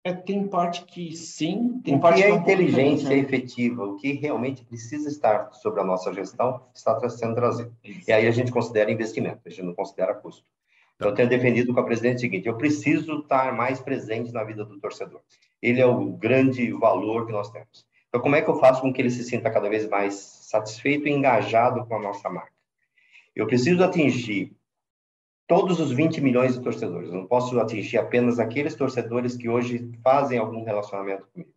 É, 0.02 0.14
tem 0.14 0.48
parte 0.48 0.84
que 0.86 1.14
sim, 1.14 1.78
tem 1.84 1.96
o 1.96 2.00
parte 2.00 2.22
que 2.22 2.26
é, 2.26 2.30
é 2.30 2.34
inteligência 2.34 3.12
efetiva, 3.12 3.84
o 3.84 3.96
que 3.96 4.12
realmente 4.12 4.64
precisa 4.64 5.08
estar 5.08 5.52
sobre 5.52 5.80
a 5.80 5.84
nossa 5.84 6.12
gestão, 6.12 6.62
está 6.74 7.06
sendo 7.10 7.34
trazido. 7.34 7.76
E 7.84 8.10
aí 8.10 8.26
a 8.26 8.30
gente 8.30 8.50
considera 8.50 8.90
investimento, 8.90 9.40
a 9.44 9.50
gente 9.50 9.62
não 9.62 9.74
considera 9.74 10.14
custo. 10.14 10.44
Então, 10.96 11.10
eu 11.10 11.14
tenho 11.14 11.28
defendido 11.28 11.72
com 11.72 11.80
a 11.80 11.84
presidente 11.84 12.16
o 12.16 12.20
seguinte: 12.20 12.46
eu 12.46 12.56
preciso 12.56 13.20
estar 13.20 13.54
mais 13.54 13.80
presente 13.80 14.32
na 14.32 14.44
vida 14.44 14.64
do 14.64 14.78
torcedor. 14.78 15.20
Ele 15.60 15.80
é 15.80 15.86
o 15.86 16.12
grande 16.12 16.70
valor 16.72 17.26
que 17.26 17.32
nós 17.32 17.50
temos. 17.50 17.86
Então, 18.08 18.20
como 18.20 18.36
é 18.36 18.42
que 18.42 18.50
eu 18.50 18.56
faço 18.56 18.82
com 18.82 18.92
que 18.92 19.00
ele 19.00 19.10
se 19.10 19.24
sinta 19.24 19.50
cada 19.50 19.68
vez 19.68 19.88
mais 19.88 20.14
satisfeito 20.14 21.08
e 21.08 21.10
engajado 21.10 21.86
com 21.86 21.96
a 21.96 22.00
nossa 22.00 22.28
marca? 22.28 22.52
Eu 23.34 23.46
preciso 23.46 23.82
atingir 23.82 24.52
todos 25.50 25.80
os 25.80 25.90
20 25.90 26.20
milhões 26.20 26.54
de 26.54 26.60
torcedores. 26.60 27.08
Eu 27.08 27.16
não 27.16 27.26
posso 27.26 27.58
atingir 27.58 27.98
apenas 27.98 28.38
aqueles 28.38 28.76
torcedores 28.76 29.36
que 29.36 29.48
hoje 29.48 29.90
fazem 30.00 30.38
algum 30.38 30.62
relacionamento 30.62 31.26
comigo. 31.26 31.50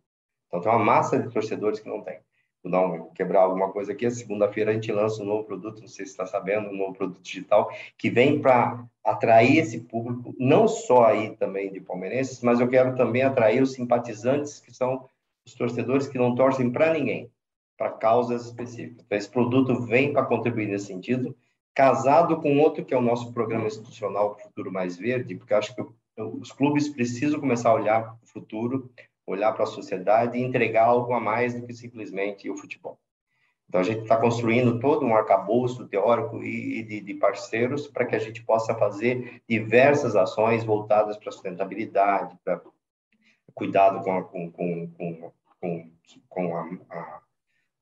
Então, 0.48 0.60
tem 0.60 0.72
uma 0.72 0.84
massa 0.84 1.16
de 1.16 1.32
torcedores 1.32 1.78
que 1.78 1.88
não 1.88 2.02
tem. 2.02 2.18
Vou 2.60 2.72
dar 2.72 2.84
um, 2.84 3.10
quebrar 3.10 3.42
alguma 3.42 3.70
coisa 3.70 3.92
aqui. 3.92 4.10
Segunda-feira 4.10 4.72
a 4.72 4.74
gente 4.74 4.90
lança 4.90 5.22
um 5.22 5.26
novo 5.26 5.44
produto, 5.44 5.80
não 5.80 5.86
sei 5.86 6.06
se 6.06 6.10
está 6.10 6.26
sabendo, 6.26 6.70
um 6.70 6.76
novo 6.76 6.92
produto 6.94 7.22
digital, 7.22 7.70
que 7.96 8.10
vem 8.10 8.40
para 8.40 8.84
atrair 9.04 9.58
esse 9.58 9.78
público, 9.78 10.34
não 10.40 10.66
só 10.66 11.04
aí 11.04 11.36
também 11.36 11.72
de 11.72 11.78
palmeirenses, 11.78 12.42
mas 12.42 12.58
eu 12.58 12.66
quero 12.66 12.96
também 12.96 13.22
atrair 13.22 13.62
os 13.62 13.74
simpatizantes, 13.74 14.58
que 14.58 14.74
são 14.74 15.08
os 15.46 15.54
torcedores 15.54 16.08
que 16.08 16.18
não 16.18 16.34
torcem 16.34 16.68
para 16.68 16.92
ninguém, 16.92 17.30
para 17.78 17.92
causas 17.92 18.46
específicas. 18.46 19.04
Então, 19.06 19.16
esse 19.16 19.30
produto 19.30 19.86
vem 19.86 20.12
para 20.12 20.26
contribuir 20.26 20.66
nesse 20.66 20.86
sentido 20.86 21.36
casado 21.74 22.40
com 22.40 22.58
outro 22.58 22.84
que 22.84 22.94
é 22.94 22.96
o 22.96 23.02
nosso 23.02 23.32
programa 23.32 23.66
institucional 23.66 24.38
Futuro 24.38 24.70
Mais 24.70 24.96
Verde, 24.96 25.34
porque 25.34 25.54
acho 25.54 25.74
que 25.74 25.84
os 26.16 26.52
clubes 26.52 26.88
precisam 26.88 27.40
começar 27.40 27.70
a 27.70 27.74
olhar 27.74 28.02
para 28.04 28.14
o 28.22 28.26
futuro, 28.26 28.90
olhar 29.26 29.52
para 29.52 29.64
a 29.64 29.66
sociedade 29.66 30.38
e 30.38 30.42
entregar 30.42 30.84
algo 30.84 31.12
a 31.12 31.20
mais 31.20 31.54
do 31.58 31.66
que 31.66 31.74
simplesmente 31.74 32.48
o 32.48 32.56
futebol. 32.56 32.98
Então, 33.68 33.80
a 33.80 33.84
gente 33.84 34.02
está 34.02 34.16
construindo 34.16 34.78
todo 34.78 35.04
um 35.04 35.16
arcabouço 35.16 35.88
teórico 35.88 36.42
e, 36.44 36.82
de, 36.82 37.00
de 37.00 37.14
parceiros 37.14 37.88
para 37.88 38.04
que 38.04 38.14
a 38.14 38.18
gente 38.18 38.44
possa 38.44 38.74
fazer 38.74 39.42
diversas 39.48 40.14
ações 40.14 40.62
voltadas 40.62 41.16
para 41.16 41.30
a 41.30 41.32
sustentabilidade, 41.32 42.38
para 42.44 42.60
cuidado 43.54 44.04
com 44.04 44.16
a, 44.16 44.22
com, 44.22 44.50
com, 44.50 44.88
com, 44.88 45.90
com, 46.28 46.56
a, 46.56 46.68
a, 46.90 47.20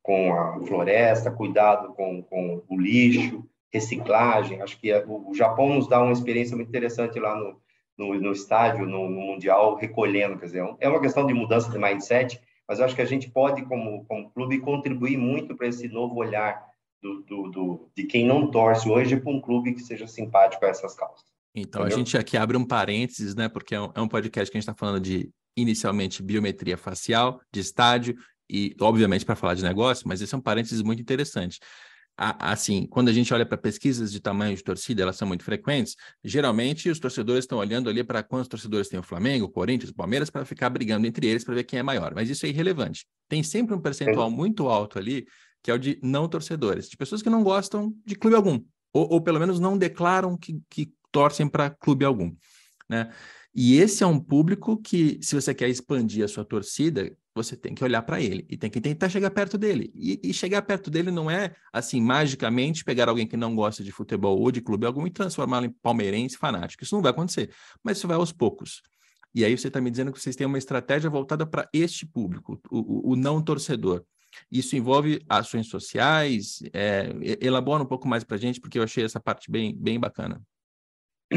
com 0.02 0.34
a 0.34 0.66
floresta, 0.66 1.30
cuidado 1.30 1.92
com, 1.94 2.22
com 2.22 2.62
o 2.68 2.80
lixo, 2.80 3.44
reciclagem. 3.72 4.60
Acho 4.60 4.78
que 4.78 4.92
o 5.06 5.34
Japão 5.34 5.74
nos 5.74 5.88
dá 5.88 6.02
uma 6.02 6.12
experiência 6.12 6.54
muito 6.54 6.68
interessante 6.68 7.18
lá 7.18 7.34
no, 7.34 7.60
no, 7.96 8.20
no 8.20 8.32
estádio, 8.32 8.86
no, 8.86 9.08
no, 9.08 9.20
Mundial, 9.20 9.76
recolhendo. 9.76 10.38
Quer 10.38 10.46
dizer, 10.46 10.76
é 10.78 10.88
uma 10.88 11.00
questão 11.00 11.26
de 11.26 11.32
mudança 11.32 11.70
de 11.70 11.78
mindset, 11.78 12.40
mas 12.68 12.80
acho 12.80 12.94
que 12.94 13.02
a 13.02 13.06
gente 13.06 13.30
pode, 13.30 13.64
como, 13.64 14.04
como 14.04 14.30
clube, 14.30 14.60
contribuir 14.60 15.16
muito 15.16 15.56
para 15.56 15.68
esse 15.68 15.88
novo 15.88 16.16
olhar 16.16 16.62
do, 17.00 17.22
do, 17.22 17.50
do, 17.50 17.90
de 17.96 18.04
quem 18.04 18.26
não 18.26 18.50
torce 18.50 18.88
hoje 18.88 19.16
para 19.16 19.32
um 19.32 19.40
clube 19.40 19.72
que 19.72 19.80
seja 19.80 20.06
simpático 20.06 20.64
a 20.64 20.68
essas 20.68 20.94
causas. 20.94 21.24
Então, 21.54 21.82
Entendeu? 21.82 21.96
a 21.96 21.98
gente 21.98 22.16
aqui 22.16 22.36
abre 22.36 22.56
um 22.56 22.64
parênteses, 22.64 23.34
né? 23.34 23.48
Porque 23.48 23.74
é 23.74 23.80
um, 23.80 23.90
é 23.94 24.00
um 24.00 24.08
podcast 24.08 24.50
que 24.50 24.56
a 24.56 24.60
gente 24.60 24.68
está 24.68 24.78
falando 24.78 25.00
de, 25.00 25.30
inicialmente, 25.56 26.22
biometria 26.22 26.76
facial, 26.76 27.40
de 27.52 27.60
estádio, 27.60 28.16
e, 28.48 28.74
obviamente, 28.80 29.24
para 29.24 29.34
falar 29.34 29.54
de 29.54 29.62
negócio, 29.62 30.06
mas 30.06 30.20
esse 30.20 30.34
é 30.34 30.38
um 30.38 30.40
parênteses 30.40 30.82
muito 30.82 31.00
interessante 31.00 31.58
assim, 32.16 32.86
quando 32.86 33.08
a 33.08 33.12
gente 33.12 33.32
olha 33.32 33.44
para 33.44 33.56
pesquisas 33.56 34.12
de 34.12 34.20
tamanho 34.20 34.56
de 34.56 34.62
torcida, 34.62 35.02
elas 35.02 35.16
são 35.16 35.26
muito 35.26 35.44
frequentes, 35.44 35.96
geralmente 36.22 36.88
os 36.90 36.98
torcedores 36.98 37.44
estão 37.44 37.58
olhando 37.58 37.88
ali 37.88 38.04
para 38.04 38.22
quantos 38.22 38.48
torcedores 38.48 38.88
tem 38.88 38.98
o 38.98 39.02
Flamengo, 39.02 39.46
o 39.46 39.48
Corinthians, 39.48 39.90
o 39.90 39.94
Palmeiras, 39.94 40.30
para 40.30 40.44
ficar 40.44 40.70
brigando 40.70 41.06
entre 41.06 41.26
eles 41.26 41.44
para 41.44 41.54
ver 41.54 41.64
quem 41.64 41.78
é 41.78 41.82
maior. 41.82 42.14
Mas 42.14 42.28
isso 42.28 42.46
é 42.46 42.48
irrelevante. 42.48 43.06
Tem 43.28 43.42
sempre 43.42 43.74
um 43.74 43.80
percentual 43.80 44.30
muito 44.30 44.68
alto 44.68 44.98
ali, 44.98 45.26
que 45.62 45.70
é 45.70 45.74
o 45.74 45.78
de 45.78 45.98
não 46.02 46.28
torcedores, 46.28 46.88
de 46.88 46.96
pessoas 46.96 47.22
que 47.22 47.30
não 47.30 47.42
gostam 47.42 47.94
de 48.04 48.14
clube 48.14 48.36
algum, 48.36 48.62
ou, 48.92 49.14
ou 49.14 49.20
pelo 49.20 49.40
menos 49.40 49.58
não 49.58 49.78
declaram 49.78 50.36
que, 50.36 50.60
que 50.68 50.92
torcem 51.10 51.48
para 51.48 51.70
clube 51.70 52.04
algum, 52.04 52.34
né? 52.88 53.10
E 53.54 53.76
esse 53.76 54.02
é 54.02 54.06
um 54.06 54.18
público 54.18 54.78
que, 54.78 55.18
se 55.22 55.34
você 55.34 55.54
quer 55.54 55.68
expandir 55.68 56.24
a 56.24 56.28
sua 56.28 56.44
torcida, 56.44 57.14
você 57.34 57.56
tem 57.56 57.74
que 57.74 57.82
olhar 57.82 58.02
para 58.02 58.20
ele 58.20 58.46
e 58.48 58.56
tem 58.56 58.70
que 58.70 58.80
tentar 58.80 59.08
chegar 59.08 59.30
perto 59.30 59.56
dele. 59.56 59.90
E, 59.94 60.20
e, 60.22 60.34
chegar 60.34 60.62
perto 60.62 60.90
dele 60.90 61.10
não 61.10 61.30
é, 61.30 61.54
assim, 61.72 62.00
magicamente 62.00 62.84
pegar 62.84 63.08
alguém 63.08 63.26
que 63.26 63.36
não 63.36 63.54
gosta 63.54 63.82
de 63.82 63.90
futebol 63.90 64.38
ou 64.38 64.50
de 64.50 64.60
clube 64.60 64.86
algum 64.86 65.06
e 65.06 65.10
transformá-lo 65.10 65.66
em 65.66 65.70
palmeirense 65.70 66.36
fanático. 66.36 66.82
Isso 66.82 66.94
não 66.94 67.02
vai 67.02 67.10
acontecer, 67.10 67.50
mas 67.82 67.98
isso 67.98 68.06
vai 68.06 68.16
aos 68.16 68.32
poucos. 68.32 68.82
E 69.34 69.44
aí 69.44 69.56
você 69.56 69.68
está 69.68 69.80
me 69.80 69.90
dizendo 69.90 70.12
que 70.12 70.20
vocês 70.20 70.36
têm 70.36 70.46
uma 70.46 70.58
estratégia 70.58 71.08
voltada 71.08 71.46
para 71.46 71.68
este 71.72 72.04
público, 72.04 72.60
o, 72.70 73.10
o, 73.10 73.12
o, 73.12 73.16
não 73.16 73.40
torcedor. 73.40 74.04
Isso 74.50 74.76
envolve 74.76 75.22
ações 75.28 75.68
sociais? 75.68 76.62
É, 76.72 77.10
elabora 77.40 77.82
um 77.82 77.86
pouco 77.86 78.06
mais 78.06 78.24
para 78.24 78.36
a 78.36 78.40
gente, 78.40 78.60
porque 78.60 78.78
eu 78.78 78.82
achei 78.82 79.04
essa 79.04 79.20
parte 79.20 79.50
bem, 79.50 79.74
bem 79.74 79.98
bacana 79.98 80.42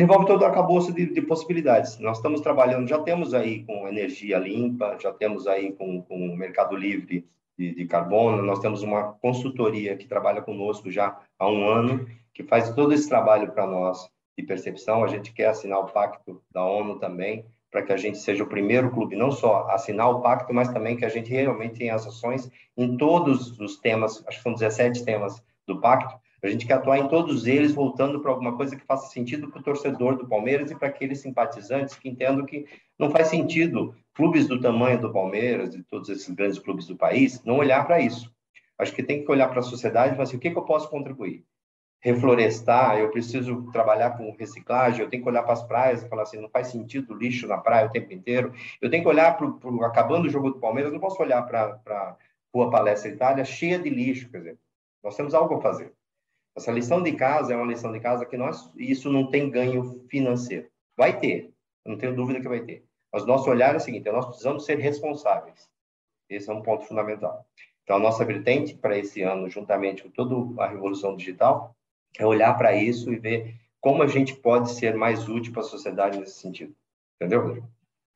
envolve 0.02 0.26
todo 0.26 0.42
o 0.42 0.46
arcabouço 0.46 0.94
de, 0.94 1.06
de, 1.06 1.22
possibilidades. 1.22 2.00
Nós 2.00 2.18
estamos 2.18 2.42
trabalhando, 2.42 2.88
já 2.88 3.00
temos 3.00 3.34
aí 3.34 3.64
com 3.64 3.88
energia 3.88 4.38
limpa, 4.38 4.98
já 5.00 5.12
temos 5.12 5.48
aí 5.48 5.72
com, 5.74 6.02
com 6.02 6.36
mercado 6.36 6.76
livre 6.76 7.28
de, 7.58 7.76
de, 7.76 7.86
carbono, 7.86 8.42
nós 8.42 8.60
temos 8.60 8.82
uma 8.82 9.14
consultoria 9.14 9.96
que 9.96 10.08
trabalha 10.08 10.42
conosco 10.42 10.92
já 10.92 11.20
há 11.40 11.50
um 11.50 11.68
ano, 11.68 12.08
que 12.34 12.44
faz 12.44 12.70
todo 12.72 12.94
esse 12.94 13.08
trabalho 13.08 13.52
para 13.52 13.66
nós 13.66 14.10
de 14.38 14.44
percepção. 14.44 15.04
A 15.04 15.08
gente 15.08 15.34
quer 15.34 15.48
assinar 15.48 15.80
o 15.80 15.86
pacto 15.86 16.42
da 16.52 16.66
ONU 16.66 17.00
também, 17.00 17.46
para 17.72 17.84
que 17.84 17.94
a 17.94 17.98
gente 17.98 18.18
seja 18.18 18.44
o 18.44 18.48
primeiro 18.48 18.92
clube, 18.92 19.16
não 19.16 19.32
só 19.32 19.68
assinar 19.70 20.10
o 20.10 20.22
pacto, 20.22 20.54
mas 20.54 20.70
também 20.70 20.96
que 20.96 21.06
a 21.06 21.10
gente 21.10 21.30
realmente 21.30 21.80
tenha 21.80 21.96
as 21.96 22.08
ações 22.08 22.50
em 22.78 22.96
todos 22.98 23.60
os 23.60 23.78
temas, 23.78 24.24
acho 24.28 24.38
que 24.38 24.44
são 24.44 24.54
17 24.54 25.04
temas 25.04 25.44
do 25.68 25.82
pacto, 25.82 26.16
a 26.46 26.52
gente 26.52 26.66
quer 26.66 26.74
atuar 26.74 27.00
em 27.00 27.08
todos 27.08 27.48
eles, 27.48 27.74
voltando 27.74 28.20
para 28.20 28.32
alguma 28.32 28.56
coisa 28.56 28.76
que 28.76 28.86
faça 28.86 29.10
sentido 29.10 29.50
para 29.50 29.60
o 29.60 29.64
torcedor 29.64 30.18
do 30.18 30.28
Palmeiras 30.28 30.70
e 30.70 30.76
para 30.76 30.88
aqueles 30.88 31.20
simpatizantes 31.20 31.96
que 31.96 32.10
entendam 32.10 32.46
que 32.46 32.66
não 33.00 33.10
faz 33.10 33.30
sentido 33.30 33.96
clubes 34.14 34.48
do 34.48 34.60
tamanho 34.62 35.00
do 35.00 35.12
Palmeiras 35.12 35.74
e 35.74 35.84
todos 35.84 36.10
esses 36.10 36.30
grandes 36.30 36.60
clubes 36.60 36.88
do 36.88 36.96
país 36.96 37.44
não 37.44 37.58
olhar 37.58 37.86
para 37.86 38.00
isso. 38.00 38.34
Acho 38.78 38.94
que 38.94 39.04
tem 39.04 39.24
que 39.24 39.32
olhar 39.32 39.48
para 39.48 39.60
a 39.60 39.64
sociedade 39.64 40.10
e 40.10 40.12
falar 40.12 40.24
assim, 40.24 40.38
o 40.38 40.40
que, 40.40 40.52
que 40.52 40.58
eu 40.58 40.66
posso 40.66 40.90
contribuir? 40.90 41.46
Reflorestar, 42.02 43.00
eu 43.00 43.10
preciso 43.10 43.72
trabalhar 43.72 44.12
com 44.12 44.36
reciclagem, 44.38 45.02
eu 45.02 45.10
tenho 45.10 45.24
que 45.24 45.30
olhar 45.30 45.44
para 45.44 45.54
as 45.54 45.64
praias 45.64 46.04
e 46.04 46.10
falar 46.10 46.24
assim, 46.24 46.40
não 46.40 46.50
faz 46.50 46.68
sentido 46.68 47.14
lixo 47.14 47.48
na 47.48 47.58
praia 47.58 47.88
o 47.88 47.92
tempo 47.92 48.14
inteiro. 48.14 48.54
Eu 48.82 48.90
tenho 48.90 49.02
que 49.02 49.10
olhar 49.10 49.36
para 49.38 49.48
o, 49.48 49.84
acabando 49.84 50.26
o 50.26 50.30
jogo 50.30 50.52
do 50.52 50.60
Palmeiras, 50.60 50.92
não 50.92 51.00
posso 51.00 51.22
olhar 51.22 51.42
para 51.44 51.80
a 51.88 52.16
Rua 52.54 52.70
Palestra 52.70 53.10
Itália 53.10 53.44
cheia 53.44 53.80
de 53.80 53.90
lixo, 53.90 54.30
quer 54.30 54.40
dizer, 54.40 54.60
nós 55.04 55.16
temos 55.16 55.34
algo 55.34 55.56
a 55.56 55.62
fazer. 55.62 55.94
Essa 56.56 56.72
lição 56.72 57.04
de 57.04 57.12
casa 57.14 57.54
é 57.54 57.56
uma 57.56 57.66
lição 57.66 57.92
de 57.92 58.00
casa 58.00 58.26
que 58.26 58.38
nós, 58.38 58.72
isso 58.78 59.12
não 59.12 59.28
tem 59.28 59.50
ganho 59.50 60.06
financeiro. 60.10 60.68
Vai 60.96 61.20
ter, 61.20 61.54
não 61.86 61.98
tenho 61.98 62.16
dúvida 62.16 62.40
que 62.40 62.48
vai 62.48 62.62
ter. 62.62 62.86
Mas 63.12 63.26
nosso 63.26 63.50
olhar 63.50 63.74
é 63.74 63.78
o 63.78 63.80
seguinte: 63.80 64.10
nós 64.12 64.26
precisamos 64.26 64.66
ser 64.66 64.80
responsáveis. 64.80 65.70
Esse 66.30 66.50
é 66.50 66.54
um 66.54 66.62
ponto 66.62 66.86
fundamental. 66.86 67.46
Então, 67.84 67.98
a 67.98 68.00
nossa 68.00 68.26
vertente 68.26 68.74
para 68.74 68.98
esse 68.98 69.22
ano, 69.22 69.50
juntamente 69.50 70.02
com 70.02 70.10
toda 70.10 70.64
a 70.64 70.68
revolução 70.68 71.16
digital, 71.16 71.76
é 72.18 72.26
olhar 72.26 72.54
para 72.58 72.76
isso 72.76 73.12
e 73.14 73.18
ver 73.18 73.56
como 73.80 74.02
a 74.02 74.08
gente 74.08 74.36
pode 74.36 74.72
ser 74.72 74.96
mais 74.96 75.30
útil 75.30 75.54
para 75.54 75.62
a 75.62 75.66
sociedade 75.66 76.18
nesse 76.18 76.40
sentido. 76.40 76.76
Entendeu, 77.16 77.42
Rodrigo? 77.42 77.70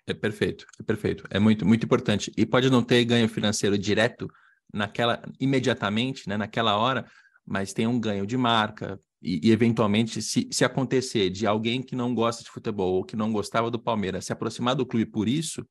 É 0.08 0.13
perfeito, 0.13 0.65
é 0.80 0.84
perfeito. 0.84 1.23
É 1.30 1.38
muito, 1.38 1.65
muito 1.65 1.86
importante. 1.86 2.32
E 2.36 2.45
pode 2.45 2.71
não 2.71 2.82
ter 2.82 3.06
ganho 3.06 3.30
financeiro 3.30 3.78
direto 3.78 4.28
naquela, 4.73 5.21
imediatamente, 5.39 6.28
né, 6.28 6.36
naquela 6.36 6.75
hora, 6.78 7.06
mas 7.50 7.74
tem 7.74 7.88
um 7.88 8.00
ganho 8.00 8.28
de 8.28 8.38
marca. 8.38 9.00
E, 9.22 9.48
e, 9.50 9.52
eventualmente, 9.52 10.22
se, 10.22 10.48
se 10.52 10.64
acontecer 10.64 11.30
de 11.32 11.48
alguém 11.48 11.82
que 11.82 11.96
não 11.96 12.14
gosta 12.14 12.44
de 12.44 12.50
futebol 12.50 12.94
ou 12.94 13.04
que 13.04 13.16
não 13.16 13.34
gostava 13.34 13.72
do 13.72 13.80
Palmeiras 13.80 14.26
se 14.26 14.32
aproximar 14.32 14.76
do 14.76 14.86
clube 14.86 15.08
por 15.08 15.28
isso, 15.28 15.68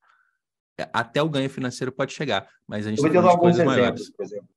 é, 0.78 0.88
até 0.92 1.22
o 1.22 1.28
ganho 1.28 1.48
financeiro 1.48 1.92
pode 1.92 2.12
chegar. 2.12 2.48
Mas 2.66 2.86
a 2.86 2.90
gente 2.90 3.00
tem 3.00 3.12
coisas 3.12 3.60
exemplos, 3.60 3.64
maiores. 3.64 4.10
Por 4.10 4.24
exemplo. 4.24 4.48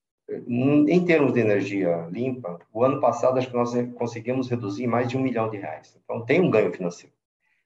Em 0.48 1.06
termos 1.06 1.34
de 1.34 1.42
energia 1.42 2.08
limpa, 2.10 2.58
o 2.74 2.84
ano 2.84 3.00
passado 3.00 3.38
acho 3.38 3.50
que 3.50 3.56
nós 3.56 3.74
conseguimos 3.96 4.50
reduzir 4.50 4.88
mais 4.88 5.08
de 5.08 5.18
um 5.18 5.22
milhão 5.22 5.50
de 5.50 5.58
reais. 5.58 5.98
Então 6.04 6.26
tem 6.26 6.42
um 6.42 6.50
ganho 6.50 6.72
financeiro. 6.72 7.14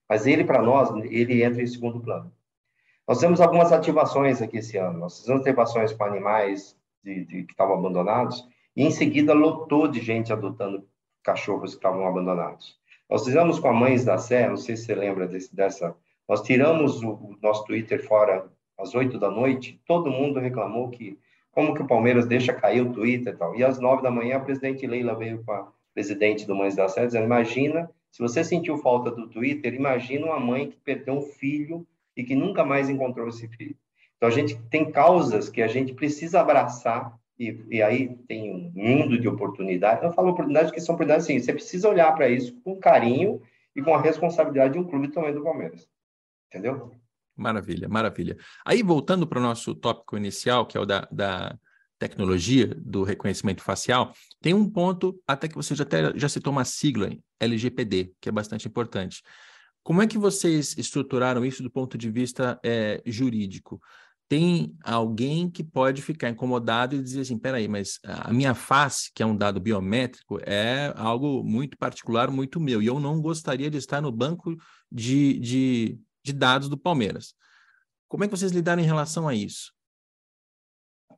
Mas 0.10 0.28
ele, 0.28 0.44
para 0.44 0.62
nós, 0.62 0.90
ele 1.06 1.44
entra 1.44 1.62
em 1.62 1.68
segundo 1.68 2.00
plano. 2.00 2.32
Nós 3.08 3.20
temos 3.20 3.40
algumas 3.40 3.72
ativações 3.72 4.42
aqui 4.42 4.58
esse 4.58 4.78
ano. 4.78 5.00
Nós 5.00 5.20
fizemos 5.20 5.42
ativações 5.42 5.94
com 5.94 6.04
animais 6.04 6.76
de, 7.04 7.24
de, 7.26 7.44
que 7.44 7.54
estavam 7.54 7.76
abandonados 7.76 8.44
e 8.76 8.84
em 8.84 8.92
seguida 8.92 9.34
lotou 9.34 9.88
de 9.88 10.02
gente 10.02 10.34
adotando 10.34 10.88
cachorros 11.24 11.72
que 11.72 11.78
estavam 11.78 12.08
abandonados. 12.08 12.78
Nós 13.10 13.24
fizemos 13.24 13.60
com 13.60 13.68
a 13.68 13.74
Mães 13.74 14.04
da 14.04 14.18
Sé, 14.18 14.48
não 14.50 14.58
sei 14.58 14.76
se 14.76 14.86
você 14.86 14.96
lembra 14.96 15.28
desse, 15.28 15.56
dessa, 15.56 15.96
nós 16.28 16.42
tiramos 16.42 17.02
o, 17.04 17.10
o, 17.10 17.38
nosso 17.42 17.66
Twitter 17.66 18.04
fora 18.04 18.50
às 18.78 18.94
oito 18.96 19.20
da 19.20 19.30
noite, 19.30 19.80
todo 19.86 20.10
mundo 20.10 20.40
reclamou 20.40 20.90
que 20.90 21.18
como 21.52 21.74
que 21.74 21.82
o 21.82 21.88
Palmeiras 21.88 22.26
deixa 22.26 22.54
cair 22.54 22.82
o 22.82 22.92
Twitter 22.92 23.34
e 23.34 23.38
tal. 23.38 23.56
E 23.56 23.64
às 23.64 23.80
nove 23.80 24.04
da 24.04 24.12
manhã 24.12 24.38
a 24.38 24.42
presidente 24.42 24.86
Leila 24.86 25.16
veio 25.16 25.42
com 25.44 25.54
a 25.54 25.72
presidente 25.94 26.46
do 26.46 26.54
Mães 26.54 26.76
da 26.76 26.90
Sé 26.90 27.06
dizendo, 27.06 27.26
imagina, 27.26 27.90
se 28.12 28.22
você 28.22 28.44
sentiu 28.44 28.78
falta 28.78 29.10
do 29.10 29.30
Twitter, 29.30 29.74
imagina 29.74 30.26
uma 30.26 30.40
mãe 30.40 30.70
que 30.70 30.78
perdeu 30.78 31.14
um 31.14 31.22
filho 31.22 31.88
e 32.18 32.24
que 32.24 32.36
nunca 32.36 32.66
mais 32.66 32.90
encontrou 32.90 33.30
esse 33.30 33.48
filho. 33.48 33.76
Então 34.18 34.28
a 34.28 34.32
gente 34.32 34.56
tem 34.70 34.92
causas 34.92 35.50
que 35.50 35.62
a 35.62 35.68
gente 35.68 35.94
precisa 35.94 36.42
abraçar 36.42 37.18
e, 37.38 37.66
e, 37.70 37.82
aí 37.82 38.16
tem 38.28 38.52
um 38.52 38.72
mundo 38.74 39.20
de 39.20 39.28
oportunidades. 39.28 40.04
Eu 40.04 40.14
falo 40.14 40.30
oportunidades 40.30 40.72
que 40.72 40.80
são 40.80 40.96
oportunidades 40.96 41.26
assim, 41.26 41.40
você 41.40 41.54
precisa 41.54 41.90
olhar 41.90 42.14
para 42.14 42.30
isso 42.30 42.60
com 42.62 42.80
carinho 42.80 43.42
e 43.76 43.82
com 43.82 43.94
a 43.94 44.02
responsabilidade 44.02 44.74
de 44.74 44.80
um 44.80 44.86
clube 44.86 45.10
também 45.10 45.34
do 45.34 45.44
Palmeiras. 45.44 45.88
Entendeu? 46.48 46.92
Maravilha, 47.36 47.90
maravilha. 47.90 48.38
Aí, 48.66 48.82
voltando 48.82 49.28
para 49.28 49.40
o 49.40 49.42
nosso 49.42 49.76
tópico 49.76 50.16
inicial, 50.16 50.66
que 50.66 50.78
é 50.78 50.80
o 50.80 50.86
da, 50.86 51.08
da 51.12 51.60
tecnologia, 52.00 52.68
do 52.78 53.04
reconhecimento 53.04 53.62
facial, 53.62 54.14
tem 54.42 54.54
um 54.54 54.70
ponto, 54.70 55.22
até 55.28 55.48
que 55.50 55.56
você 55.56 55.76
já, 55.76 55.84
até, 55.84 56.18
já 56.18 56.30
citou 56.30 56.54
uma 56.54 56.64
sigla, 56.64 57.10
LGPD, 57.40 58.14
que 58.22 58.30
é 58.30 58.32
bastante 58.32 58.68
importante. 58.68 59.22
Como 59.84 60.02
é 60.02 60.08
que 60.08 60.18
vocês 60.18 60.76
estruturaram 60.78 61.46
isso 61.46 61.62
do 61.62 61.70
ponto 61.70 61.98
de 61.98 62.10
vista 62.10 62.60
é, 62.64 63.02
jurídico? 63.06 63.82
Tem 64.28 64.76
alguém 64.84 65.50
que 65.50 65.64
pode 65.64 66.02
ficar 66.02 66.30
incomodado 66.30 66.96
e 66.96 67.02
dizer 67.04 67.22
assim, 67.22 67.38
peraí, 67.38 67.68
mas 67.68 68.00
a 68.04 68.34
minha 68.34 68.56
face, 68.56 69.12
que 69.14 69.22
é 69.22 69.26
um 69.26 69.36
dado 69.36 69.60
biométrico, 69.60 70.40
é 70.44 70.92
algo 70.96 71.44
muito 71.44 71.78
particular, 71.78 72.32
muito 72.32 72.60
meu, 72.60 72.82
e 72.82 72.88
eu 72.88 73.00
não 73.00 73.22
gostaria 73.22 73.70
de 73.70 73.78
estar 73.78 74.02
no 74.02 74.12
banco 74.12 74.56
de, 74.92 75.40
de, 75.40 76.00
de 76.24 76.34
dados 76.34 76.68
do 76.70 76.78
Palmeiras. 76.78 77.36
Como 78.08 78.24
é 78.24 78.28
que 78.28 78.36
vocês 78.36 78.52
lidaram 78.52 78.82
em 78.82 78.86
relação 78.86 79.28
a 79.28 79.36
isso? 79.36 79.74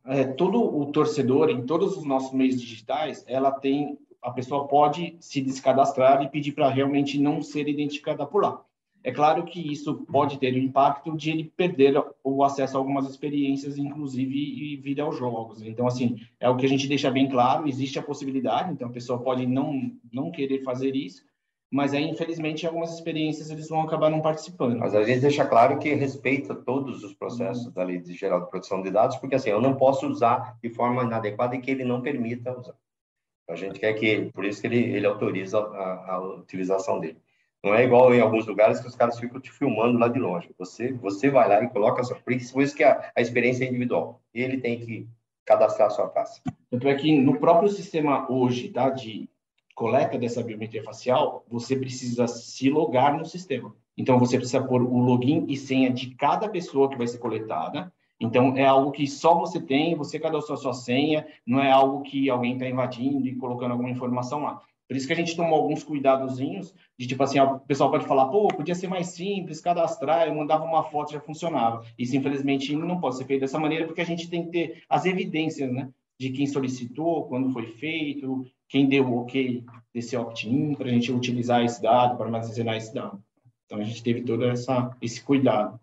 É, 0.05 0.26
todo 0.26 0.62
o 0.62 0.91
torcedor, 0.91 1.49
em 1.49 1.66
todos 1.66 1.97
os 1.97 2.03
nossos 2.03 2.34
meios 2.34 2.60
digitais, 2.60 3.24
ela 3.28 3.51
tem, 3.51 3.97
a 4.22 4.32
pessoa 4.32 4.68
pode 4.68 5.18
se 5.20 5.41
descadastrar 5.41 6.22
e 6.24 6.30
pedir 6.30 6.53
para 6.53 6.70
realmente 6.70 7.20
não 7.20 7.41
ser 7.41 7.68
identificada 7.68 8.26
por 8.26 8.43
lá. 8.43 8.64
É 9.04 9.12
claro 9.12 9.45
que 9.45 9.72
isso 9.72 10.06
pode 10.12 10.38
ter 10.38 10.54
o 10.54 10.58
impacto 10.58 11.16
de 11.16 11.30
ele 11.32 11.45
perder 11.56 11.95
o 12.24 12.43
acesso 12.43 12.76
a 12.76 12.80
algumas 12.80 13.10
experiências, 13.10 13.78
inclusive 13.78 14.36
e 14.36 14.76
vir 14.78 15.00
aos 15.00 15.18
jogos. 15.18 15.62
Então, 15.62 15.88
assim, 15.88 16.18
é 16.39 16.50
o 16.50 16.58
que 16.58 16.66
a 16.66 16.70
gente 16.70 16.88
deixa 16.88 17.10
bem 17.10 17.30
claro, 17.30 17.68
existe 17.68 17.98
a 17.98 18.04
possibilidade, 18.04 18.72
então 18.72 18.88
a 18.89 18.91
pessoa 18.91 19.20
pode 19.20 19.45
não, 19.45 19.91
não 20.12 20.32
querer 20.32 20.64
fazer 20.64 20.95
isso, 20.95 21.26
mas 21.70 21.93
aí, 21.93 22.04
infelizmente, 22.04 22.66
algumas 22.66 22.93
experiências 22.93 23.50
eles 23.50 23.68
vão 23.68 23.82
acabar 23.82 24.10
não 24.10 24.22
participando. 24.22 24.78
Mas 24.78 24.95
a 24.95 25.04
gente 25.04 25.20
deixa 25.20 25.45
claro 25.45 25.78
que 25.80 25.93
respeita 25.93 26.56
todos 26.56 27.04
os 27.04 27.14
processos 27.14 27.74
da 27.74 27.84
Lei 27.84 28.02
Geral 28.06 28.41
de 28.41 28.50
Proteção 28.50 28.82
de 28.82 28.89
Dados, 28.89 29.18
porque 29.18 29.36
assim, 29.36 29.50
eu 29.50 29.62
não 29.62 29.76
posso 29.76 30.08
usar 30.08 30.58
de 30.62 30.70
forma 30.70 31.04
inadequada 31.04 31.56
e 31.56 31.62
que 31.62 31.70
ele 31.70 31.84
não 31.84 32.02
permita 32.02 32.58
usar. 32.58 32.76
A 33.50 33.56
gente 33.56 33.80
quer 33.80 33.93
que, 33.93 34.30
por 34.34 34.45
isso 34.45 34.62
que 34.62 34.68
ele, 34.68 34.80
ele 34.80 35.06
autoriza 35.06 35.60
a, 35.60 36.16
a 36.16 36.20
utilização 36.20 37.00
dele. 37.00 37.18
Não 37.68 37.76
é 37.76 37.84
igual 37.84 38.13
em 38.15 38.22
alguns 38.22 38.47
lugares 38.47 38.80
que 38.80 38.88
os 38.88 38.95
caras 38.95 39.20
ficam 39.20 39.41
te 39.41 39.51
filmando 39.51 39.99
lá 39.99 40.07
de 40.07 40.18
longe. 40.18 40.49
Você, 40.57 40.93
você 40.93 41.30
vai 41.30 41.49
lá 41.49 41.61
e 41.61 41.68
coloca 41.68 42.01
sua. 42.01 42.15
Por 42.15 42.32
isso 42.32 42.74
que 42.74 42.82
a, 42.82 43.11
a 43.13 43.20
experiência 43.20 43.65
é 43.65 43.68
individual. 43.68 44.22
Ele 44.34 44.57
tem 44.57 44.80
que 44.80 45.05
cadastrar 45.45 45.88
a 45.88 45.91
sua 45.91 46.07
face. 46.07 46.41
Tanto 46.72 46.88
é 46.88 46.95
que 46.95 47.20
no 47.20 47.38
próprio 47.41 47.68
sistema 47.68 48.26
hoje, 48.32 48.70
tá, 48.70 48.89
de 48.89 49.30
coleta 49.76 50.18
dessa 50.18 50.41
biometria 50.41 50.82
facial, 50.82 51.43
você 51.49 51.76
precisa 51.76 52.26
se 52.26 52.70
logar 52.70 53.18
no 53.18 53.26
sistema. 53.26 53.76
Então, 53.97 54.18
você 54.18 54.38
precisa 54.38 54.63
pôr 54.63 54.82
o 54.82 54.99
login 54.99 55.45
e 55.49 55.57
senha 55.57 55.91
de 55.91 56.15
cada 56.15 56.47
pessoa 56.47 56.89
que 56.89 56.97
vai 56.97 57.05
ser 57.05 57.18
coletada. 57.18 57.91
Então, 58.18 58.55
é 58.55 58.65
algo 58.65 58.91
que 58.91 59.05
só 59.07 59.38
você 59.38 59.59
tem, 59.59 59.93
você 59.93 60.18
cadastrou 60.18 60.57
a 60.57 60.61
sua 60.61 60.74
senha, 60.74 61.28
não 61.45 61.59
é 61.59 61.70
algo 61.70 62.01
que 62.01 62.30
alguém 62.30 62.53
está 62.53 62.65
invadindo 62.65 63.28
e 63.28 63.36
colocando 63.36 63.72
alguma 63.72 63.89
informação 63.89 64.43
lá. 64.43 64.61
Por 64.88 64.95
isso 64.95 65.05
que 65.05 65.13
a 65.13 65.15
gente 65.15 65.35
tomou 65.35 65.59
alguns 65.59 65.83
cuidadozinhos 65.83 66.73
de 66.97 67.05
tipo 67.05 67.21
assim, 67.21 67.39
o 67.39 67.59
pessoal 67.59 67.91
pode 67.91 68.07
falar, 68.07 68.27
pô, 68.27 68.47
podia 68.47 68.73
ser 68.73 68.88
mais 68.88 69.07
simples, 69.07 69.59
cadastrar, 69.59 70.27
eu 70.27 70.35
mandava 70.35 70.63
uma 70.63 70.83
foto 70.83 71.11
já 71.11 71.19
funcionava. 71.19 71.85
Isso 71.97 72.15
infelizmente 72.15 72.73
não 72.75 72.99
pode 72.99 73.17
ser 73.17 73.25
feito 73.25 73.41
dessa 73.41 73.59
maneira 73.59 73.85
porque 73.85 74.01
a 74.01 74.05
gente 74.05 74.29
tem 74.29 74.45
que 74.45 74.51
ter 74.51 74.83
as 74.88 75.05
evidências, 75.05 75.71
né, 75.71 75.89
de 76.19 76.31
quem 76.31 76.47
solicitou, 76.47 77.27
quando 77.27 77.51
foi 77.51 77.67
feito, 77.73 78.45
quem 78.69 78.88
deu 78.88 79.05
o 79.05 79.19
OK 79.19 79.63
desse 79.93 80.15
opt-in 80.15 80.73
para 80.73 80.88
a 80.88 80.91
gente 80.91 81.11
utilizar 81.11 81.63
esse 81.63 81.81
dado, 81.81 82.15
para 82.15 82.25
armazenar 82.25 82.77
esse 82.77 82.93
dado. 82.93 83.21
Então 83.65 83.79
a 83.79 83.83
gente 83.83 84.01
teve 84.01 84.21
todo 84.21 84.45
essa 84.45 84.95
esse 85.01 85.21
cuidado. 85.21 85.77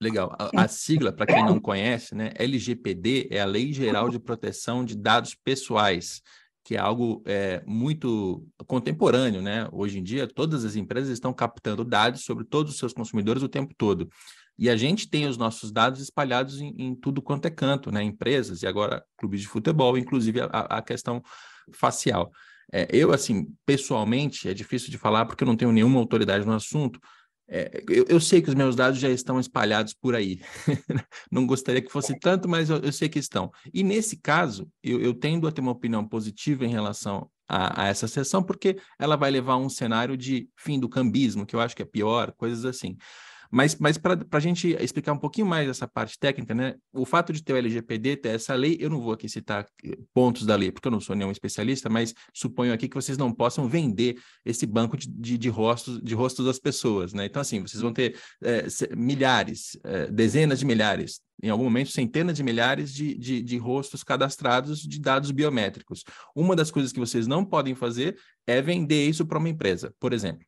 Legal. 0.00 0.34
A, 0.36 0.64
a 0.64 0.68
sigla, 0.68 1.12
para 1.12 1.26
quem 1.26 1.44
não 1.44 1.60
conhece, 1.60 2.14
né, 2.14 2.32
LGPD 2.36 3.28
é 3.30 3.40
a 3.40 3.44
Lei 3.44 3.72
Geral 3.72 4.08
de 4.08 4.18
Proteção 4.18 4.84
de 4.84 4.96
Dados 4.96 5.34
Pessoais 5.34 6.22
que 6.64 6.76
é 6.76 6.78
algo 6.78 7.22
é, 7.26 7.62
muito 7.66 8.46
contemporâneo, 8.66 9.42
né? 9.42 9.68
Hoje 9.72 9.98
em 9.98 10.02
dia, 10.02 10.26
todas 10.26 10.64
as 10.64 10.76
empresas 10.76 11.10
estão 11.10 11.32
captando 11.32 11.84
dados 11.84 12.24
sobre 12.24 12.44
todos 12.44 12.72
os 12.72 12.78
seus 12.78 12.92
consumidores 12.92 13.42
o 13.42 13.48
tempo 13.48 13.74
todo. 13.76 14.08
E 14.58 14.70
a 14.70 14.76
gente 14.76 15.08
tem 15.08 15.26
os 15.26 15.36
nossos 15.36 15.72
dados 15.72 16.00
espalhados 16.00 16.60
em, 16.60 16.74
em 16.78 16.94
tudo 16.94 17.20
quanto 17.20 17.46
é 17.46 17.50
canto, 17.50 17.90
né? 17.90 18.02
Empresas 18.02 18.62
e 18.62 18.66
agora 18.66 19.04
clubes 19.16 19.40
de 19.40 19.48
futebol, 19.48 19.98
inclusive 19.98 20.40
a, 20.42 20.46
a 20.46 20.82
questão 20.82 21.22
facial. 21.72 22.30
É, 22.72 22.86
eu, 22.90 23.12
assim, 23.12 23.48
pessoalmente, 23.66 24.48
é 24.48 24.54
difícil 24.54 24.90
de 24.90 24.98
falar 24.98 25.26
porque 25.26 25.42
eu 25.42 25.48
não 25.48 25.56
tenho 25.56 25.72
nenhuma 25.72 25.98
autoridade 25.98 26.46
no 26.46 26.52
assunto, 26.52 27.00
é, 27.48 27.82
eu, 27.88 28.06
eu, 28.08 28.20
sei 28.20 28.40
que 28.40 28.48
os 28.48 28.54
meus 28.54 28.74
dados 28.74 28.98
já 28.98 29.10
estão 29.10 29.38
espalhados 29.38 29.92
por 29.92 30.14
aí. 30.14 30.40
Não 31.30 31.46
gostaria 31.46 31.82
que 31.82 31.92
fosse 31.92 32.18
tanto, 32.18 32.48
mas 32.48 32.70
eu, 32.70 32.78
eu 32.78 32.92
sei 32.92 33.08
que 33.08 33.18
estão. 33.18 33.50
E 33.74 33.82
nesse 33.82 34.16
caso, 34.16 34.70
eu, 34.82 35.00
eu, 35.00 35.12
tendo 35.12 35.46
a 35.46 35.52
ter 35.52 35.60
uma 35.60 35.72
opinião 35.72 36.06
positiva 36.06 36.64
em 36.64 36.70
relação 36.70 37.28
a, 37.48 37.82
a, 37.82 37.88
essa 37.88 38.08
sessão, 38.08 38.42
porque 38.42 38.78
ela 38.98 39.16
vai 39.16 39.30
levar 39.30 39.54
a 39.54 39.58
um 39.58 39.68
cenário 39.68 40.16
de 40.16 40.48
fim 40.56 40.80
do 40.80 40.88
cambismo, 40.88 41.44
que 41.44 41.54
eu 41.54 41.60
acho 41.60 41.76
que 41.76 41.82
é 41.82 41.86
pior, 41.86 42.32
coisas 42.32 42.64
assim. 42.64 42.96
Mas, 43.54 43.76
mas 43.76 43.98
para 43.98 44.18
a 44.32 44.40
gente 44.40 44.74
explicar 44.80 45.12
um 45.12 45.18
pouquinho 45.18 45.46
mais 45.46 45.68
essa 45.68 45.86
parte 45.86 46.18
técnica, 46.18 46.54
né? 46.54 46.74
O 46.90 47.04
fato 47.04 47.34
de 47.34 47.44
ter 47.44 47.52
o 47.52 47.56
LGPD, 47.56 48.16
ter 48.16 48.30
essa 48.30 48.54
lei, 48.54 48.78
eu 48.80 48.88
não 48.88 48.98
vou 48.98 49.12
aqui 49.12 49.28
citar 49.28 49.66
eh, 49.84 49.98
pontos 50.14 50.46
da 50.46 50.56
lei, 50.56 50.72
porque 50.72 50.88
eu 50.88 50.92
não 50.92 51.00
sou 51.00 51.14
nenhum 51.14 51.30
especialista, 51.30 51.90
mas 51.90 52.14
suponho 52.32 52.72
aqui 52.72 52.88
que 52.88 52.94
vocês 52.94 53.18
não 53.18 53.30
possam 53.30 53.68
vender 53.68 54.18
esse 54.42 54.64
banco 54.64 54.96
de, 54.96 55.06
de, 55.06 55.36
de 55.36 55.48
rostos, 55.50 56.00
de 56.02 56.14
rostos 56.14 56.46
das 56.46 56.58
pessoas, 56.58 57.12
né? 57.12 57.26
Então, 57.26 57.42
assim, 57.42 57.60
vocês 57.60 57.82
vão 57.82 57.92
ter 57.92 58.18
é, 58.42 58.66
milhares, 58.96 59.78
é, 59.84 60.10
dezenas 60.10 60.58
de 60.58 60.64
milhares, 60.64 61.20
em 61.42 61.50
algum 61.50 61.64
momento, 61.64 61.90
centenas 61.90 62.36
de 62.36 62.42
milhares 62.42 62.94
de, 62.94 63.18
de, 63.18 63.42
de, 63.42 63.58
rostos 63.58 64.02
cadastrados 64.02 64.80
de 64.80 64.98
dados 64.98 65.30
biométricos. 65.30 66.04
Uma 66.34 66.56
das 66.56 66.70
coisas 66.70 66.90
que 66.90 67.00
vocês 67.00 67.26
não 67.26 67.44
podem 67.44 67.74
fazer 67.74 68.16
é 68.46 68.62
vender 68.62 69.08
isso 69.08 69.26
para 69.26 69.38
uma 69.38 69.48
empresa, 69.48 69.92
por 70.00 70.12
exemplo. 70.12 70.46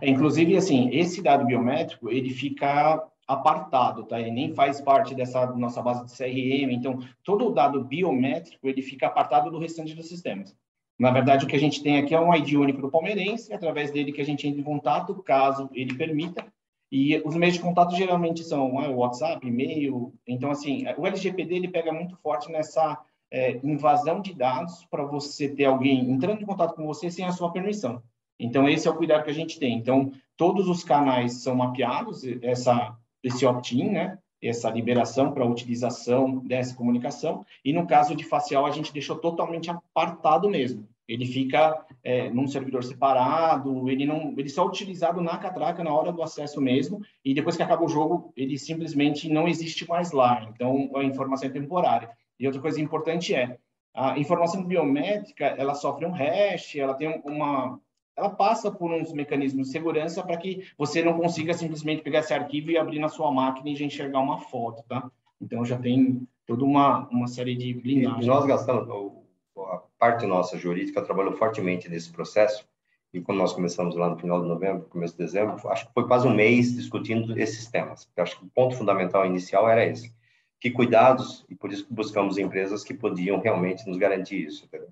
É, 0.00 0.08
inclusive, 0.08 0.56
assim, 0.56 0.90
esse 0.90 1.22
dado 1.22 1.46
biométrico, 1.46 2.10
ele 2.10 2.30
fica 2.30 3.02
apartado, 3.26 4.04
tá? 4.04 4.20
Ele 4.20 4.30
nem 4.30 4.54
faz 4.54 4.80
parte 4.80 5.14
dessa 5.14 5.46
nossa 5.54 5.80
base 5.80 6.04
de 6.04 6.12
CRM. 6.12 6.72
Então, 6.72 6.98
todo 7.22 7.46
o 7.46 7.52
dado 7.52 7.82
biométrico, 7.84 8.68
ele 8.68 8.82
fica 8.82 9.06
apartado 9.06 9.50
do 9.50 9.58
restante 9.58 9.94
dos 9.94 10.08
sistemas. 10.08 10.56
Na 10.98 11.10
verdade, 11.10 11.44
o 11.44 11.48
que 11.48 11.56
a 11.56 11.60
gente 11.60 11.82
tem 11.82 11.98
aqui 11.98 12.14
é 12.14 12.20
um 12.20 12.34
ID 12.34 12.54
único 12.54 12.82
do 12.82 12.90
palmeirense, 12.90 13.52
através 13.52 13.90
dele 13.90 14.12
que 14.12 14.20
a 14.20 14.24
gente 14.24 14.46
entra 14.46 14.60
em 14.60 14.64
contato, 14.64 15.14
caso 15.22 15.70
ele 15.72 15.94
permita. 15.94 16.44
E 16.90 17.20
os 17.24 17.34
meios 17.34 17.54
de 17.54 17.60
contato 17.60 17.96
geralmente 17.96 18.44
são 18.44 18.78
ah, 18.78 18.90
WhatsApp, 18.90 19.46
e-mail. 19.46 20.12
Então, 20.26 20.50
assim, 20.50 20.84
o 20.98 21.06
LGPD 21.06 21.54
ele 21.54 21.68
pega 21.68 21.90
muito 21.90 22.16
forte 22.18 22.52
nessa 22.52 22.98
é, 23.30 23.58
invasão 23.64 24.20
de 24.20 24.34
dados 24.34 24.84
para 24.90 25.02
você 25.04 25.48
ter 25.48 25.64
alguém 25.64 26.10
entrando 26.10 26.42
em 26.42 26.46
contato 26.46 26.74
com 26.74 26.86
você 26.86 27.10
sem 27.10 27.24
a 27.24 27.32
sua 27.32 27.50
permissão. 27.50 28.02
Então, 28.38 28.68
esse 28.68 28.88
é 28.88 28.90
o 28.90 28.96
cuidado 28.96 29.24
que 29.24 29.30
a 29.30 29.34
gente 29.34 29.58
tem. 29.58 29.76
Então, 29.76 30.12
todos 30.36 30.68
os 30.68 30.82
canais 30.82 31.42
são 31.42 31.54
mapeados, 31.54 32.24
essa, 32.42 32.96
esse 33.22 33.46
opt-in, 33.46 33.90
né? 33.90 34.18
essa 34.42 34.68
liberação 34.68 35.32
para 35.32 35.46
utilização 35.46 36.38
dessa 36.38 36.74
comunicação. 36.74 37.46
E 37.64 37.72
no 37.72 37.86
caso 37.86 38.14
de 38.16 38.24
facial, 38.24 38.66
a 38.66 38.70
gente 38.70 38.92
deixou 38.92 39.16
totalmente 39.16 39.70
apartado 39.70 40.50
mesmo. 40.50 40.88
Ele 41.06 41.26
fica 41.26 41.84
é, 42.02 42.30
num 42.30 42.48
servidor 42.48 42.82
separado, 42.82 43.88
ele 43.88 44.06
não, 44.06 44.34
ele 44.36 44.48
só 44.48 44.62
é 44.62 44.66
utilizado 44.66 45.20
na 45.20 45.36
catraca 45.36 45.84
na 45.84 45.92
hora 45.92 46.12
do 46.12 46.22
acesso 46.22 46.60
mesmo. 46.60 47.00
E 47.24 47.34
depois 47.34 47.56
que 47.56 47.62
acaba 47.62 47.84
o 47.84 47.88
jogo, 47.88 48.32
ele 48.36 48.58
simplesmente 48.58 49.28
não 49.28 49.46
existe 49.46 49.88
mais 49.88 50.10
lá. 50.10 50.48
Então, 50.52 50.90
a 50.96 51.04
informação 51.04 51.48
é 51.48 51.52
temporária. 51.52 52.10
E 52.38 52.46
outra 52.46 52.60
coisa 52.60 52.80
importante 52.80 53.34
é 53.34 53.58
a 53.94 54.18
informação 54.18 54.64
biométrica, 54.64 55.44
ela 55.44 55.74
sofre 55.74 56.06
um 56.06 56.12
hash, 56.12 56.76
ela 56.76 56.94
tem 56.94 57.20
uma 57.24 57.78
ela 58.16 58.30
passa 58.30 58.70
por 58.70 58.92
uns 58.92 59.12
mecanismos 59.12 59.66
de 59.66 59.72
segurança 59.72 60.22
para 60.22 60.36
que 60.36 60.64
você 60.76 61.02
não 61.02 61.18
consiga 61.18 61.54
simplesmente 61.54 62.02
pegar 62.02 62.20
esse 62.20 62.34
arquivo 62.34 62.70
e 62.70 62.78
abrir 62.78 62.98
na 62.98 63.08
sua 63.08 63.30
máquina 63.32 63.70
e 63.70 63.76
já 63.76 63.84
enxergar 63.84 64.20
uma 64.20 64.38
foto, 64.38 64.82
tá? 64.88 65.10
Então 65.40 65.64
já 65.64 65.78
tem 65.78 66.26
toda 66.46 66.64
uma, 66.64 67.08
uma 67.08 67.26
série 67.26 67.54
de 67.54 67.72
blindagens. 67.74 68.24
E 68.24 68.28
nós 68.28 68.44
gastamos, 68.44 68.88
a 69.56 69.82
parte 69.98 70.26
nossa 70.26 70.58
jurídica 70.58 71.02
trabalhou 71.02 71.32
fortemente 71.32 71.88
nesse 71.88 72.12
processo, 72.12 72.66
e 73.12 73.20
quando 73.20 73.38
nós 73.38 73.52
começamos 73.52 73.94
lá 73.94 74.08
no 74.08 74.16
final 74.16 74.40
de 74.40 74.48
novembro, 74.48 74.86
começo 74.88 75.12
de 75.12 75.18
dezembro, 75.18 75.56
acho 75.68 75.86
que 75.86 75.92
foi 75.92 76.06
quase 76.06 76.26
um 76.26 76.34
mês 76.34 76.74
discutindo 76.74 77.38
esses 77.38 77.66
temas. 77.66 78.08
Eu 78.16 78.22
acho 78.22 78.38
que 78.38 78.46
o 78.46 78.48
ponto 78.48 78.74
fundamental 78.74 79.26
inicial 79.26 79.68
era 79.68 79.84
esse. 79.84 80.14
Que 80.58 80.70
cuidados, 80.70 81.44
e 81.50 81.54
por 81.54 81.70
isso 81.70 81.86
que 81.86 81.92
buscamos 81.92 82.38
empresas 82.38 82.82
que 82.82 82.94
podiam 82.94 83.38
realmente 83.38 83.86
nos 83.86 83.98
garantir 83.98 84.46
isso. 84.46 84.64
Entendeu? 84.64 84.88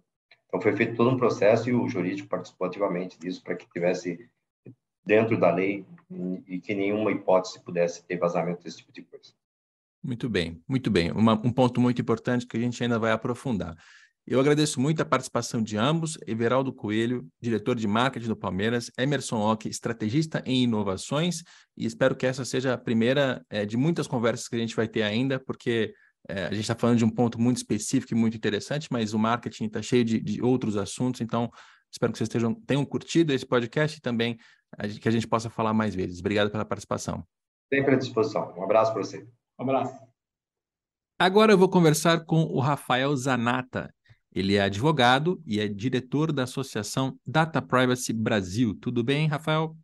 Então, 0.51 0.61
foi 0.61 0.77
feito 0.77 0.97
todo 0.97 1.11
um 1.11 1.17
processo 1.17 1.71
e 1.71 1.73
o 1.73 1.89
jurídico 1.89 2.29
participou 2.29 2.67
ativamente 2.67 3.17
disso 3.17 3.41
para 3.41 3.55
que 3.55 3.71
tivesse 3.71 4.29
dentro 5.07 5.39
da 5.39 5.55
lei 5.55 5.87
e 6.49 6.59
que 6.59 6.75
nenhuma 6.75 7.13
hipótese 7.13 7.63
pudesse 7.63 8.05
ter 8.05 8.19
vazamento 8.19 8.65
desse 8.65 8.79
tipo 8.79 8.93
de 8.93 9.03
coisa. 9.03 9.33
Muito 10.03 10.29
bem, 10.29 10.61
muito 10.67 10.91
bem. 10.91 11.13
Uma, 11.13 11.35
um 11.35 11.53
ponto 11.53 11.81
muito 11.81 12.03
importante 12.03 12.47
que 12.47 12.57
a 12.57 12.61
gente 12.61 12.83
ainda 12.83 12.99
vai 12.99 13.13
aprofundar. 13.13 13.77
Eu 14.27 14.41
agradeço 14.41 14.81
muito 14.81 15.01
a 15.01 15.05
participação 15.05 15.63
de 15.63 15.77
ambos, 15.77 16.19
Everaldo 16.27 16.73
Coelho, 16.73 17.27
diretor 17.41 17.77
de 17.77 17.87
marketing 17.87 18.29
do 18.29 18.37
Palmeiras, 18.37 18.91
Emerson 18.99 19.39
Ock, 19.39 19.69
estrategista 19.69 20.43
em 20.45 20.65
inovações, 20.65 21.43
e 21.77 21.87
espero 21.87 22.17
que 22.17 22.27
essa 22.27 22.45
seja 22.45 22.75
a 22.75 22.79
primeira 22.79 23.45
é, 23.49 23.65
de 23.65 23.77
muitas 23.77 24.07
conversas 24.07 24.49
que 24.49 24.57
a 24.57 24.59
gente 24.59 24.77
vai 24.77 24.89
ter 24.89 25.03
ainda, 25.03 25.39
porque 25.39 25.95
é, 26.29 26.45
a 26.45 26.51
gente 26.51 26.61
está 26.61 26.75
falando 26.75 26.99
de 26.99 27.05
um 27.05 27.11
ponto 27.11 27.41
muito 27.41 27.57
específico 27.57 28.13
e 28.13 28.17
muito 28.17 28.37
interessante, 28.37 28.89
mas 28.91 29.15
o 29.15 29.19
marketing 29.19 29.67
está 29.67 29.83
cheio 29.83 30.05
de, 30.05 30.21
de, 30.21 30.43
outros 30.43 30.77
assuntos, 30.77 31.21
então 31.21 31.51
espero 31.91 32.13
que 32.13 32.19
vocês 32.19 32.29
estejam, 32.29 32.55
tenham 32.55 32.85
curtido 32.85 33.33
esse 33.33 33.47
podcast 33.47 33.99
e 33.99 34.01
também 34.01 34.39
a 34.79 34.87
que 34.87 35.09
a 35.09 35.13
gente 35.13 35.27
possa 35.27 35.51
falar 35.51 35.73
mais 35.73 35.95
vezes. 35.95 36.21
Obrigado 36.21 36.51
pela 36.51 36.65
participação. 36.65 37.25
Sempre 37.73 37.95
à 37.95 37.99
disposição. 37.99 38.55
Um 38.57 38.65
abraço 38.65 38.93
para 38.93 39.03
você. 39.03 39.27
Um 39.59 39.63
abraço. 39.63 39.95
Agora 41.19 41.53
eu 41.53 41.59
vou 41.59 41.69
conversar 41.69 42.25
com 42.25 42.43
o 42.45 42.61
Rafael 42.61 43.15
Zanata. 43.17 43.93
Ele 44.33 44.55
é 44.55 44.63
advogado 44.63 45.43
e 45.45 45.61
é 45.61 45.67
diretor 45.69 46.33
da 46.33 46.45
Associação 46.45 47.19
Data 47.27 47.61
Privacy 47.61 48.13
Brasil. 48.13 48.75
Tudo 48.81 49.03
bem, 49.03 49.27
Rafael? 49.27 49.77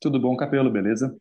Tudo 0.00 0.20
bom, 0.20 0.36
Capelo, 0.36 0.70
beleza? 0.70 1.16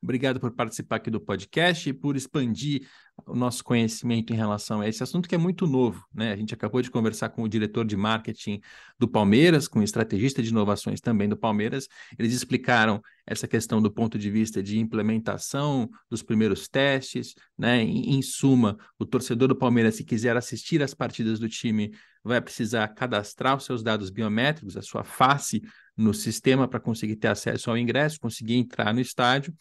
Obrigado 0.00 0.38
por 0.38 0.52
participar 0.52 0.96
aqui 0.96 1.10
do 1.10 1.20
podcast 1.20 1.88
e 1.88 1.92
por 1.92 2.16
expandir 2.16 2.88
o 3.26 3.34
nosso 3.34 3.64
conhecimento 3.64 4.32
em 4.32 4.36
relação 4.36 4.80
a 4.80 4.88
esse 4.88 5.02
assunto 5.02 5.28
que 5.28 5.34
é 5.34 5.38
muito 5.38 5.66
novo, 5.66 6.06
né? 6.14 6.32
A 6.32 6.36
gente 6.36 6.54
acabou 6.54 6.80
de 6.80 6.88
conversar 6.88 7.30
com 7.30 7.42
o 7.42 7.48
diretor 7.48 7.84
de 7.84 7.96
marketing 7.96 8.60
do 8.96 9.08
Palmeiras, 9.08 9.66
com 9.66 9.80
o 9.80 9.82
estrategista 9.82 10.40
de 10.40 10.50
inovações 10.50 11.00
também 11.00 11.28
do 11.28 11.36
Palmeiras. 11.36 11.88
Eles 12.16 12.32
explicaram 12.32 13.02
essa 13.26 13.48
questão 13.48 13.82
do 13.82 13.90
ponto 13.90 14.16
de 14.16 14.30
vista 14.30 14.62
de 14.62 14.78
implementação 14.78 15.90
dos 16.08 16.22
primeiros 16.22 16.68
testes, 16.68 17.34
né? 17.58 17.82
Em, 17.82 18.14
em 18.16 18.22
suma, 18.22 18.78
o 19.00 19.04
torcedor 19.04 19.48
do 19.48 19.56
Palmeiras, 19.56 19.96
se 19.96 20.04
quiser 20.04 20.36
assistir 20.36 20.80
às 20.80 20.94
partidas 20.94 21.40
do 21.40 21.48
time, 21.48 21.90
vai 22.22 22.40
precisar 22.40 22.86
cadastrar 22.88 23.56
os 23.56 23.64
seus 23.64 23.82
dados 23.82 24.10
biométricos, 24.10 24.76
a 24.76 24.82
sua 24.82 25.02
face 25.02 25.60
no 25.96 26.14
sistema 26.14 26.68
para 26.68 26.78
conseguir 26.78 27.16
ter 27.16 27.28
acesso 27.28 27.68
ao 27.68 27.76
ingresso, 27.76 28.20
conseguir 28.20 28.54
entrar 28.54 28.94
no 28.94 29.00
estádio. 29.00 29.52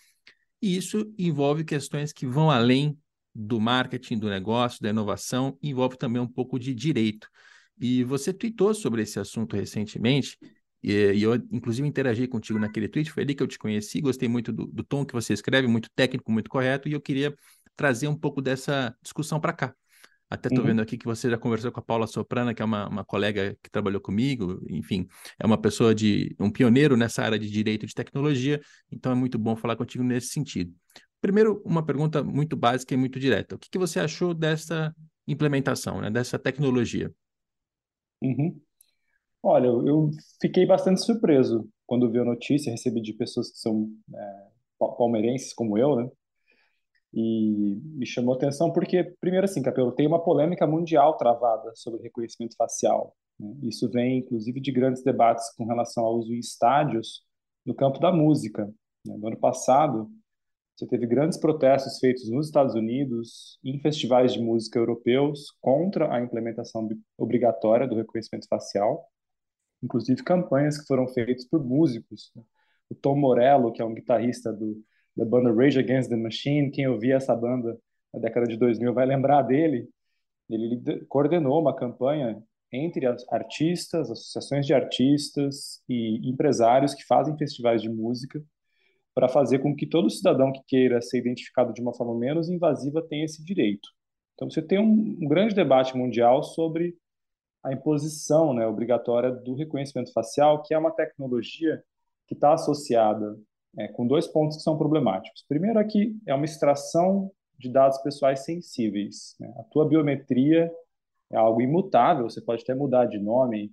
E 0.61 0.75
isso 0.75 1.13
envolve 1.17 1.63
questões 1.63 2.11
que 2.11 2.25
vão 2.25 2.49
além 2.49 2.97
do 3.33 3.59
marketing, 3.59 4.17
do 4.17 4.29
negócio, 4.29 4.81
da 4.81 4.89
inovação, 4.89 5.57
envolve 5.61 5.97
também 5.97 6.21
um 6.21 6.27
pouco 6.27 6.57
de 6.57 6.73
direito. 6.73 7.29
E 7.79 8.03
você 8.03 8.33
tweetou 8.33 8.73
sobre 8.73 9.03
esse 9.03 9.19
assunto 9.19 9.55
recentemente, 9.55 10.37
e, 10.81 11.13
e 11.13 11.23
eu, 11.23 11.35
inclusive, 11.51 11.87
interagi 11.87 12.27
contigo 12.27 12.57
naquele 12.57 12.87
tweet, 12.87 13.11
foi 13.11 13.23
ali 13.23 13.35
que 13.35 13.43
eu 13.43 13.47
te 13.47 13.59
conheci, 13.59 14.01
gostei 14.01 14.27
muito 14.27 14.51
do, 14.51 14.65
do 14.65 14.83
tom 14.83 15.05
que 15.05 15.13
você 15.13 15.33
escreve, 15.33 15.67
muito 15.67 15.89
técnico, 15.95 16.31
muito 16.31 16.49
correto, 16.49 16.89
e 16.89 16.93
eu 16.93 17.01
queria 17.01 17.35
trazer 17.75 18.07
um 18.07 18.15
pouco 18.15 18.41
dessa 18.41 18.95
discussão 19.03 19.39
para 19.39 19.53
cá. 19.53 19.75
Até 20.29 20.49
estou 20.49 20.61
uhum. 20.61 20.71
vendo 20.71 20.81
aqui 20.81 20.97
que 20.97 21.05
você 21.05 21.29
já 21.29 21.37
conversou 21.37 21.71
com 21.71 21.79
a 21.79 21.83
Paula 21.83 22.05
Soprana, 22.05 22.53
que 22.53 22.61
é 22.61 22.65
uma, 22.65 22.89
uma 22.89 23.05
colega 23.05 23.57
que 23.63 23.69
trabalhou 23.69 24.01
comigo, 24.01 24.61
enfim, 24.69 25.07
é 25.39 25.45
uma 25.45 25.57
pessoa 25.57 25.95
de 25.95 26.35
um 26.39 26.51
pioneiro 26.51 26.97
nessa 26.97 27.23
área 27.23 27.39
de 27.39 27.49
direito 27.49 27.87
de 27.87 27.93
tecnologia, 27.93 28.59
então 28.91 29.11
é 29.11 29.15
muito 29.15 29.39
bom 29.39 29.55
falar 29.55 29.77
contigo 29.77 30.03
nesse 30.03 30.27
sentido. 30.27 30.73
Primeiro, 31.21 31.61
uma 31.65 31.83
pergunta 31.83 32.23
muito 32.23 32.55
básica 32.55 32.93
e 32.93 32.97
muito 32.97 33.19
direta. 33.19 33.55
O 33.55 33.57
que, 33.57 33.69
que 33.69 33.77
você 33.77 33.99
achou 33.99 34.33
dessa 34.33 34.93
implementação, 35.25 36.01
né, 36.01 36.09
dessa 36.09 36.37
tecnologia? 36.37 37.11
Uhum. 38.21 38.59
Olha, 39.41 39.67
eu 39.67 40.11
fiquei 40.41 40.65
bastante 40.65 41.01
surpreso 41.01 41.69
quando 41.85 42.11
vi 42.11 42.19
a 42.19 42.25
notícia, 42.25 42.71
recebi 42.71 43.01
de 43.01 43.13
pessoas 43.13 43.49
que 43.49 43.59
são 43.59 43.89
é, 44.13 44.47
palmeirenses 44.97 45.53
como 45.53 45.77
eu, 45.77 45.95
né? 45.95 46.09
E 47.19 47.81
me 47.95 48.05
chamou 48.05 48.35
atenção 48.35 48.71
porque, 48.71 49.03
primeiro 49.19 49.45
assim, 49.45 49.63
Capelo, 49.63 49.91
tem 49.91 50.05
uma 50.05 50.23
polêmica 50.23 50.67
mundial 50.67 51.17
travada 51.17 51.71
sobre 51.73 52.03
reconhecimento 52.03 52.55
facial. 52.55 53.15
Né? 53.39 53.55
Isso 53.63 53.89
vem, 53.89 54.19
inclusive, 54.19 54.61
de 54.61 54.71
grandes 54.71 55.03
debates 55.03 55.51
com 55.55 55.65
relação 55.65 56.05
ao 56.05 56.19
uso 56.19 56.31
em 56.31 56.37
estádios 56.37 57.23
no 57.65 57.73
campo 57.73 57.97
da 57.97 58.11
música. 58.11 58.67
Né? 59.03 59.17
No 59.17 59.29
ano 59.29 59.37
passado, 59.39 60.07
você 60.75 60.85
teve 60.85 61.07
grandes 61.07 61.39
protestos 61.39 61.97
feitos 61.97 62.29
nos 62.29 62.45
Estados 62.45 62.75
Unidos, 62.75 63.57
em 63.63 63.79
festivais 63.79 64.33
de 64.33 64.39
música 64.39 64.77
europeus, 64.77 65.47
contra 65.59 66.13
a 66.13 66.21
implementação 66.21 66.87
obrigatória 67.17 67.87
do 67.87 67.95
reconhecimento 67.95 68.47
facial, 68.47 69.07
inclusive 69.81 70.23
campanhas 70.23 70.77
que 70.77 70.85
foram 70.85 71.07
feitas 71.07 71.47
por 71.47 71.65
músicos. 71.65 72.31
Né? 72.35 72.43
O 72.91 72.93
Tom 72.93 73.15
Morello, 73.15 73.73
que 73.73 73.81
é 73.81 73.85
um 73.85 73.95
guitarrista 73.95 74.53
do 74.53 74.79
da 75.17 75.25
banda 75.25 75.51
Rage 75.51 75.79
Against 75.79 76.09
the 76.09 76.15
Machine. 76.15 76.69
Quem 76.69 76.87
ouvia 76.87 77.15
essa 77.15 77.35
banda 77.35 77.77
na 78.13 78.19
década 78.19 78.45
de 78.45 78.55
2000 78.55 78.93
vai 78.93 79.05
lembrar 79.05 79.41
dele. 79.41 79.89
Ele 80.47 80.79
coordenou 81.09 81.59
uma 81.59 81.75
campanha 81.75 82.41
entre 82.71 83.05
as 83.07 83.25
artistas, 83.29 84.11
associações 84.11 84.65
de 84.65 84.73
artistas 84.73 85.81
e 85.89 86.29
empresários 86.29 86.93
que 86.93 87.03
fazem 87.05 87.37
festivais 87.37 87.81
de 87.81 87.89
música 87.89 88.43
para 89.15 89.27
fazer 89.27 89.59
com 89.59 89.75
que 89.75 89.87
todo 89.87 90.09
cidadão 90.09 90.51
que 90.51 90.61
queira 90.67 91.01
ser 91.01 91.17
identificado 91.17 91.73
de 91.73 91.81
uma 91.81 91.93
forma 91.93 92.15
menos 92.17 92.49
invasiva 92.49 93.01
tenha 93.01 93.25
esse 93.25 93.43
direito. 93.43 93.89
Então 94.35 94.49
você 94.49 94.61
tem 94.61 94.79
um, 94.79 95.17
um 95.19 95.27
grande 95.27 95.55
debate 95.55 95.97
mundial 95.97 96.43
sobre 96.43 96.95
a 97.63 97.73
imposição 97.73 98.53
né, 98.53 98.67
obrigatória 98.67 99.31
do 99.31 99.55
reconhecimento 99.55 100.13
facial, 100.13 100.61
que 100.61 100.73
é 100.73 100.77
uma 100.77 100.91
tecnologia 100.91 101.81
que 102.27 102.35
está 102.35 102.53
associada 102.53 103.35
é, 103.77 103.87
com 103.87 104.07
dois 104.07 104.27
pontos 104.27 104.57
que 104.57 104.63
são 104.63 104.77
problemáticos. 104.77 105.45
Primeiro, 105.47 105.79
aqui 105.79 106.17
é 106.25 106.33
uma 106.33 106.45
extração 106.45 107.31
de 107.57 107.71
dados 107.71 107.97
pessoais 107.99 108.43
sensíveis. 108.43 109.35
Né? 109.39 109.53
A 109.57 109.63
tua 109.63 109.87
biometria 109.87 110.71
é 111.31 111.37
algo 111.37 111.61
imutável, 111.61 112.29
você 112.29 112.41
pode 112.41 112.63
até 112.63 112.73
mudar 112.73 113.05
de 113.05 113.19
nome, 113.19 113.71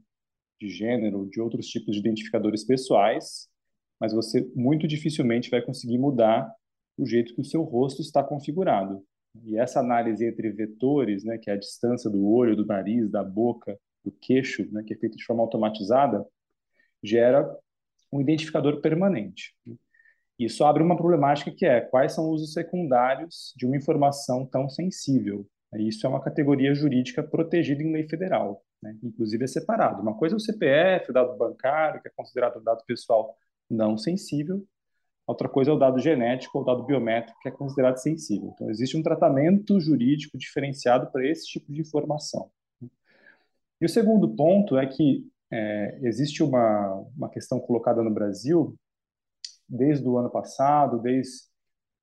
de 0.60 0.68
gênero, 0.68 1.28
de 1.30 1.40
outros 1.40 1.66
tipos 1.66 1.94
de 1.94 2.00
identificadores 2.00 2.64
pessoais, 2.64 3.48
mas 4.00 4.12
você 4.12 4.50
muito 4.54 4.86
dificilmente 4.86 5.50
vai 5.50 5.62
conseguir 5.62 5.98
mudar 5.98 6.52
o 6.96 7.06
jeito 7.06 7.34
que 7.34 7.40
o 7.40 7.44
seu 7.44 7.62
rosto 7.62 8.00
está 8.00 8.22
configurado. 8.22 9.02
E 9.42 9.58
essa 9.58 9.80
análise 9.80 10.24
entre 10.24 10.50
vetores, 10.50 11.24
né, 11.24 11.38
que 11.38 11.50
é 11.50 11.54
a 11.54 11.58
distância 11.58 12.08
do 12.08 12.26
olho, 12.26 12.56
do 12.56 12.66
nariz, 12.66 13.10
da 13.10 13.22
boca, 13.22 13.76
do 14.04 14.12
queixo, 14.12 14.70
né, 14.70 14.82
que 14.84 14.94
é 14.94 14.96
feita 14.96 15.16
de 15.16 15.24
forma 15.24 15.42
automatizada, 15.42 16.24
gera 17.02 17.48
um 18.12 18.20
identificador 18.20 18.80
permanente. 18.80 19.54
Isso 20.38 20.64
abre 20.64 20.82
uma 20.82 20.96
problemática 20.96 21.50
que 21.50 21.64
é 21.64 21.80
quais 21.80 22.12
são 22.12 22.30
os 22.30 22.42
usos 22.42 22.52
secundários 22.52 23.52
de 23.56 23.66
uma 23.66 23.76
informação 23.76 24.44
tão 24.44 24.68
sensível. 24.68 25.46
Isso 25.76 26.06
é 26.06 26.10
uma 26.10 26.22
categoria 26.22 26.74
jurídica 26.74 27.22
protegida 27.22 27.82
em 27.82 27.92
lei 27.92 28.08
federal, 28.08 28.62
né? 28.82 28.96
inclusive 29.02 29.44
é 29.44 29.46
separado. 29.46 30.02
Uma 30.02 30.16
coisa 30.16 30.34
é 30.34 30.38
o 30.38 30.40
CPF, 30.40 31.10
o 31.10 31.14
dado 31.14 31.36
bancário, 31.36 32.00
que 32.00 32.08
é 32.08 32.12
considerado 32.14 32.60
um 32.60 32.62
dado 32.62 32.84
pessoal 32.86 33.36
não 33.68 33.96
sensível, 33.96 34.64
outra 35.26 35.48
coisa 35.48 35.70
é 35.70 35.74
o 35.74 35.78
dado 35.78 35.98
genético 35.98 36.58
ou 36.58 36.64
dado 36.64 36.84
biométrico, 36.84 37.38
que 37.40 37.48
é 37.48 37.52
considerado 37.52 37.96
sensível. 37.96 38.52
Então, 38.54 38.70
existe 38.70 38.96
um 38.96 39.02
tratamento 39.02 39.80
jurídico 39.80 40.38
diferenciado 40.38 41.10
para 41.10 41.26
esse 41.26 41.46
tipo 41.46 41.72
de 41.72 41.80
informação. 41.80 42.50
E 43.80 43.84
o 43.84 43.88
segundo 43.88 44.34
ponto 44.34 44.78
é 44.78 44.86
que 44.86 45.26
é, 45.50 45.98
existe 46.02 46.42
uma, 46.42 47.04
uma 47.16 47.28
questão 47.28 47.58
colocada 47.58 48.02
no 48.02 48.10
Brasil 48.10 48.76
desde 49.68 50.06
o 50.08 50.18
ano 50.18 50.30
passado, 50.30 51.00
desde 51.00 51.54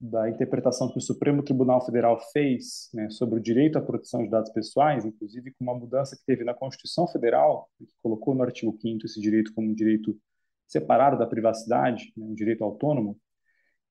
da 0.02 0.28
interpretação 0.28 0.92
que 0.92 0.98
o 0.98 1.02
Supremo 1.02 1.44
Tribunal 1.44 1.86
Federal 1.86 2.20
fez 2.34 2.90
né, 2.92 3.08
sobre 3.12 3.38
o 3.38 3.42
direito 3.42 3.78
à 3.78 3.82
proteção 3.82 4.24
de 4.24 4.32
dados 4.32 4.52
pessoais, 4.52 5.06
inclusive 5.06 5.54
com 5.54 5.64
uma 5.64 5.78
mudança 5.78 6.18
que 6.18 6.26
teve 6.26 6.44
na 6.44 6.56
Constituição 6.56 7.08
Federal, 7.08 7.70
que 7.78 7.86
colocou 8.02 8.34
no 8.34 8.42
artigo 8.42 8.76
5 8.82 9.06
esse 9.06 9.22
direito 9.22 9.54
como 9.54 9.70
um 9.70 9.76
direito 9.76 10.18
separado 10.66 11.20
da 11.20 11.28
privacidade, 11.28 12.12
né, 12.18 12.26
um 12.26 12.34
direito 12.34 12.64
autônomo, 12.64 13.16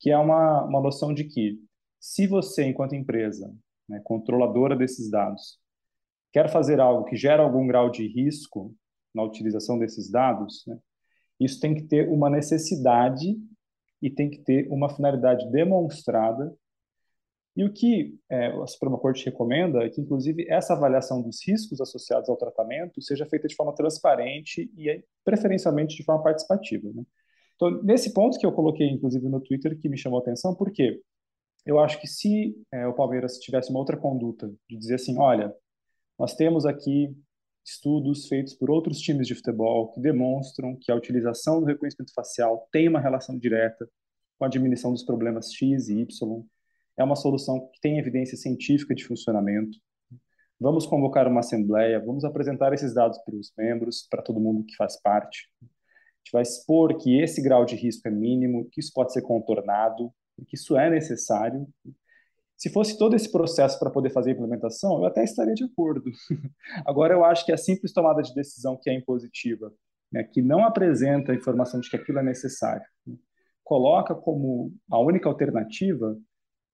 que 0.00 0.10
é 0.10 0.18
uma, 0.18 0.64
uma 0.64 0.80
noção 0.80 1.14
de 1.14 1.24
que 1.24 1.60
se 2.00 2.26
você, 2.26 2.64
enquanto 2.64 2.96
empresa, 2.96 3.54
né, 3.88 4.00
controladora 4.02 4.74
desses 4.74 5.08
dados, 5.08 5.60
quer 6.32 6.50
fazer 6.50 6.80
algo 6.80 7.04
que 7.04 7.14
gera 7.14 7.44
algum 7.44 7.68
grau 7.68 7.88
de 7.88 8.08
risco 8.08 8.74
na 9.14 9.22
utilização 9.22 9.78
desses 9.78 10.10
dados, 10.10 10.64
né, 10.66 10.76
isso 11.38 11.60
tem 11.60 11.72
que 11.72 11.82
ter 11.82 12.08
uma 12.08 12.28
necessidade 12.28 13.38
e 14.00 14.10
tem 14.10 14.30
que 14.30 14.38
ter 14.38 14.68
uma 14.70 14.88
finalidade 14.88 15.50
demonstrada. 15.50 16.54
E 17.56 17.64
o 17.64 17.72
que 17.72 18.14
é, 18.30 18.46
a 18.46 18.66
Suprema 18.66 18.98
Corte 18.98 19.24
recomenda 19.24 19.82
é 19.84 19.90
que, 19.90 20.00
inclusive, 20.00 20.46
essa 20.48 20.72
avaliação 20.72 21.20
dos 21.20 21.38
riscos 21.46 21.80
associados 21.80 22.28
ao 22.28 22.36
tratamento 22.36 23.02
seja 23.02 23.26
feita 23.26 23.48
de 23.48 23.56
forma 23.56 23.74
transparente 23.74 24.70
e, 24.76 25.04
preferencialmente, 25.24 25.96
de 25.96 26.04
forma 26.04 26.22
participativa. 26.22 26.88
Né? 26.94 27.02
Então, 27.56 27.82
nesse 27.82 28.14
ponto 28.14 28.38
que 28.38 28.46
eu 28.46 28.52
coloquei, 28.52 28.88
inclusive, 28.88 29.28
no 29.28 29.40
Twitter, 29.40 29.78
que 29.78 29.88
me 29.88 29.98
chamou 29.98 30.18
a 30.18 30.22
atenção, 30.22 30.54
porque 30.54 31.00
eu 31.66 31.78
acho 31.78 32.00
que 32.00 32.06
se 32.06 32.56
é, 32.72 32.86
o 32.86 32.94
Palmeiras 32.94 33.38
tivesse 33.38 33.70
uma 33.70 33.80
outra 33.80 33.96
conduta 33.96 34.50
de 34.68 34.76
dizer 34.78 34.94
assim, 34.94 35.18
olha, 35.18 35.54
nós 36.18 36.34
temos 36.34 36.64
aqui 36.64 37.14
estudos 37.64 38.26
feitos 38.26 38.54
por 38.54 38.70
outros 38.70 38.98
times 38.98 39.26
de 39.26 39.34
futebol 39.34 39.92
que 39.92 40.00
demonstram 40.00 40.76
que 40.80 40.90
a 40.90 40.94
utilização 40.94 41.60
do 41.60 41.66
reconhecimento 41.66 42.12
facial 42.12 42.68
tem 42.72 42.88
uma 42.88 43.00
relação 43.00 43.38
direta 43.38 43.88
com 44.38 44.44
a 44.44 44.48
diminuição 44.48 44.92
dos 44.92 45.04
problemas 45.04 45.52
X 45.52 45.88
e 45.88 46.00
Y. 46.00 46.44
É 46.96 47.04
uma 47.04 47.16
solução 47.16 47.70
que 47.72 47.80
tem 47.80 47.98
evidência 47.98 48.36
científica 48.36 48.94
de 48.94 49.04
funcionamento. 49.04 49.78
Vamos 50.58 50.86
convocar 50.86 51.26
uma 51.26 51.40
assembleia, 51.40 52.00
vamos 52.00 52.24
apresentar 52.24 52.72
esses 52.72 52.94
dados 52.94 53.18
para 53.24 53.34
os 53.34 53.52
membros, 53.56 54.06
para 54.10 54.22
todo 54.22 54.40
mundo 54.40 54.64
que 54.64 54.76
faz 54.76 55.00
parte. 55.00 55.48
A 55.62 55.64
gente 55.64 56.32
vai 56.32 56.42
expor 56.42 56.96
que 56.98 57.18
esse 57.18 57.40
grau 57.42 57.64
de 57.64 57.76
risco 57.76 58.06
é 58.08 58.10
mínimo, 58.10 58.68
que 58.70 58.80
isso 58.80 58.92
pode 58.94 59.12
ser 59.12 59.22
contornado, 59.22 60.12
que 60.46 60.56
isso 60.56 60.76
é 60.76 60.90
necessário 60.90 61.66
se 62.60 62.68
fosse 62.68 62.98
todo 62.98 63.16
esse 63.16 63.32
processo 63.32 63.78
para 63.78 63.88
poder 63.88 64.10
fazer 64.10 64.30
a 64.30 64.32
implementação, 64.34 64.98
eu 64.98 65.06
até 65.06 65.24
estaria 65.24 65.54
de 65.54 65.64
acordo. 65.64 66.04
Agora, 66.84 67.14
eu 67.14 67.24
acho 67.24 67.46
que 67.46 67.52
a 67.52 67.56
simples 67.56 67.90
tomada 67.90 68.20
de 68.20 68.34
decisão 68.34 68.78
que 68.78 68.90
é 68.90 68.94
impositiva, 68.94 69.72
né, 70.12 70.24
que 70.24 70.42
não 70.42 70.62
apresenta 70.62 71.32
a 71.32 71.34
informação 71.34 71.80
de 71.80 71.88
que 71.88 71.96
aquilo 71.96 72.18
é 72.18 72.22
necessário, 72.22 72.84
né, 73.06 73.16
coloca 73.64 74.14
como 74.14 74.74
a 74.90 74.98
única 74.98 75.26
alternativa, 75.26 76.14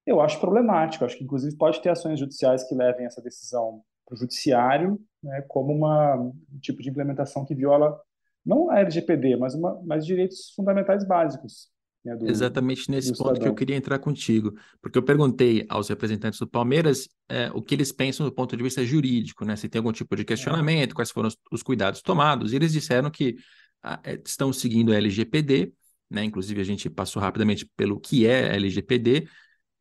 eu 0.04 0.20
acho 0.20 0.40
problemático. 0.40 1.04
Eu 1.04 1.06
acho 1.06 1.18
que, 1.18 1.24
inclusive, 1.24 1.56
pode 1.56 1.80
ter 1.80 1.90
ações 1.90 2.18
judiciais 2.18 2.64
que 2.68 2.74
levem 2.74 3.06
essa 3.06 3.22
decisão 3.22 3.80
para 4.04 4.16
o 4.16 4.18
judiciário 4.18 5.00
né, 5.22 5.44
como 5.46 5.72
uma, 5.72 6.16
um 6.16 6.58
tipo 6.60 6.82
de 6.82 6.90
implementação 6.90 7.44
que 7.44 7.54
viola 7.54 7.96
não 8.44 8.70
a 8.70 8.80
LGPD, 8.80 9.36
mas, 9.36 9.54
mas 9.84 10.04
direitos 10.04 10.50
fundamentais 10.56 11.06
básicos. 11.06 11.68
Né, 12.06 12.14
do, 12.16 12.30
Exatamente 12.30 12.88
nesse 12.88 13.08
ponto 13.08 13.18
cidadão. 13.18 13.42
que 13.42 13.48
eu 13.48 13.54
queria 13.54 13.74
entrar 13.74 13.98
contigo, 13.98 14.54
porque 14.80 14.96
eu 14.96 15.02
perguntei 15.02 15.66
aos 15.68 15.88
representantes 15.88 16.38
do 16.38 16.46
Palmeiras 16.46 17.08
é, 17.28 17.50
o 17.52 17.60
que 17.60 17.74
eles 17.74 17.90
pensam 17.90 18.24
do 18.24 18.32
ponto 18.32 18.56
de 18.56 18.62
vista 18.62 18.84
jurídico, 18.86 19.44
né? 19.44 19.56
Se 19.56 19.68
tem 19.68 19.80
algum 19.80 19.90
tipo 19.90 20.14
de 20.14 20.24
questionamento, 20.24 20.94
quais 20.94 21.10
foram 21.10 21.26
os, 21.26 21.36
os 21.50 21.64
cuidados 21.64 22.02
tomados, 22.02 22.52
e 22.52 22.56
eles 22.56 22.72
disseram 22.72 23.10
que 23.10 23.34
ah, 23.82 23.98
é, 24.04 24.20
estão 24.24 24.52
seguindo 24.52 24.92
a 24.92 24.96
LGPD, 24.96 25.72
né? 26.08 26.22
Inclusive 26.22 26.60
a 26.60 26.64
gente 26.64 26.88
passou 26.88 27.20
rapidamente 27.20 27.68
pelo 27.76 27.98
que 27.98 28.24
é 28.24 28.54
LGPD, 28.54 29.26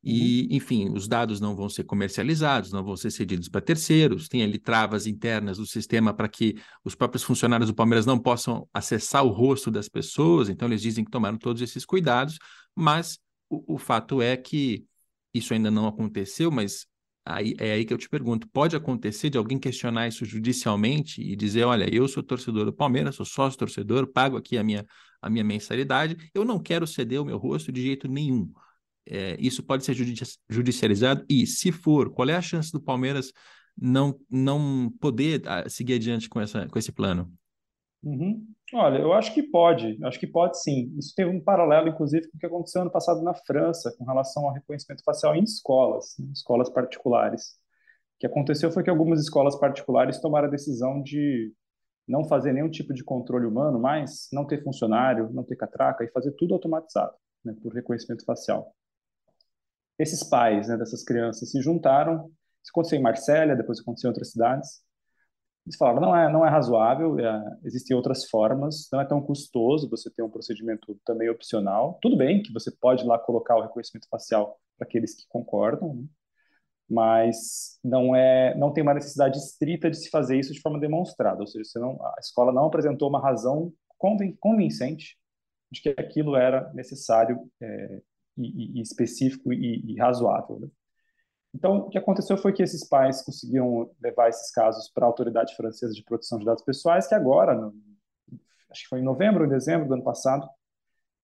e, 0.07 0.41
uhum. 0.41 0.57
enfim, 0.57 0.89
os 0.93 1.07
dados 1.07 1.41
não 1.41 1.55
vão 1.55 1.67
ser 1.67 1.83
comercializados, 1.83 2.71
não 2.71 2.83
vão 2.83 2.95
ser 2.95 3.09
cedidos 3.09 3.49
para 3.49 3.59
terceiros, 3.59 4.29
tem 4.29 4.43
ali 4.43 4.59
travas 4.59 5.07
internas 5.07 5.57
do 5.57 5.65
sistema 5.65 6.13
para 6.13 6.29
que 6.29 6.55
os 6.83 6.93
próprios 6.93 7.23
funcionários 7.23 7.69
do 7.69 7.75
Palmeiras 7.75 8.05
não 8.05 8.19
possam 8.19 8.69
acessar 8.71 9.25
o 9.25 9.29
rosto 9.29 9.71
das 9.71 9.89
pessoas, 9.89 10.47
então 10.47 10.67
eles 10.67 10.83
dizem 10.83 11.03
que 11.03 11.09
tomaram 11.09 11.39
todos 11.39 11.59
esses 11.59 11.83
cuidados, 11.83 12.37
mas 12.75 13.17
o, 13.49 13.73
o 13.73 13.77
fato 13.79 14.21
é 14.21 14.37
que 14.37 14.85
isso 15.33 15.55
ainda 15.55 15.71
não 15.71 15.87
aconteceu, 15.87 16.51
mas 16.51 16.85
aí, 17.25 17.55
é 17.57 17.71
aí 17.71 17.83
que 17.83 17.91
eu 17.93 17.97
te 17.97 18.07
pergunto: 18.07 18.47
pode 18.49 18.75
acontecer 18.75 19.31
de 19.31 19.39
alguém 19.39 19.57
questionar 19.57 20.07
isso 20.07 20.23
judicialmente 20.23 21.19
e 21.19 21.35
dizer, 21.35 21.63
olha, 21.63 21.91
eu 21.91 22.07
sou 22.07 22.21
torcedor 22.21 22.65
do 22.65 22.73
Palmeiras, 22.73 23.15
sou 23.15 23.25
sócio 23.25 23.57
torcedor, 23.57 24.05
pago 24.05 24.37
aqui 24.37 24.55
a 24.55 24.63
minha, 24.63 24.85
a 25.19 25.31
minha 25.31 25.43
mensalidade, 25.43 26.15
eu 26.31 26.45
não 26.45 26.59
quero 26.59 26.85
ceder 26.85 27.19
o 27.19 27.25
meu 27.25 27.39
rosto 27.39 27.71
de 27.71 27.81
jeito 27.81 28.07
nenhum 28.07 28.53
é, 29.07 29.35
isso 29.39 29.63
pode 29.63 29.85
ser 29.85 29.93
judicializado? 30.49 31.25
E, 31.29 31.45
se 31.45 31.71
for, 31.71 32.11
qual 32.11 32.29
é 32.29 32.35
a 32.35 32.41
chance 32.41 32.71
do 32.71 32.81
Palmeiras 32.81 33.31
não, 33.77 34.17
não 34.29 34.91
poder 34.99 35.41
ah, 35.45 35.67
seguir 35.69 35.95
adiante 35.95 36.27
com, 36.29 36.39
essa, 36.41 36.67
com 36.67 36.79
esse 36.79 36.91
plano? 36.91 37.31
Uhum. 38.03 38.45
Olha, 38.73 38.99
eu 38.99 39.13
acho 39.13 39.33
que 39.33 39.43
pode, 39.43 39.97
acho 40.03 40.19
que 40.19 40.27
pode 40.27 40.61
sim. 40.61 40.93
Isso 40.97 41.13
tem 41.15 41.25
um 41.25 41.41
paralelo, 41.41 41.89
inclusive, 41.89 42.29
com 42.29 42.37
o 42.37 42.39
que 42.39 42.45
aconteceu 42.45 42.81
ano 42.81 42.91
passado 42.91 43.21
na 43.21 43.33
França, 43.33 43.93
com 43.97 44.05
relação 44.05 44.45
ao 44.45 44.53
reconhecimento 44.53 45.03
facial 45.03 45.35
em 45.35 45.43
escolas, 45.43 46.17
em 46.19 46.31
escolas 46.31 46.69
particulares. 46.69 47.55
O 48.15 48.19
que 48.19 48.27
aconteceu 48.27 48.71
foi 48.71 48.83
que 48.83 48.89
algumas 48.89 49.19
escolas 49.19 49.59
particulares 49.59 50.19
tomaram 50.19 50.47
a 50.47 50.51
decisão 50.51 51.01
de 51.01 51.51
não 52.07 52.23
fazer 52.23 52.53
nenhum 52.53 52.69
tipo 52.69 52.93
de 52.93 53.03
controle 53.03 53.45
humano, 53.45 53.79
mas 53.79 54.27
não 54.31 54.45
ter 54.45 54.63
funcionário, 54.63 55.29
não 55.33 55.43
ter 55.43 55.55
catraca 55.55 56.03
e 56.03 56.11
fazer 56.11 56.31
tudo 56.33 56.53
automatizado, 56.53 57.13
né, 57.43 57.55
por 57.61 57.73
reconhecimento 57.73 58.23
facial 58.23 58.71
esses 59.97 60.23
pais 60.23 60.67
né, 60.67 60.77
dessas 60.77 61.03
crianças 61.03 61.51
se 61.51 61.61
juntaram. 61.61 62.31
Isso 62.63 62.71
aconteceu 62.71 62.99
em 62.99 63.01
Marsella, 63.01 63.55
depois 63.55 63.79
aconteceu 63.79 64.07
em 64.07 64.11
outras 64.11 64.31
cidades. 64.31 64.83
Eles 65.65 65.77
falaram, 65.77 65.99
não 65.99 66.15
é, 66.15 66.31
não 66.31 66.45
é 66.45 66.49
razoável, 66.49 67.17
é, 67.19 67.57
existem 67.63 67.97
outras 67.97 68.29
formas, 68.29 68.87
não 68.91 69.01
é 69.01 69.05
tão 69.05 69.19
custoso 69.19 69.89
você 69.89 70.11
ter 70.11 70.21
um 70.21 70.29
procedimento 70.29 70.99
também 71.03 71.29
opcional. 71.29 71.97
Tudo 72.01 72.15
bem 72.15 72.43
que 72.43 72.53
você 72.53 72.71
pode 72.71 73.03
lá 73.03 73.17
colocar 73.17 73.55
o 73.55 73.61
reconhecimento 73.61 74.07
facial 74.09 74.59
para 74.77 74.87
aqueles 74.87 75.15
que 75.15 75.23
concordam, 75.27 75.95
né? 75.95 76.05
mas 76.87 77.79
não 77.83 78.15
é, 78.15 78.55
não 78.55 78.71
tem 78.71 78.83
uma 78.83 78.93
necessidade 78.93 79.39
estrita 79.39 79.89
de 79.89 79.97
se 79.97 80.09
fazer 80.09 80.37
isso 80.37 80.53
de 80.53 80.61
forma 80.61 80.79
demonstrada, 80.79 81.41
ou 81.41 81.47
seja, 81.47 81.79
não, 81.79 81.99
a 81.99 82.15
escola 82.19 82.51
não 82.51 82.65
apresentou 82.65 83.09
uma 83.09 83.19
razão 83.19 83.73
convincente 84.39 85.17
de 85.71 85.81
que 85.81 85.89
aquilo 85.89 86.35
era 86.35 86.71
necessário 86.73 87.39
é, 87.59 88.01
e, 88.37 88.79
e 88.79 88.81
específico 88.81 89.51
e, 89.53 89.93
e 89.93 89.97
razoável. 89.97 90.59
Né? 90.59 90.67
Então, 91.53 91.77
o 91.77 91.89
que 91.89 91.97
aconteceu 91.97 92.37
foi 92.37 92.51
que 92.51 92.61
esses 92.61 92.87
pais 92.87 93.21
conseguiram 93.21 93.89
levar 94.01 94.27
esses 94.27 94.51
casos 94.51 94.89
para 94.89 95.05
a 95.05 95.07
Autoridade 95.07 95.55
Francesa 95.55 95.93
de 95.93 96.03
Proteção 96.03 96.37
de 96.37 96.45
Dados 96.45 96.63
Pessoais, 96.63 97.07
que 97.07 97.15
agora, 97.15 97.55
no, 97.55 97.73
acho 98.69 98.83
que 98.83 98.89
foi 98.89 98.99
em 98.99 99.03
novembro 99.03 99.43
ou 99.43 99.49
dezembro 99.49 99.87
do 99.87 99.93
ano 99.93 100.03
passado, 100.03 100.45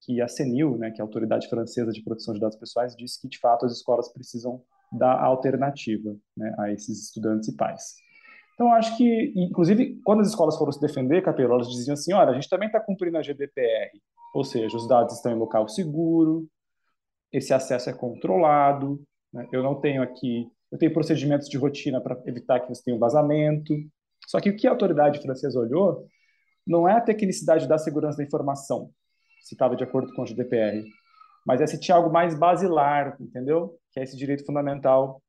que 0.02 0.22
a 0.22 0.28
CENIL, 0.28 0.78
né, 0.78 0.90
que 0.90 1.02
é 1.02 1.04
a 1.04 1.06
Autoridade 1.06 1.50
Francesa 1.50 1.92
de 1.92 2.02
Proteção 2.02 2.34
de 2.34 2.40
Dados 2.40 2.58
Pessoais, 2.58 2.96
disse 2.96 3.22
que, 3.22 3.28
de 3.28 3.38
fato, 3.40 3.66
as 3.66 3.74
escolas 3.74 4.12
precisam 4.12 4.64
dar 4.92 5.22
alternativa 5.22 6.16
né, 6.36 6.56
a 6.58 6.72
esses 6.72 7.04
estudantes 7.04 7.50
e 7.50 7.56
pais. 7.56 7.96
Então, 8.56 8.74
acho 8.74 8.96
que, 8.96 9.34
inclusive, 9.36 10.00
quando 10.04 10.22
as 10.22 10.28
escolas 10.28 10.58
foram 10.58 10.72
se 10.72 10.80
defender, 10.80 11.24
Capelo, 11.24 11.54
elas 11.56 11.70
diziam 11.70 11.94
assim, 11.94 12.14
olha, 12.14 12.32
a 12.32 12.34
gente 12.34 12.50
também 12.50 12.68
está 12.68 12.80
cumprindo 12.80 13.18
a 13.18 13.22
GDPR, 13.22 13.92
ou 14.34 14.44
seja, 14.44 14.76
os 14.78 14.88
dados 14.88 15.16
estão 15.16 15.32
em 15.32 15.38
local 15.38 15.68
seguro, 15.68 16.48
esse 17.32 17.54
acesso 17.54 17.90
é 17.90 17.94
controlado, 17.94 19.02
né? 19.34 19.48
eu 19.52 19.64
não 19.64 19.80
tenho 19.80 20.02
aqui, 20.02 20.48
eu 20.72 20.78
tenho 20.78 20.94
procedimentos 20.94 21.48
de 21.48 21.58
rotina 21.58 22.02
para 22.02 22.20
evitar 22.26 22.60
que 22.60 22.70
você 22.70 22.84
tenha 22.84 22.96
um 22.96 23.00
vazamento. 23.00 23.74
Só 24.28 24.40
que 24.40 24.50
o 24.50 24.56
que 24.56 24.68
a 24.68 24.72
autoridade 24.72 25.22
francesa 25.22 25.60
olhou 25.60 26.06
não 26.66 26.88
é 26.88 26.94
a 26.94 27.02
tecnicidade 27.02 27.68
da 27.68 27.78
segurança 27.78 28.18
da 28.18 28.24
informação, 28.24 28.92
se 29.42 29.56
estava 29.56 29.76
de 29.76 29.84
acordo 29.84 30.14
com 30.14 30.22
o 30.22 30.26
GDPR, 30.26 30.84
mas 31.46 31.60
é 31.60 31.68
se 31.68 31.80
tinha 31.80 31.96
algo 31.96 32.12
mais 32.12 32.38
basilar, 32.38 33.18
entendeu? 33.20 33.78
Que 33.92 34.00
é 34.00 34.04
esse 34.04 34.16
direito 34.16 34.46
fundamental 34.46 35.22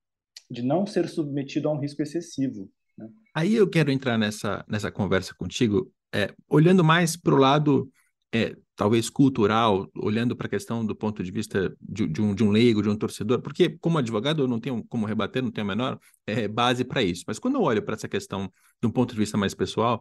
de 0.50 0.62
não 0.62 0.86
ser 0.86 1.08
submetido 1.08 1.68
a 1.68 1.72
um 1.72 1.78
risco 1.78 2.02
excessivo. 2.02 2.68
Né? 2.98 3.08
Aí 3.34 3.54
eu 3.54 3.68
quero 3.68 3.90
entrar 3.90 4.18
nessa, 4.18 4.64
nessa 4.68 4.90
conversa 4.90 5.34
contigo, 5.34 5.90
é, 6.14 6.32
olhando 6.48 6.84
mais 6.84 7.16
para 7.16 7.34
o 7.34 7.38
lado 7.38 7.90
é, 8.34 8.56
talvez 8.74 9.10
cultural, 9.10 9.90
olhando 9.94 10.34
para 10.34 10.46
a 10.46 10.50
questão 10.50 10.84
do 10.84 10.96
ponto 10.96 11.22
de 11.22 11.30
vista 11.30 11.74
de, 11.80 12.06
de, 12.06 12.22
um, 12.22 12.34
de 12.34 12.42
um 12.42 12.50
leigo, 12.50 12.82
de 12.82 12.88
um 12.88 12.96
torcedor, 12.96 13.42
porque 13.42 13.76
como 13.78 13.98
advogado 13.98 14.42
eu 14.42 14.48
não 14.48 14.58
tenho 14.58 14.82
como 14.88 15.06
rebater, 15.06 15.42
não 15.42 15.50
tenho 15.50 15.66
a 15.66 15.68
menor 15.68 15.98
é, 16.26 16.48
base 16.48 16.84
para 16.84 17.02
isso. 17.02 17.24
Mas 17.26 17.38
quando 17.38 17.56
eu 17.56 17.62
olho 17.62 17.82
para 17.82 17.94
essa 17.94 18.08
questão 18.08 18.50
de 18.80 18.88
um 18.88 18.90
ponto 18.90 19.12
de 19.12 19.18
vista 19.18 19.36
mais 19.36 19.54
pessoal, 19.54 20.00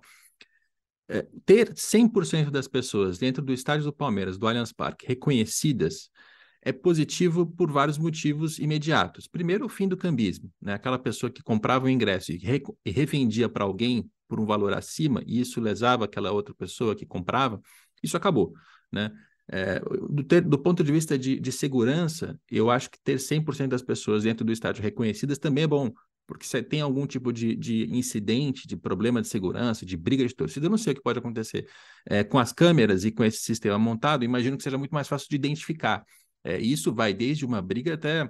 é, 1.09 1.27
ter 1.45 1.73
100% 1.75 2.49
das 2.49 2.69
pessoas 2.69 3.17
dentro 3.17 3.43
do 3.43 3.51
estádio 3.51 3.83
do 3.85 3.93
Palmeiras, 3.93 4.37
do 4.37 4.47
Allianz 4.47 4.71
Parque, 4.71 5.05
reconhecidas, 5.05 6.09
é 6.61 6.71
positivo 6.71 7.45
por 7.45 7.69
vários 7.69 7.97
motivos 7.97 8.59
imediatos. 8.59 9.27
Primeiro, 9.27 9.65
o 9.65 9.69
fim 9.69 9.87
do 9.87 9.97
cambismo. 9.97 10.49
Né? 10.61 10.73
Aquela 10.73 10.97
pessoa 10.97 11.29
que 11.29 11.43
comprava 11.43 11.85
o 11.85 11.89
ingresso 11.89 12.31
e, 12.31 12.37
re 12.37 12.61
e 12.85 12.91
revendia 12.91 13.49
para 13.49 13.65
alguém 13.65 14.09
por 14.27 14.39
um 14.39 14.45
valor 14.45 14.71
acima, 14.73 15.21
e 15.25 15.41
isso 15.41 15.59
lesava 15.59 16.05
aquela 16.05 16.31
outra 16.31 16.55
pessoa 16.55 16.95
que 16.95 17.05
comprava, 17.05 17.59
isso 18.01 18.17
acabou, 18.17 18.53
né? 18.91 19.11
É, 19.53 19.79
do, 20.09 20.23
ter, 20.23 20.41
do, 20.41 20.57
ponto 20.57 20.81
de 20.81 20.91
vista 20.91 21.17
de, 21.17 21.37
de, 21.37 21.51
segurança, 21.51 22.39
eu 22.49 22.71
acho 22.71 22.89
que 22.89 22.97
ter 23.03 23.17
100% 23.17 23.67
das 23.67 23.81
pessoas 23.81 24.23
dentro 24.23 24.45
do 24.45 24.51
estádio 24.51 24.81
reconhecidas 24.81 25.37
também 25.37 25.65
é 25.65 25.67
bom, 25.67 25.91
porque 26.25 26.45
se 26.45 26.63
tem 26.63 26.79
algum 26.79 27.05
tipo 27.05 27.33
de, 27.33 27.53
de, 27.55 27.83
incidente, 27.93 28.65
de 28.65 28.77
problema 28.77 29.21
de 29.21 29.27
segurança, 29.27 29.85
de 29.85 29.97
briga 29.97 30.25
de 30.25 30.33
torcida, 30.33 30.67
eu 30.67 30.69
não 30.69 30.77
sei 30.77 30.93
o 30.93 30.95
que 30.95 31.01
pode 31.01 31.19
acontecer. 31.19 31.67
É, 32.05 32.23
com 32.23 32.39
as 32.39 32.53
câmeras 32.53 33.03
e 33.03 33.11
com 33.11 33.23
esse 33.25 33.39
sistema 33.39 33.77
montado, 33.77 34.23
imagino 34.23 34.55
que 34.55 34.63
seja 34.63 34.77
muito 34.77 34.93
mais 34.93 35.09
fácil 35.09 35.27
de 35.29 35.35
identificar. 35.35 36.05
É, 36.43 36.57
isso 36.57 36.93
vai 36.93 37.13
desde 37.13 37.45
uma 37.45 37.61
briga 37.61 37.95
até 37.95 38.29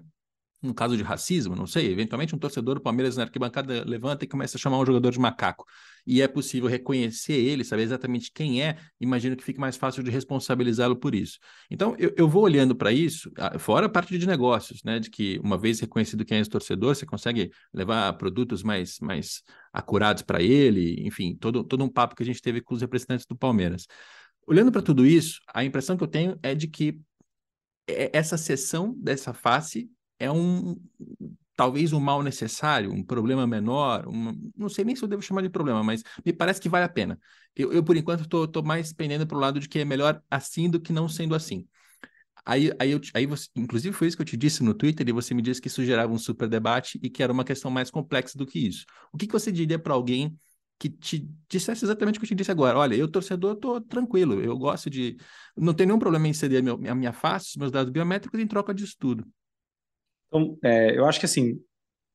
um 0.63 0.73
caso 0.73 0.95
de 0.95 1.01
racismo, 1.01 1.55
não 1.55 1.65
sei, 1.65 1.91
eventualmente 1.91 2.35
um 2.35 2.37
torcedor 2.37 2.75
do 2.75 2.81
Palmeiras 2.81 3.17
na 3.17 3.23
arquibancada 3.23 3.83
levanta 3.83 4.25
e 4.25 4.27
começa 4.27 4.57
a 4.57 4.59
chamar 4.59 4.77
um 4.79 4.85
jogador 4.85 5.11
de 5.11 5.19
macaco. 5.19 5.65
E 6.05 6.21
é 6.21 6.27
possível 6.27 6.69
reconhecer 6.69 7.33
ele, 7.33 7.63
saber 7.63 7.83
exatamente 7.83 8.31
quem 8.31 8.61
é, 8.61 8.77
imagino 8.99 9.35
que 9.35 9.43
fique 9.43 9.59
mais 9.59 9.75
fácil 9.75 10.03
de 10.03 10.11
responsabilizá-lo 10.11 10.95
por 10.95 11.15
isso. 11.15 11.39
Então, 11.69 11.95
eu, 11.97 12.13
eu 12.15 12.29
vou 12.29 12.43
olhando 12.43 12.75
para 12.75 12.91
isso, 12.91 13.31
fora 13.59 13.87
a 13.87 13.89
parte 13.89 14.17
de 14.17 14.27
negócios, 14.27 14.83
né? 14.83 14.99
De 14.99 15.09
que 15.09 15.39
uma 15.43 15.57
vez 15.57 15.79
reconhecido 15.79 16.23
quem 16.23 16.37
é 16.37 16.41
esse 16.41 16.49
torcedor, 16.49 16.95
você 16.95 17.05
consegue 17.05 17.51
levar 17.73 18.13
produtos 18.13 18.61
mais, 18.61 18.99
mais 18.99 19.41
acurados 19.73 20.21
para 20.21 20.41
ele, 20.43 21.07
enfim, 21.07 21.35
todo, 21.35 21.63
todo 21.63 21.83
um 21.83 21.89
papo 21.89 22.15
que 22.15 22.23
a 22.23 22.25
gente 22.25 22.41
teve 22.41 22.61
com 22.61 22.75
os 22.75 22.81
representantes 22.81 23.25
do 23.25 23.35
Palmeiras. 23.35 23.87
Olhando 24.45 24.71
para 24.71 24.81
tudo 24.81 25.05
isso, 25.05 25.39
a 25.53 25.63
impressão 25.63 25.97
que 25.97 26.03
eu 26.03 26.07
tenho 26.07 26.37
é 26.43 26.53
de 26.53 26.67
que 26.67 26.99
é, 27.87 28.11
essa 28.13 28.37
sessão 28.37 28.93
dessa 28.97 29.33
face 29.33 29.89
é 30.23 30.31
um 30.31 30.75
talvez 31.55 31.93
um 31.93 31.99
mal 31.99 32.23
necessário, 32.23 32.91
um 32.91 33.03
problema 33.03 33.45
menor, 33.45 34.07
uma, 34.07 34.35
não 34.57 34.69
sei 34.69 34.83
nem 34.83 34.95
se 34.95 35.03
eu 35.03 35.07
devo 35.07 35.21
chamar 35.21 35.41
de 35.41 35.49
problema, 35.49 35.83
mas 35.83 36.03
me 36.25 36.33
parece 36.33 36.59
que 36.59 36.69
vale 36.69 36.85
a 36.85 36.89
pena. 36.89 37.19
Eu, 37.55 37.71
eu 37.71 37.83
por 37.83 37.95
enquanto, 37.95 38.23
estou 38.23 38.63
mais 38.63 38.91
pendendo 38.93 39.27
para 39.27 39.37
o 39.37 39.39
lado 39.39 39.59
de 39.59 39.69
que 39.69 39.79
é 39.79 39.85
melhor 39.85 40.21
assim 40.29 40.69
do 40.69 40.79
que 40.79 40.91
não 40.91 41.07
sendo 41.07 41.35
assim. 41.35 41.67
Aí, 42.45 42.71
aí, 42.79 42.91
eu, 42.91 42.99
aí 43.13 43.25
você, 43.25 43.47
inclusive 43.55 43.95
foi 43.95 44.07
isso 44.07 44.17
que 44.17 44.21
eu 44.23 44.25
te 44.25 44.35
disse 44.35 44.63
no 44.63 44.73
Twitter 44.73 45.07
e 45.07 45.11
você 45.11 45.33
me 45.33 45.41
disse 45.41 45.61
que 45.61 45.67
isso 45.67 45.85
gerava 45.85 46.11
um 46.11 46.17
super 46.17 46.47
debate 46.49 46.99
e 47.03 47.09
que 47.09 47.21
era 47.21 47.31
uma 47.31 47.43
questão 47.45 47.69
mais 47.69 47.91
complexa 47.91 48.37
do 48.37 48.45
que 48.45 48.59
isso. 48.59 48.85
O 49.13 49.17
que, 49.17 49.27
que 49.27 49.33
você 49.33 49.51
diria 49.51 49.77
para 49.77 49.93
alguém 49.93 50.35
que 50.79 50.89
te 50.89 51.29
dissesse 51.47 51.85
exatamente 51.85 52.17
o 52.17 52.19
que 52.19 52.25
eu 52.25 52.29
te 52.29 52.35
disse 52.35 52.49
agora? 52.51 52.79
Olha, 52.79 52.95
eu 52.95 53.07
torcedor 53.07 53.53
estou 53.53 53.79
tranquilo, 53.79 54.41
eu 54.41 54.57
gosto 54.57 54.89
de, 54.89 55.17
não 55.55 55.73
tenho 55.73 55.89
nenhum 55.89 55.99
problema 55.99 56.27
em 56.27 56.33
ceder 56.33 56.63
a 56.89 56.95
minha 56.95 57.13
face, 57.13 57.59
meus 57.59 57.71
dados 57.71 57.91
biométricos 57.91 58.39
em 58.39 58.47
troca 58.47 58.73
disso 58.73 58.95
tudo. 58.99 59.23
Então, 60.31 60.57
é, 60.63 60.97
eu 60.97 61.05
acho 61.05 61.19
que 61.19 61.25
assim, 61.25 61.61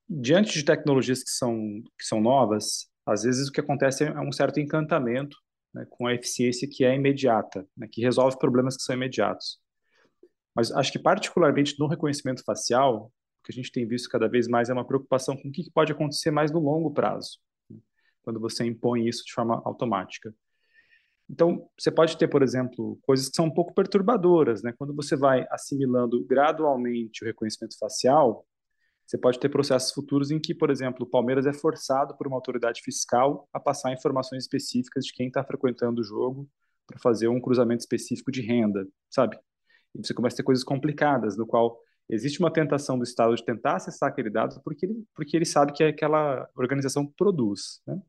diante 0.08 0.52
de 0.54 0.64
tecnologias 0.64 1.22
que 1.22 1.30
são, 1.30 1.82
que 1.98 2.04
são 2.06 2.20
novas, 2.20 2.88
às 3.04 3.24
vezes 3.24 3.48
o 3.48 3.52
que 3.52 3.60
acontece 3.60 4.04
é 4.04 4.20
um 4.20 4.32
certo 4.32 4.58
encantamento 4.58 5.36
né, 5.74 5.86
com 5.90 6.06
a 6.06 6.14
eficiência 6.14 6.66
que 6.70 6.84
é 6.84 6.94
imediata, 6.94 7.68
né, 7.76 7.86
que 7.90 8.00
resolve 8.00 8.38
problemas 8.38 8.76
que 8.76 8.82
são 8.82 8.94
imediatos. 8.94 9.60
Mas 10.54 10.72
acho 10.72 10.90
que 10.90 10.98
particularmente 10.98 11.76
no 11.78 11.86
reconhecimento 11.86 12.42
facial, 12.42 13.12
o 13.40 13.44
que 13.44 13.52
a 13.52 13.54
gente 13.54 13.70
tem 13.70 13.86
visto 13.86 14.08
cada 14.08 14.28
vez 14.28 14.48
mais 14.48 14.70
é 14.70 14.72
uma 14.72 14.86
preocupação 14.86 15.36
com 15.36 15.48
o 15.48 15.52
que 15.52 15.70
pode 15.70 15.92
acontecer 15.92 16.30
mais 16.30 16.50
no 16.50 16.58
longo 16.58 16.90
prazo, 16.92 17.38
né, 17.68 17.76
quando 18.22 18.40
você 18.40 18.64
impõe 18.64 19.06
isso 19.06 19.24
de 19.26 19.32
forma 19.34 19.60
automática. 19.66 20.34
Então, 21.28 21.68
você 21.78 21.90
pode 21.90 22.16
ter, 22.16 22.28
por 22.28 22.42
exemplo, 22.42 22.98
coisas 23.02 23.28
que 23.28 23.36
são 23.36 23.46
um 23.46 23.54
pouco 23.54 23.74
perturbadoras, 23.74 24.62
né? 24.62 24.72
Quando 24.78 24.94
você 24.94 25.16
vai 25.16 25.44
assimilando 25.50 26.24
gradualmente 26.24 27.24
o 27.24 27.26
reconhecimento 27.26 27.76
facial, 27.78 28.46
você 29.06 29.18
pode 29.18 29.38
ter 29.38 29.48
processos 29.48 29.92
futuros 29.92 30.30
em 30.30 30.40
que, 30.40 30.54
por 30.54 30.70
exemplo, 30.70 31.04
o 31.04 31.08
Palmeiras 31.08 31.46
é 31.46 31.52
forçado 31.52 32.16
por 32.16 32.26
uma 32.26 32.36
autoridade 32.36 32.80
fiscal 32.82 33.48
a 33.52 33.60
passar 33.60 33.92
informações 33.92 34.44
específicas 34.44 35.04
de 35.04 35.12
quem 35.12 35.28
está 35.28 35.44
frequentando 35.44 36.00
o 36.00 36.04
jogo 36.04 36.48
para 36.86 36.98
fazer 36.98 37.28
um 37.28 37.40
cruzamento 37.40 37.80
específico 37.80 38.30
de 38.30 38.42
renda, 38.42 38.86
sabe? 39.10 39.38
E 39.94 40.04
você 40.04 40.12
começa 40.12 40.34
a 40.34 40.38
ter 40.38 40.42
coisas 40.42 40.64
complicadas, 40.64 41.36
no 41.36 41.46
qual 41.46 41.78
existe 42.08 42.40
uma 42.40 42.52
tentação 42.52 42.98
do 42.98 43.04
Estado 43.04 43.34
de 43.34 43.44
tentar 43.44 43.76
acessar 43.76 44.08
aquele 44.08 44.30
dado 44.30 44.60
porque 44.62 44.86
ele, 44.86 45.04
porque 45.14 45.36
ele 45.36 45.44
sabe 45.44 45.72
que 45.72 45.82
aquela 45.82 46.48
organização 46.56 47.06
produz, 47.06 47.80
né? 47.86 48.00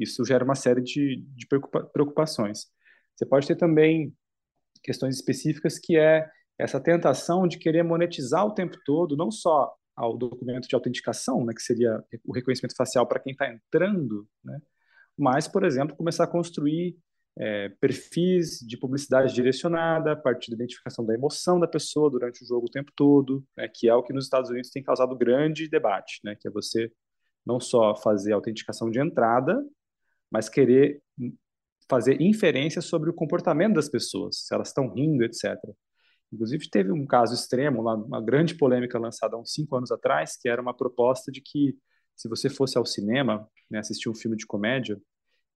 Isso 0.00 0.24
gera 0.24 0.44
uma 0.44 0.54
série 0.54 0.80
de, 0.80 1.24
de 1.36 1.46
preocupações. 1.92 2.66
Você 3.14 3.26
pode 3.26 3.46
ter 3.46 3.56
também 3.56 4.14
questões 4.82 5.14
específicas 5.14 5.78
que 5.78 5.96
é 5.96 6.26
essa 6.58 6.80
tentação 6.80 7.46
de 7.46 7.58
querer 7.58 7.82
monetizar 7.82 8.44
o 8.46 8.54
tempo 8.54 8.76
todo, 8.84 9.16
não 9.16 9.30
só 9.30 9.74
ao 9.96 10.16
documento 10.16 10.66
de 10.68 10.74
autenticação, 10.74 11.44
né, 11.44 11.52
que 11.54 11.62
seria 11.62 12.02
o 12.24 12.32
reconhecimento 12.32 12.74
facial 12.76 13.06
para 13.06 13.20
quem 13.20 13.32
está 13.32 13.50
entrando, 13.52 14.26
né, 14.42 14.58
mas, 15.16 15.46
por 15.46 15.64
exemplo, 15.64 15.96
começar 15.96 16.24
a 16.24 16.26
construir 16.26 16.96
é, 17.38 17.68
perfis 17.80 18.58
de 18.60 18.76
publicidade 18.78 19.34
direcionada 19.34 20.12
a 20.12 20.16
partir 20.16 20.50
da 20.50 20.56
identificação 20.56 21.04
da 21.04 21.14
emoção 21.14 21.60
da 21.60 21.68
pessoa 21.68 22.10
durante 22.10 22.42
o 22.42 22.46
jogo 22.46 22.66
o 22.66 22.70
tempo 22.70 22.90
todo, 22.96 23.44
né, 23.56 23.68
que 23.68 23.88
é 23.88 23.94
o 23.94 24.02
que 24.02 24.12
nos 24.12 24.24
Estados 24.24 24.50
Unidos 24.50 24.70
tem 24.70 24.82
causado 24.82 25.16
grande 25.16 25.68
debate, 25.68 26.20
né, 26.24 26.34
que 26.38 26.48
é 26.48 26.50
você 26.50 26.90
não 27.44 27.60
só 27.60 27.94
fazer 27.96 28.32
a 28.32 28.36
autenticação 28.36 28.90
de 28.90 29.00
entrada, 29.00 29.62
mas 30.30 30.48
querer 30.48 31.02
fazer 31.88 32.20
inferência 32.20 32.80
sobre 32.80 33.10
o 33.10 33.14
comportamento 33.14 33.74
das 33.74 33.88
pessoas, 33.88 34.44
se 34.46 34.54
elas 34.54 34.68
estão 34.68 34.92
rindo, 34.94 35.24
etc. 35.24 35.56
Inclusive, 36.32 36.70
teve 36.70 36.92
um 36.92 37.04
caso 37.04 37.34
extremo, 37.34 37.80
uma 37.80 38.22
grande 38.22 38.54
polêmica 38.54 38.98
lançada 38.98 39.36
há 39.36 39.40
uns 39.40 39.52
cinco 39.52 39.76
anos 39.76 39.90
atrás, 39.90 40.36
que 40.40 40.48
era 40.48 40.62
uma 40.62 40.74
proposta 40.74 41.32
de 41.32 41.40
que, 41.40 41.76
se 42.14 42.28
você 42.28 42.48
fosse 42.48 42.78
ao 42.78 42.86
cinema, 42.86 43.48
né, 43.68 43.80
assistir 43.80 44.08
um 44.08 44.14
filme 44.14 44.36
de 44.36 44.46
comédia, 44.46 44.96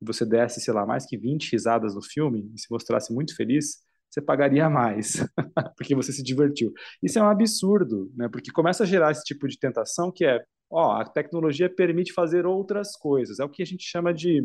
e 0.03 0.05
você 0.05 0.27
desse, 0.27 0.61
sei 0.61 0.75
lá, 0.75 0.85
mais 0.85 1.07
que 1.07 1.16
20 1.16 1.53
risadas 1.53 1.95
no 1.95 2.03
filme, 2.03 2.51
e 2.53 2.59
se 2.61 2.66
mostrasse 2.68 3.14
muito 3.14 3.37
feliz, 3.37 3.77
você 4.11 4.20
pagaria 4.20 4.68
mais, 4.68 5.25
porque 5.77 5.95
você 5.95 6.12
se 6.12 6.22
divertiu. 6.22 6.72
Isso 7.01 7.18
é 7.20 7.22
um 7.22 7.29
absurdo, 7.29 8.12
né, 8.16 8.29
porque 8.29 8.51
começa 8.51 8.83
a 8.83 8.87
gerar 8.87 9.12
esse 9.12 9.22
tipo 9.22 9.47
de 9.47 9.57
tentação 9.57 10.11
que 10.11 10.25
é, 10.25 10.45
ó, 10.68 11.01
a 11.01 11.05
tecnologia 11.05 11.72
permite 11.72 12.12
fazer 12.12 12.47
outras 12.47 12.97
coisas, 12.97 13.39
é 13.39 13.45
o 13.45 13.49
que 13.49 13.62
a 13.62 13.66
gente 13.66 13.85
chama 13.85 14.12
de 14.12 14.45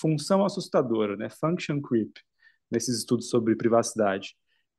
função 0.00 0.44
assustadora, 0.44 1.16
né? 1.16 1.28
Function 1.30 1.80
creep, 1.80 2.12
nesses 2.70 2.98
estudos 2.98 3.28
sobre 3.28 3.56
privacidade. 3.56 4.34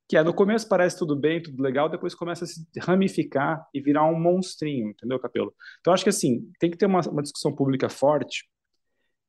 Que 0.07 0.17
é, 0.17 0.23
no 0.23 0.33
começo 0.33 0.67
parece 0.67 0.97
tudo 0.97 1.15
bem, 1.15 1.41
tudo 1.41 1.61
legal, 1.61 1.89
depois 1.89 2.13
começa 2.13 2.45
a 2.45 2.47
se 2.47 2.63
ramificar 2.79 3.65
e 3.73 3.81
virar 3.81 4.05
um 4.05 4.19
monstrinho, 4.19 4.89
entendeu, 4.89 5.19
Capelo? 5.19 5.53
Então, 5.79 5.93
acho 5.93 6.03
que, 6.03 6.09
assim, 6.09 6.51
tem 6.59 6.69
que 6.69 6.77
ter 6.77 6.85
uma, 6.85 7.01
uma 7.09 7.23
discussão 7.23 7.53
pública 7.55 7.89
forte 7.89 8.47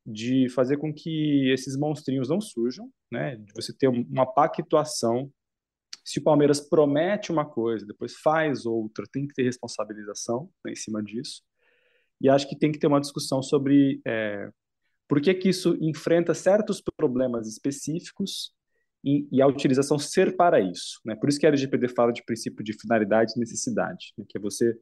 de 0.04 0.48
fazer 0.50 0.76
com 0.76 0.92
que 0.92 1.50
esses 1.50 1.76
monstrinhos 1.76 2.28
não 2.28 2.40
surjam, 2.40 2.90
né? 3.10 3.36
De 3.36 3.52
você 3.54 3.72
ter 3.72 3.88
uma 3.88 4.26
pactuação. 4.26 5.32
Se 6.04 6.20
o 6.20 6.22
Palmeiras 6.22 6.60
promete 6.60 7.32
uma 7.32 7.44
coisa, 7.44 7.84
depois 7.84 8.14
faz 8.22 8.66
outra, 8.66 9.04
tem 9.10 9.26
que 9.26 9.34
ter 9.34 9.42
responsabilização 9.42 10.48
né, 10.64 10.72
em 10.72 10.76
cima 10.76 11.02
disso. 11.02 11.42
E 12.20 12.28
acho 12.28 12.48
que 12.48 12.56
tem 12.56 12.70
que 12.70 12.78
ter 12.78 12.86
uma 12.86 13.00
discussão 13.00 13.42
sobre 13.42 14.00
é, 14.06 14.48
por 15.08 15.20
que, 15.20 15.32
que 15.34 15.48
isso 15.48 15.76
enfrenta 15.80 16.34
certos 16.34 16.82
problemas 16.96 17.48
específicos 17.48 18.52
e, 19.04 19.28
e, 19.30 19.40
a 19.40 19.46
utilização 19.46 19.98
ser 19.98 20.36
para 20.36 20.60
isso. 20.60 21.00
Né? 21.04 21.14
Por 21.14 21.28
isso 21.28 21.38
que 21.38 21.46
a 21.46 21.48
LGPD 21.48 21.88
fala 21.88 22.12
de 22.12 22.24
princípio 22.24 22.64
de 22.64 22.72
finalidade 22.72 23.32
e 23.36 23.38
necessidade, 23.38 24.12
né? 24.18 24.24
que 24.28 24.36
é 24.36 24.40
você 24.40 24.76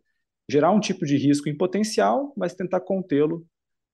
gerar 0.49 0.71
um 0.71 0.81
tipo 0.81 1.05
de 1.05 1.17
risco 1.17 1.49
em 1.49 1.57
potencial, 1.57 2.33
mas 2.37 2.55
tentar 2.55 2.81
contê-lo 2.81 3.47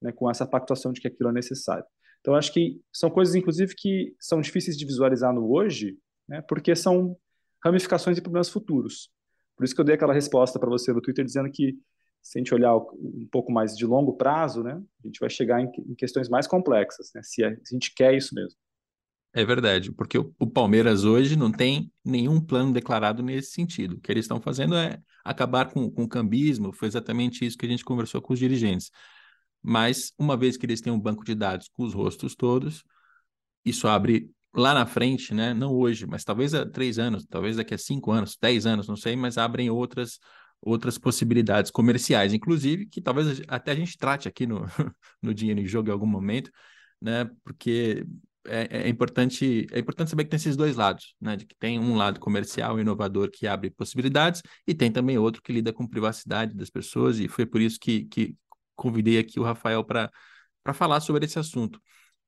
né, 0.03 0.13
com 0.13 0.31
essa 0.31 0.47
pactuação 0.47 0.93
de 0.93 1.01
que 1.01 1.09
aquilo 1.09 1.31
é 1.31 1.33
necessário. 1.33 1.85
Então, 2.21 2.35
acho 2.35 2.53
que 2.53 2.81
são 2.93 3.11
coisas, 3.11 3.35
inclusive, 3.35 3.75
que 3.77 4.15
são 4.19 4.41
difíceis 4.41 4.77
de 4.77 4.85
visualizar 4.85 5.33
no 5.33 5.51
hoje, 5.51 5.97
né, 6.29 6.43
porque 6.43 6.75
são 6.75 7.17
ramificações 7.65 8.19
e 8.19 8.23
problemas 8.23 8.49
futuros. 8.49 9.11
Por 9.57 9.65
isso 9.65 9.75
que 9.75 9.81
eu 9.81 9.85
dei 9.85 9.95
aquela 9.95 10.15
resposta 10.15 10.59
para 10.59 10.69
você 10.69 10.93
no 10.93 11.01
Twitter 11.01 11.25
dizendo 11.25 11.51
que 11.51 11.79
se 12.23 12.39
a 12.39 12.41
gente 12.41 12.55
olhar 12.55 12.77
um 12.77 13.29
pouco 13.31 13.51
mais 13.51 13.77
de 13.77 13.85
longo 13.87 14.17
prazo, 14.17 14.63
né, 14.63 14.81
a 15.03 15.07
gente 15.07 15.19
vai 15.21 15.31
chegar 15.31 15.61
em, 15.61 15.71
em 15.89 15.95
questões 15.95 16.29
mais 16.29 16.47
complexas, 16.47 17.11
né, 17.15 17.23
se, 17.23 17.43
a, 17.45 17.51
gente 17.71 17.95
quer 17.95 18.15
isso 18.15 18.35
mesmo. 18.35 18.59
É 19.33 19.45
verdade, 19.45 19.93
porque 19.93 20.19
o, 20.19 20.35
o, 20.41 20.47
Palmeiras 20.47 21.05
hoje 21.05 21.37
não 21.37 21.53
tem 21.53 21.91
nenhum 22.05 22.41
plano 22.41 22.73
declarado 22.73 23.23
nesse 23.23 23.53
sentido. 23.53 23.95
O 23.95 24.01
que 24.01 24.11
eles 24.11 24.25
estão 24.25 24.41
fazendo 24.41 24.75
é 24.75 25.01
acabar 25.25 25.73
com, 25.73 25.89
com 25.89 26.03
o 26.03 26.09
cambismo, 26.09 26.73
foi 26.73 26.89
exatamente 26.89 27.45
isso 27.47 27.57
que 27.57 27.65
a 27.65 27.69
gente 27.69 27.85
conversou 27.85 28.21
com 28.21 28.33
os 28.33 28.39
dirigentes. 28.41 28.91
Mas, 29.63 30.13
uma 30.19 30.37
vez 30.37 30.57
que 30.57 30.67
eles 30.67 30.81
têm 30.81 30.93
um 30.93 30.99
banco 30.99 31.25
de 31.25 31.35
dados 31.35 31.69
com 31.69 31.85
os 31.85 31.95
rostos 31.95 32.35
todos, 32.35 32.83
isso 33.65 33.87
abre 33.87 34.31
lá 34.55 34.75
na 34.75 34.87
frente, 34.87 35.33
né? 35.33 35.55
não 35.55 35.73
hoje, 35.73 36.07
mas 36.07 36.25
talvez 36.25 36.55
há 36.55 36.67
três 36.69 36.99
anos, 36.99 37.25
talvez 37.27 37.57
daqui 37.57 37.75
a 37.75 37.79
cinco 37.79 38.11
anos, 38.11 38.37
dez 38.41 38.67
anos, 38.67 38.89
não 38.89 38.97
sei, 38.97 39.15
mas 39.15 39.39
abrem 39.39 39.71
outras 39.71 40.19
outras 40.63 40.99
possibilidades 40.99 41.71
comerciais, 41.71 42.33
inclusive, 42.33 42.87
que 42.87 43.01
talvez 43.01 43.41
até 43.49 43.73
a 43.73 43.75
gente 43.75 43.97
trate 43.97 44.29
aqui 44.29 44.47
no, 44.47 44.65
no 45.23 45.33
Dinheiro 45.35 45.61
em 45.61 45.67
Jogo 45.67 45.89
em 45.89 45.93
algum 45.93 46.07
momento, 46.07 46.51
né? 47.01 47.31
Porque 47.45 48.05
é, 48.47 48.85
é, 48.85 48.89
importante 48.89 49.67
é 49.71 49.79
importante 49.79 50.11
saber 50.11 50.25
que 50.25 50.31
tem 50.31 50.37
esses 50.37 50.57
dois 50.57 50.77
lados, 50.77 51.15
né? 51.21 51.37
De 51.37 51.47
que 51.47 51.57
tem 51.57 51.79
um 51.79 51.97
lado 51.97 52.21
comercial 52.21 52.79
inovador 52.79 53.31
que 53.31 53.47
abre 53.47 53.71
possibilidades 53.71 54.43
e 54.67 54.75
tem 54.75 54.91
também 54.93 55.19
outro 55.19 55.43
que 55.43 55.53
lida 55.53 55.73
com 55.73 55.87
privacidade 55.87 56.55
das 56.55 56.71
pessoas 56.71 57.19
e 57.19 57.29
foi 57.29 57.47
por 57.47 57.61
isso 57.61 57.79
que, 57.81 58.05
que 58.05 58.37
convidei 58.77 59.19
aqui 59.19 59.39
o 59.41 59.43
Rafael 59.43 59.85
para 59.85 60.11
falar 60.75 61.01
sobre 61.01 61.25
esse 61.25 61.39
assunto. 61.39 61.81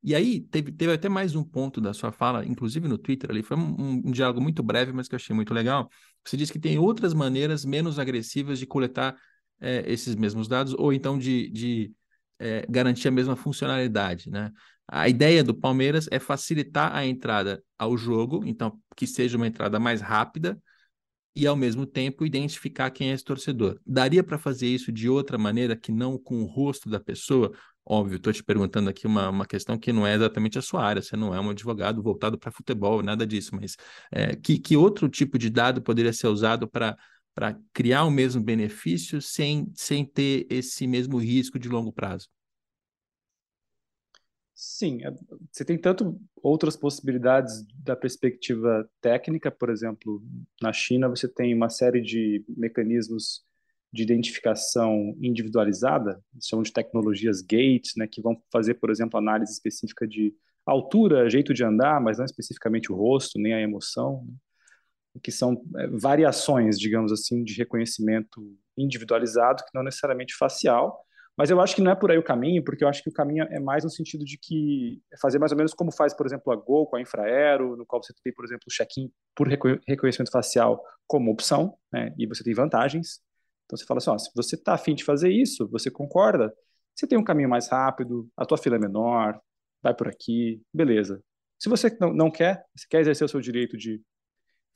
E 0.02 0.14
aí, 0.14 0.40
teve, 0.40 0.72
teve 0.72 0.92
até 0.92 1.08
mais 1.08 1.36
um 1.36 1.44
ponto 1.44 1.80
da 1.80 1.94
sua 1.94 2.10
fala, 2.10 2.44
inclusive 2.44 2.88
no 2.88 2.98
Twitter 2.98 3.30
ali, 3.30 3.42
foi 3.42 3.56
um, 3.56 4.02
um, 4.06 4.10
diálogo 4.10 4.40
muito 4.40 4.62
breve, 4.62 4.92
mas 4.92 5.06
que 5.06 5.14
eu 5.14 5.16
achei 5.16 5.34
muito 5.34 5.54
legal. 5.54 5.88
Você 6.24 6.36
disse 6.36 6.52
que 6.52 6.58
tem 6.58 6.78
outras 6.78 7.14
maneiras 7.14 7.64
menos 7.64 7.98
agressivas 7.98 8.58
de 8.58 8.66
coletar 8.66 9.16
é, 9.60 9.84
esses 9.86 10.16
mesmos 10.16 10.48
dados, 10.48 10.74
ou 10.76 10.92
então 10.92 11.16
de, 11.16 11.48
de 11.50 11.92
é, 12.38 12.66
garantir 12.68 13.06
a 13.06 13.12
mesma 13.12 13.36
funcionalidade, 13.36 14.28
né? 14.28 14.50
A 14.88 15.08
ideia 15.08 15.44
do 15.44 15.54
Palmeiras 15.54 16.08
é 16.10 16.18
facilitar 16.18 16.94
a 16.94 17.06
entrada 17.06 17.62
ao 17.78 17.96
jogo, 17.96 18.42
então 18.44 18.78
que 18.96 19.06
seja 19.06 19.36
uma 19.36 19.46
entrada 19.46 19.78
mais 19.78 20.00
rápida 20.00 20.60
e 21.34 21.46
ao 21.46 21.56
mesmo 21.56 21.86
tempo 21.86 22.26
identificar 22.26 22.90
quem 22.90 23.10
é 23.10 23.14
esse 23.14 23.24
torcedor. 23.24 23.80
Daria 23.86 24.22
para 24.22 24.36
fazer 24.36 24.66
isso 24.66 24.92
de 24.92 25.08
outra 25.08 25.38
maneira 25.38 25.76
que 25.76 25.90
não 25.90 26.18
com 26.18 26.42
o 26.42 26.46
rosto 26.46 26.90
da 26.90 27.00
pessoa? 27.00 27.52
Óbvio, 27.84 28.16
estou 28.16 28.32
te 28.32 28.44
perguntando 28.44 28.88
aqui 28.88 29.06
uma, 29.06 29.28
uma 29.28 29.44
questão 29.46 29.76
que 29.78 29.92
não 29.92 30.06
é 30.06 30.14
exatamente 30.14 30.56
a 30.58 30.62
sua 30.62 30.84
área, 30.84 31.02
você 31.02 31.16
não 31.16 31.34
é 31.34 31.40
um 31.40 31.50
advogado 31.50 32.00
voltado 32.02 32.38
para 32.38 32.52
futebol, 32.52 33.02
nada 33.02 33.26
disso, 33.26 33.56
mas 33.56 33.76
é, 34.10 34.36
que, 34.36 34.58
que 34.58 34.76
outro 34.76 35.08
tipo 35.08 35.36
de 35.36 35.50
dado 35.50 35.82
poderia 35.82 36.12
ser 36.12 36.28
usado 36.28 36.68
para 36.68 36.96
para 37.34 37.58
criar 37.72 38.04
o 38.04 38.10
mesmo 38.10 38.42
benefício 38.42 39.20
sem, 39.22 39.72
sem 39.74 40.04
ter 40.04 40.46
esse 40.50 40.86
mesmo 40.86 41.16
risco 41.16 41.58
de 41.58 41.66
longo 41.68 41.90
prazo? 41.90 42.28
Sim, 44.54 45.02
é, 45.04 45.10
você 45.50 45.64
tem 45.64 45.78
tanto 45.78 46.20
outras 46.42 46.76
possibilidades 46.76 47.64
da 47.82 47.96
perspectiva 47.96 48.88
técnica, 49.00 49.50
por 49.50 49.70
exemplo, 49.70 50.22
na 50.60 50.72
China 50.72 51.08
você 51.08 51.26
tem 51.26 51.54
uma 51.54 51.68
série 51.70 52.00
de 52.00 52.44
mecanismos 52.48 53.44
de 53.92 54.02
identificação 54.02 55.14
individualizada, 55.20 56.20
chamam 56.40 56.62
de 56.62 56.72
tecnologias 56.72 57.42
gates, 57.42 57.92
né, 57.96 58.06
que 58.06 58.22
vão 58.22 58.40
fazer, 58.50 58.74
por 58.74 58.90
exemplo, 58.90 59.18
análise 59.18 59.52
específica 59.52 60.08
de 60.08 60.34
altura, 60.64 61.28
jeito 61.28 61.52
de 61.52 61.62
andar, 61.62 62.00
mas 62.00 62.18
não 62.18 62.24
especificamente 62.24 62.90
o 62.90 62.96
rosto, 62.96 63.38
nem 63.38 63.52
a 63.52 63.60
emoção, 63.60 64.24
né, 64.26 64.34
que 65.22 65.30
são 65.30 65.62
é, 65.76 65.86
variações, 65.88 66.78
digamos 66.78 67.12
assim, 67.12 67.44
de 67.44 67.54
reconhecimento 67.54 68.56
individualizado, 68.78 69.62
que 69.62 69.74
não 69.74 69.82
necessariamente 69.82 70.34
facial, 70.34 71.04
mas 71.36 71.50
eu 71.50 71.60
acho 71.60 71.74
que 71.74 71.82
não 71.82 71.90
é 71.90 71.94
por 71.94 72.10
aí 72.10 72.16
o 72.16 72.22
caminho, 72.22 72.62
porque 72.62 72.84
eu 72.84 72.88
acho 72.88 73.02
que 73.02 73.08
o 73.08 73.12
caminho 73.12 73.44
é 73.50 73.58
mais 73.58 73.84
no 73.84 73.90
sentido 73.90 74.24
de 74.24 74.38
que 74.38 75.02
é 75.12 75.18
fazer 75.18 75.38
mais 75.38 75.52
ou 75.52 75.56
menos 75.56 75.74
como 75.74 75.90
faz, 75.90 76.14
por 76.14 76.26
exemplo, 76.26 76.52
a 76.52 76.56
Gol 76.56 76.86
com 76.86 76.96
a 76.96 77.00
Infraero, 77.00 77.76
no 77.76 77.84
qual 77.84 78.02
você 78.02 78.14
tem, 78.22 78.32
por 78.32 78.44
exemplo, 78.44 78.64
o 78.66 78.70
check-in 78.70 79.10
por 79.34 79.48
reconhecimento 79.86 80.30
facial 80.30 80.82
como 81.06 81.30
opção, 81.30 81.74
né, 81.92 82.14
e 82.18 82.26
você 82.26 82.42
tem 82.42 82.54
vantagens, 82.54 83.20
então 83.72 83.78
você 83.78 83.86
fala 83.86 83.98
assim, 83.98 84.10
ó, 84.10 84.18
se 84.18 84.30
você 84.34 84.54
está 84.54 84.74
afim 84.74 84.94
de 84.94 85.02
fazer 85.02 85.30
isso, 85.30 85.66
você 85.68 85.90
concorda, 85.90 86.54
você 86.94 87.06
tem 87.06 87.18
um 87.18 87.24
caminho 87.24 87.48
mais 87.48 87.68
rápido, 87.68 88.28
a 88.36 88.44
tua 88.44 88.58
fila 88.58 88.76
é 88.76 88.78
menor, 88.78 89.40
vai 89.82 89.94
por 89.94 90.08
aqui, 90.08 90.60
beleza. 90.72 91.22
Se 91.58 91.70
você 91.70 91.96
não, 91.98 92.12
não 92.12 92.30
quer, 92.30 92.64
se 92.76 92.86
quer 92.86 93.00
exercer 93.00 93.24
o 93.24 93.28
seu 93.28 93.40
direito 93.40 93.76
de 93.76 94.02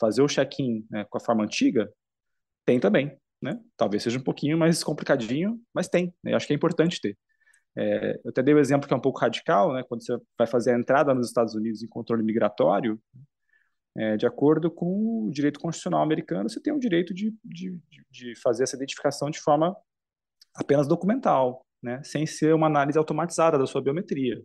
fazer 0.00 0.22
o 0.22 0.28
check-in 0.28 0.86
né, 0.90 1.04
com 1.10 1.18
a 1.18 1.20
forma 1.20 1.44
antiga, 1.44 1.92
tem 2.64 2.80
também, 2.80 3.16
né? 3.40 3.60
Talvez 3.76 4.02
seja 4.02 4.18
um 4.18 4.22
pouquinho 4.22 4.56
mais 4.56 4.82
complicadinho, 4.82 5.60
mas 5.74 5.88
tem. 5.88 6.14
Né? 6.24 6.32
Eu 6.32 6.36
acho 6.36 6.46
que 6.46 6.52
é 6.52 6.56
importante 6.56 7.00
ter. 7.00 7.18
É, 7.76 8.18
eu 8.24 8.30
até 8.30 8.42
dei 8.42 8.54
o 8.54 8.56
um 8.56 8.60
exemplo 8.60 8.88
que 8.88 8.94
é 8.94 8.96
um 8.96 9.00
pouco 9.00 9.20
radical, 9.20 9.74
né? 9.74 9.82
quando 9.86 10.02
você 10.02 10.16
vai 10.38 10.46
fazer 10.46 10.72
a 10.72 10.78
entrada 10.78 11.12
nos 11.12 11.28
Estados 11.28 11.54
Unidos 11.54 11.82
em 11.82 11.88
controle 11.88 12.22
migratório, 12.22 12.98
é, 13.96 14.16
de 14.16 14.26
acordo 14.26 14.70
com 14.70 15.26
o 15.26 15.30
direito 15.30 15.58
constitucional 15.58 16.02
americano, 16.02 16.48
você 16.48 16.60
tem 16.60 16.72
o 16.72 16.78
direito 16.78 17.14
de, 17.14 17.34
de, 17.44 17.78
de 18.10 18.34
fazer 18.40 18.64
essa 18.64 18.76
identificação 18.76 19.30
de 19.30 19.40
forma 19.40 19.76
apenas 20.54 20.86
documental, 20.86 21.64
né? 21.82 22.02
sem 22.04 22.26
ser 22.26 22.54
uma 22.54 22.66
análise 22.66 22.98
automatizada 22.98 23.58
da 23.58 23.66
sua 23.66 23.82
biometria. 23.82 24.42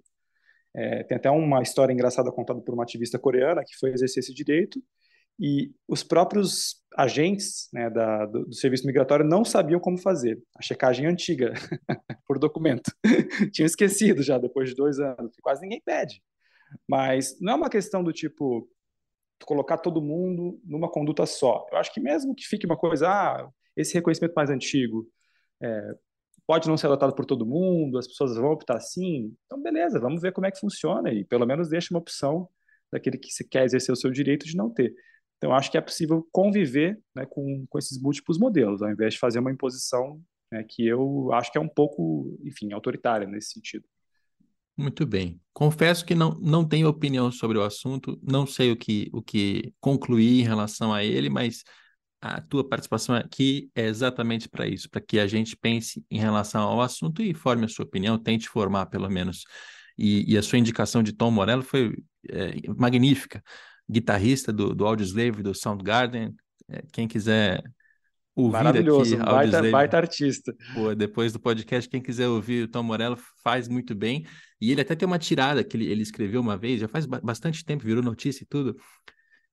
É, 0.73 1.03
tem 1.03 1.17
até 1.17 1.29
uma 1.29 1.61
história 1.61 1.91
engraçada 1.91 2.31
contada 2.31 2.61
por 2.61 2.73
uma 2.73 2.83
ativista 2.83 3.19
coreana 3.19 3.61
que 3.65 3.77
foi 3.77 3.91
exercer 3.91 4.21
esse 4.21 4.33
direito 4.33 4.81
e 5.37 5.71
os 5.87 6.03
próprios 6.03 6.81
agentes 6.95 7.67
né, 7.73 7.89
da, 7.89 8.25
do, 8.25 8.45
do, 8.45 8.53
serviço 8.53 8.85
migratório 8.85 9.25
não 9.25 9.43
sabiam 9.43 9.79
como 9.79 9.97
fazer 9.97 10.41
a 10.55 10.61
checagem 10.61 11.07
antiga 11.07 11.53
por 12.25 12.39
documento. 12.39 12.91
Tinham 13.51 13.65
esquecido 13.65 14.21
já 14.21 14.37
depois 14.37 14.69
de 14.69 14.75
dois 14.75 14.99
anos, 14.99 15.35
quase 15.41 15.61
ninguém 15.61 15.81
pede. 15.83 16.21
Mas 16.87 17.37
não 17.41 17.53
é 17.53 17.55
uma 17.55 17.69
questão 17.69 18.03
do 18.03 18.13
tipo 18.13 18.69
colocar 19.45 19.77
todo 19.77 20.01
mundo 20.01 20.59
numa 20.63 20.89
conduta 20.89 21.25
só. 21.25 21.67
Eu 21.71 21.77
acho 21.77 21.93
que 21.93 21.99
mesmo 21.99 22.35
que 22.35 22.45
fique 22.45 22.65
uma 22.65 22.77
coisa, 22.77 23.07
ah, 23.09 23.49
esse 23.75 23.93
reconhecimento 23.93 24.33
mais 24.33 24.49
antigo 24.49 25.07
é, 25.61 25.95
pode 26.47 26.67
não 26.67 26.77
ser 26.77 26.87
adotado 26.87 27.15
por 27.15 27.25
todo 27.25 27.45
mundo, 27.45 27.97
as 27.97 28.07
pessoas 28.07 28.35
vão 28.35 28.51
optar 28.51 28.77
assim, 28.77 29.35
então 29.45 29.61
beleza, 29.61 29.99
vamos 29.99 30.21
ver 30.21 30.33
como 30.33 30.47
é 30.47 30.51
que 30.51 30.59
funciona 30.59 31.11
e 31.11 31.23
pelo 31.23 31.45
menos 31.45 31.69
deixa 31.69 31.93
uma 31.93 31.99
opção 31.99 32.49
daquele 32.91 33.17
que 33.17 33.29
quer 33.49 33.63
exercer 33.63 33.93
o 33.93 33.95
seu 33.95 34.11
direito 34.11 34.45
de 34.45 34.55
não 34.55 34.69
ter. 34.69 34.93
Então, 35.37 35.53
acho 35.53 35.71
que 35.71 35.77
é 35.77 35.81
possível 35.81 36.27
conviver 36.31 37.01
né, 37.15 37.25
com, 37.25 37.65
com 37.67 37.79
esses 37.79 37.99
múltiplos 37.99 38.37
modelos, 38.37 38.81
ao 38.83 38.91
invés 38.91 39.15
de 39.15 39.19
fazer 39.19 39.39
uma 39.39 39.51
imposição 39.51 40.21
né, 40.51 40.63
que 40.67 40.85
eu 40.85 41.31
acho 41.33 41.51
que 41.51 41.57
é 41.57 41.61
um 41.61 41.67
pouco, 41.67 42.37
enfim, 42.43 42.71
autoritária 42.73 43.25
nesse 43.25 43.53
sentido. 43.53 43.85
Muito 44.77 45.05
bem. 45.05 45.39
Confesso 45.53 46.05
que 46.05 46.15
não, 46.15 46.31
não 46.41 46.67
tenho 46.67 46.87
opinião 46.87 47.31
sobre 47.31 47.57
o 47.57 47.63
assunto, 47.63 48.19
não 48.23 48.47
sei 48.47 48.71
o 48.71 48.75
que, 48.75 49.09
o 49.13 49.21
que 49.21 49.73
concluir 49.79 50.39
em 50.41 50.43
relação 50.43 50.93
a 50.93 51.03
ele, 51.03 51.29
mas 51.29 51.63
a 52.21 52.39
tua 52.41 52.67
participação 52.67 53.15
aqui 53.15 53.69
é 53.75 53.85
exatamente 53.85 54.47
para 54.47 54.67
isso, 54.67 54.89
para 54.89 55.01
que 55.01 55.19
a 55.19 55.27
gente 55.27 55.57
pense 55.57 56.03
em 56.09 56.19
relação 56.19 56.61
ao 56.61 56.81
assunto 56.81 57.21
e 57.21 57.33
forme 57.33 57.65
a 57.65 57.67
sua 57.67 57.85
opinião, 57.85 58.17
tente 58.17 58.47
formar 58.47 58.85
pelo 58.87 59.09
menos. 59.09 59.43
E, 59.97 60.31
e 60.31 60.37
a 60.37 60.41
sua 60.43 60.57
indicação 60.57 61.03
de 61.03 61.13
Tom 61.13 61.31
Morello 61.31 61.63
foi 61.63 61.95
é, 62.29 62.53
magnífica 62.77 63.43
guitarrista 63.89 64.53
do, 64.53 64.73
do 64.73 64.85
Audioslave, 64.85 65.43
do 65.43 65.53
Soundgarden. 65.53 66.33
É, 66.69 66.81
quem 66.93 67.07
quiser 67.07 67.61
ouvir 68.35 68.53
Maravilhoso, 68.53 69.15
aqui, 69.15 69.25
baita, 69.25 69.71
baita 69.71 69.97
artista. 69.97 70.55
Pô, 70.73 70.95
depois 70.95 71.33
do 71.33 71.39
podcast, 71.39 71.89
quem 71.89 72.01
quiser 72.01 72.27
ouvir 72.27 72.63
o 72.63 72.67
Tom 72.67 72.83
Morello 72.83 73.17
faz 73.43 73.67
muito 73.67 73.93
bem. 73.93 74.25
E 74.59 74.71
ele 74.71 74.81
até 74.81 74.95
tem 74.95 75.07
uma 75.07 75.19
tirada 75.19 75.63
que 75.63 75.75
ele, 75.75 75.85
ele 75.85 76.01
escreveu 76.01 76.39
uma 76.39 76.57
vez, 76.57 76.79
já 76.79 76.87
faz 76.87 77.05
bastante 77.05 77.65
tempo, 77.65 77.83
virou 77.83 78.03
notícia 78.03 78.43
e 78.43 78.47
tudo. 78.47 78.75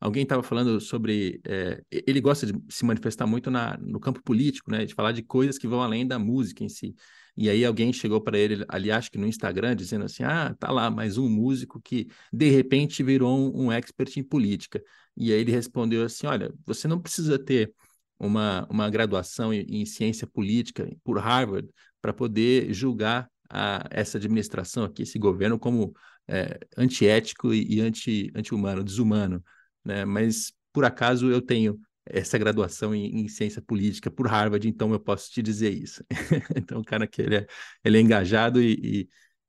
Alguém 0.01 0.23
estava 0.23 0.43
falando 0.43 0.81
sobre. 0.81 1.41
É, 1.45 1.83
ele 1.91 2.21
gosta 2.21 2.47
de 2.47 2.55
se 2.69 2.85
manifestar 2.85 3.27
muito 3.27 3.51
na, 3.51 3.77
no 3.79 3.99
campo 3.99 4.23
político, 4.23 4.71
né? 4.71 4.85
De 4.85 4.95
falar 4.95 5.11
de 5.11 5.23
coisas 5.23 5.59
que 5.59 5.67
vão 5.67 5.83
além 5.83 6.07
da 6.07 6.19
música 6.19 6.63
em 6.63 6.69
si. 6.69 6.95
E 7.37 7.49
aí 7.49 7.65
alguém 7.65 7.93
chegou 7.93 8.21
para 8.21 8.39
ele, 8.39 8.65
ali 8.69 8.91
acho 8.91 9.11
que 9.11 9.19
no 9.19 9.27
Instagram, 9.27 9.75
dizendo 9.75 10.05
assim: 10.05 10.23
ah, 10.23 10.55
tá 10.59 10.71
lá, 10.71 10.89
mais 10.89 11.19
um 11.19 11.29
músico 11.29 11.81
que 11.81 12.09
de 12.33 12.49
repente 12.49 13.03
virou 13.03 13.37
um, 13.37 13.67
um 13.67 13.73
expert 13.73 14.17
em 14.17 14.23
política. 14.23 14.81
E 15.17 15.33
aí 15.33 15.41
ele 15.41 15.51
respondeu 15.51 16.05
assim: 16.05 16.29
olha, 16.29 16.55
você 16.65 16.87
não 16.87 17.01
precisa 17.01 17.37
ter 17.37 17.73
uma, 18.19 18.67
uma 18.71 18.91
graduação 18.91 19.53
em, 19.53 19.65
em 19.83 19.87
ciência 19.87 20.27
política 20.27 20.89
por 21.05 21.19
Harvard 21.19 21.69
para 22.01 22.13
poder 22.13 22.73
julgar 22.73 23.31
a, 23.51 23.87
essa 23.91 24.19
administração 24.19 24.85
aqui, 24.85 25.03
esse 25.03 25.19
governo, 25.19 25.59
como 25.59 25.93
é, 26.27 26.59
antiético 26.77 27.53
e, 27.55 27.77
e 27.77 27.81
anti, 27.81 28.31
anti-humano, 28.35 28.85
desumano. 28.85 29.43
Né? 29.85 30.05
Mas, 30.05 30.53
por 30.73 30.85
acaso, 30.85 31.31
eu 31.31 31.41
tenho 31.41 31.81
essa 32.05 32.39
graduação 32.39 32.95
em, 32.95 33.21
em, 33.21 33.29
ciência 33.29 33.61
política 33.61 34.11
por 34.11 34.27
Harvard, 34.27 34.67
então 34.67 34.93
eu 34.93 35.01
posso 35.01 35.31
te 35.31 35.43
dizer 35.43 35.71
isso. 35.71 36.05
então, 36.57 36.81
o 36.81 36.85
cara 36.85 37.07
que 37.07 37.23
ele 37.23 37.37
é, 37.37 37.47
ele 37.85 37.99
é 37.99 38.01
engajado 38.01 38.63
e, 38.63 39.09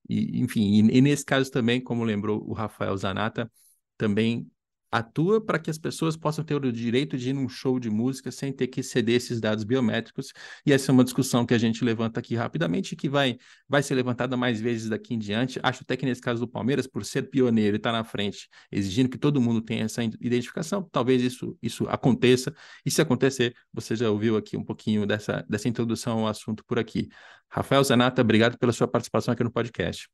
e, 0.09 0.35
e 0.37 0.39
enfim, 0.41 0.89
e, 0.89 0.97
e, 0.97 1.01
nesse 1.01 1.25
caso 1.25 1.49
também, 1.51 1.81
como 1.81 2.03
lembrou 2.03 2.41
o 2.47 2.53
Rafael 2.53 2.95
Zanata, 2.97 3.51
também 3.97 4.49
atua 4.91 5.39
para 5.39 5.59
que 5.59 5.69
as 5.69 5.77
pessoas 5.77 6.17
possam 6.17 6.43
ter 6.43 6.55
o 6.55 6.71
direito 6.71 7.17
de 7.17 7.29
ir 7.29 7.33
num 7.33 7.47
show 7.47 7.79
de 7.79 7.89
música 7.89 8.31
sem 8.31 8.51
ter 8.51 8.67
que 8.67 8.81
ceder 8.81 9.15
esses 9.15 9.39
dados 9.39 9.63
biométricos. 9.63 10.33
E 10.65 10.73
essa 10.73 10.91
é 10.91 10.93
uma 10.93 11.03
discussão 11.03 11.45
que 11.45 11.53
a 11.53 11.57
gente 11.57 11.83
levanta 11.83 12.19
aqui 12.19 12.35
rapidamente, 12.35 12.95
que 12.95 13.07
vai, 13.09 13.37
vai 13.67 13.83
ser 13.83 13.95
levantada 13.95 14.35
mais 14.35 14.59
vezes 14.59 14.89
daqui 14.89 15.13
em 15.13 15.19
diante. 15.19 15.59
Acho 15.63 15.83
até 15.83 15.95
que 15.95 16.05
nesse 16.05 16.21
caso 16.21 16.41
do 16.41 16.47
Palmeiras, 16.47 16.87
por 16.87 17.05
ser 17.05 17.23
pioneiro 17.23 17.75
e 17.75 17.77
estar 17.77 17.91
tá 17.91 17.97
na 17.97 18.03
frente, 18.03 18.49
exigindo 18.71 19.09
que 19.09 19.17
todo 19.17 19.39
mundo 19.41 19.61
tenha 19.61 19.85
essa 19.85 20.03
identificação, 20.03 20.87
talvez 20.91 21.21
isso, 21.21 21.57
isso 21.61 21.87
aconteça. 21.87 22.53
E 22.85 22.91
se 22.91 23.01
acontecer, 23.01 23.53
você 23.73 23.95
já 23.95 24.09
ouviu 24.09 24.37
aqui 24.37 24.57
um 24.57 24.63
pouquinho 24.63 25.05
dessa, 25.05 25.45
dessa 25.47 25.67
introdução 25.67 26.19
ao 26.19 26.27
assunto 26.27 26.63
por 26.65 26.79
aqui. 26.79 27.09
Rafael 27.49 27.83
Zanata, 27.83 28.21
obrigado 28.21 28.57
pela 28.57 28.71
sua 28.71 28.87
participação 28.87 29.33
aqui 29.33 29.43
no 29.43 29.51
podcast. 29.51 30.07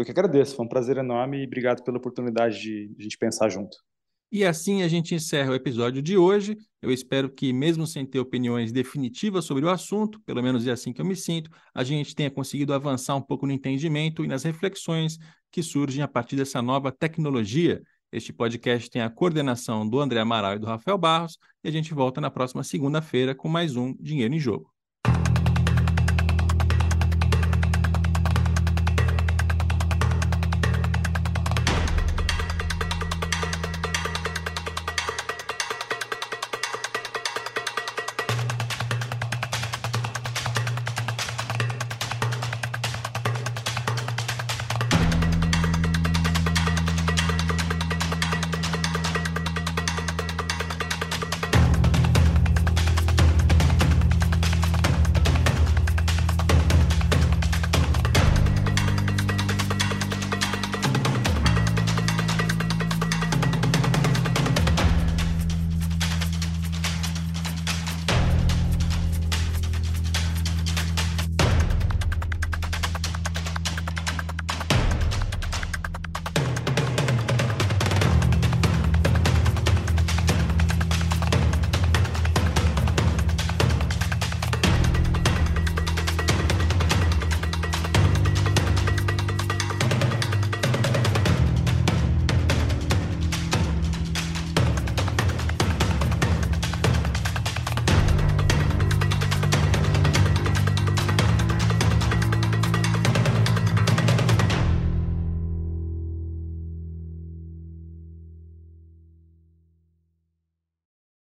Eu 0.00 0.04
que 0.06 0.12
agradeço, 0.12 0.56
foi 0.56 0.64
um 0.64 0.68
prazer 0.68 0.96
enorme 0.96 1.42
e 1.42 1.46
obrigado 1.46 1.84
pela 1.84 1.98
oportunidade 1.98 2.58
de 2.58 2.96
a 2.98 3.02
gente 3.02 3.18
pensar 3.18 3.50
junto. 3.50 3.76
E 4.32 4.46
assim 4.46 4.82
a 4.82 4.88
gente 4.88 5.14
encerra 5.14 5.50
o 5.50 5.54
episódio 5.54 6.00
de 6.00 6.16
hoje. 6.16 6.56
Eu 6.80 6.90
espero 6.90 7.28
que, 7.28 7.52
mesmo 7.52 7.86
sem 7.86 8.06
ter 8.06 8.18
opiniões 8.18 8.72
definitivas 8.72 9.44
sobre 9.44 9.62
o 9.62 9.68
assunto, 9.68 10.18
pelo 10.22 10.42
menos 10.42 10.66
é 10.66 10.70
assim 10.70 10.90
que 10.90 11.02
eu 11.02 11.04
me 11.04 11.14
sinto, 11.14 11.50
a 11.74 11.84
gente 11.84 12.14
tenha 12.14 12.30
conseguido 12.30 12.72
avançar 12.72 13.14
um 13.14 13.20
pouco 13.20 13.46
no 13.46 13.52
entendimento 13.52 14.24
e 14.24 14.26
nas 14.26 14.42
reflexões 14.42 15.18
que 15.52 15.62
surgem 15.62 16.02
a 16.02 16.08
partir 16.08 16.34
dessa 16.34 16.62
nova 16.62 16.90
tecnologia. 16.90 17.82
Este 18.10 18.32
podcast 18.32 18.88
tem 18.88 19.02
a 19.02 19.10
coordenação 19.10 19.86
do 19.86 20.00
André 20.00 20.20
Amaral 20.20 20.56
e 20.56 20.58
do 20.58 20.66
Rafael 20.66 20.96
Barros, 20.96 21.36
e 21.62 21.68
a 21.68 21.70
gente 21.70 21.92
volta 21.92 22.22
na 22.22 22.30
próxima 22.30 22.64
segunda-feira 22.64 23.34
com 23.34 23.50
mais 23.50 23.76
um 23.76 23.94
Dinheiro 24.00 24.32
em 24.32 24.38
Jogo. 24.40 24.72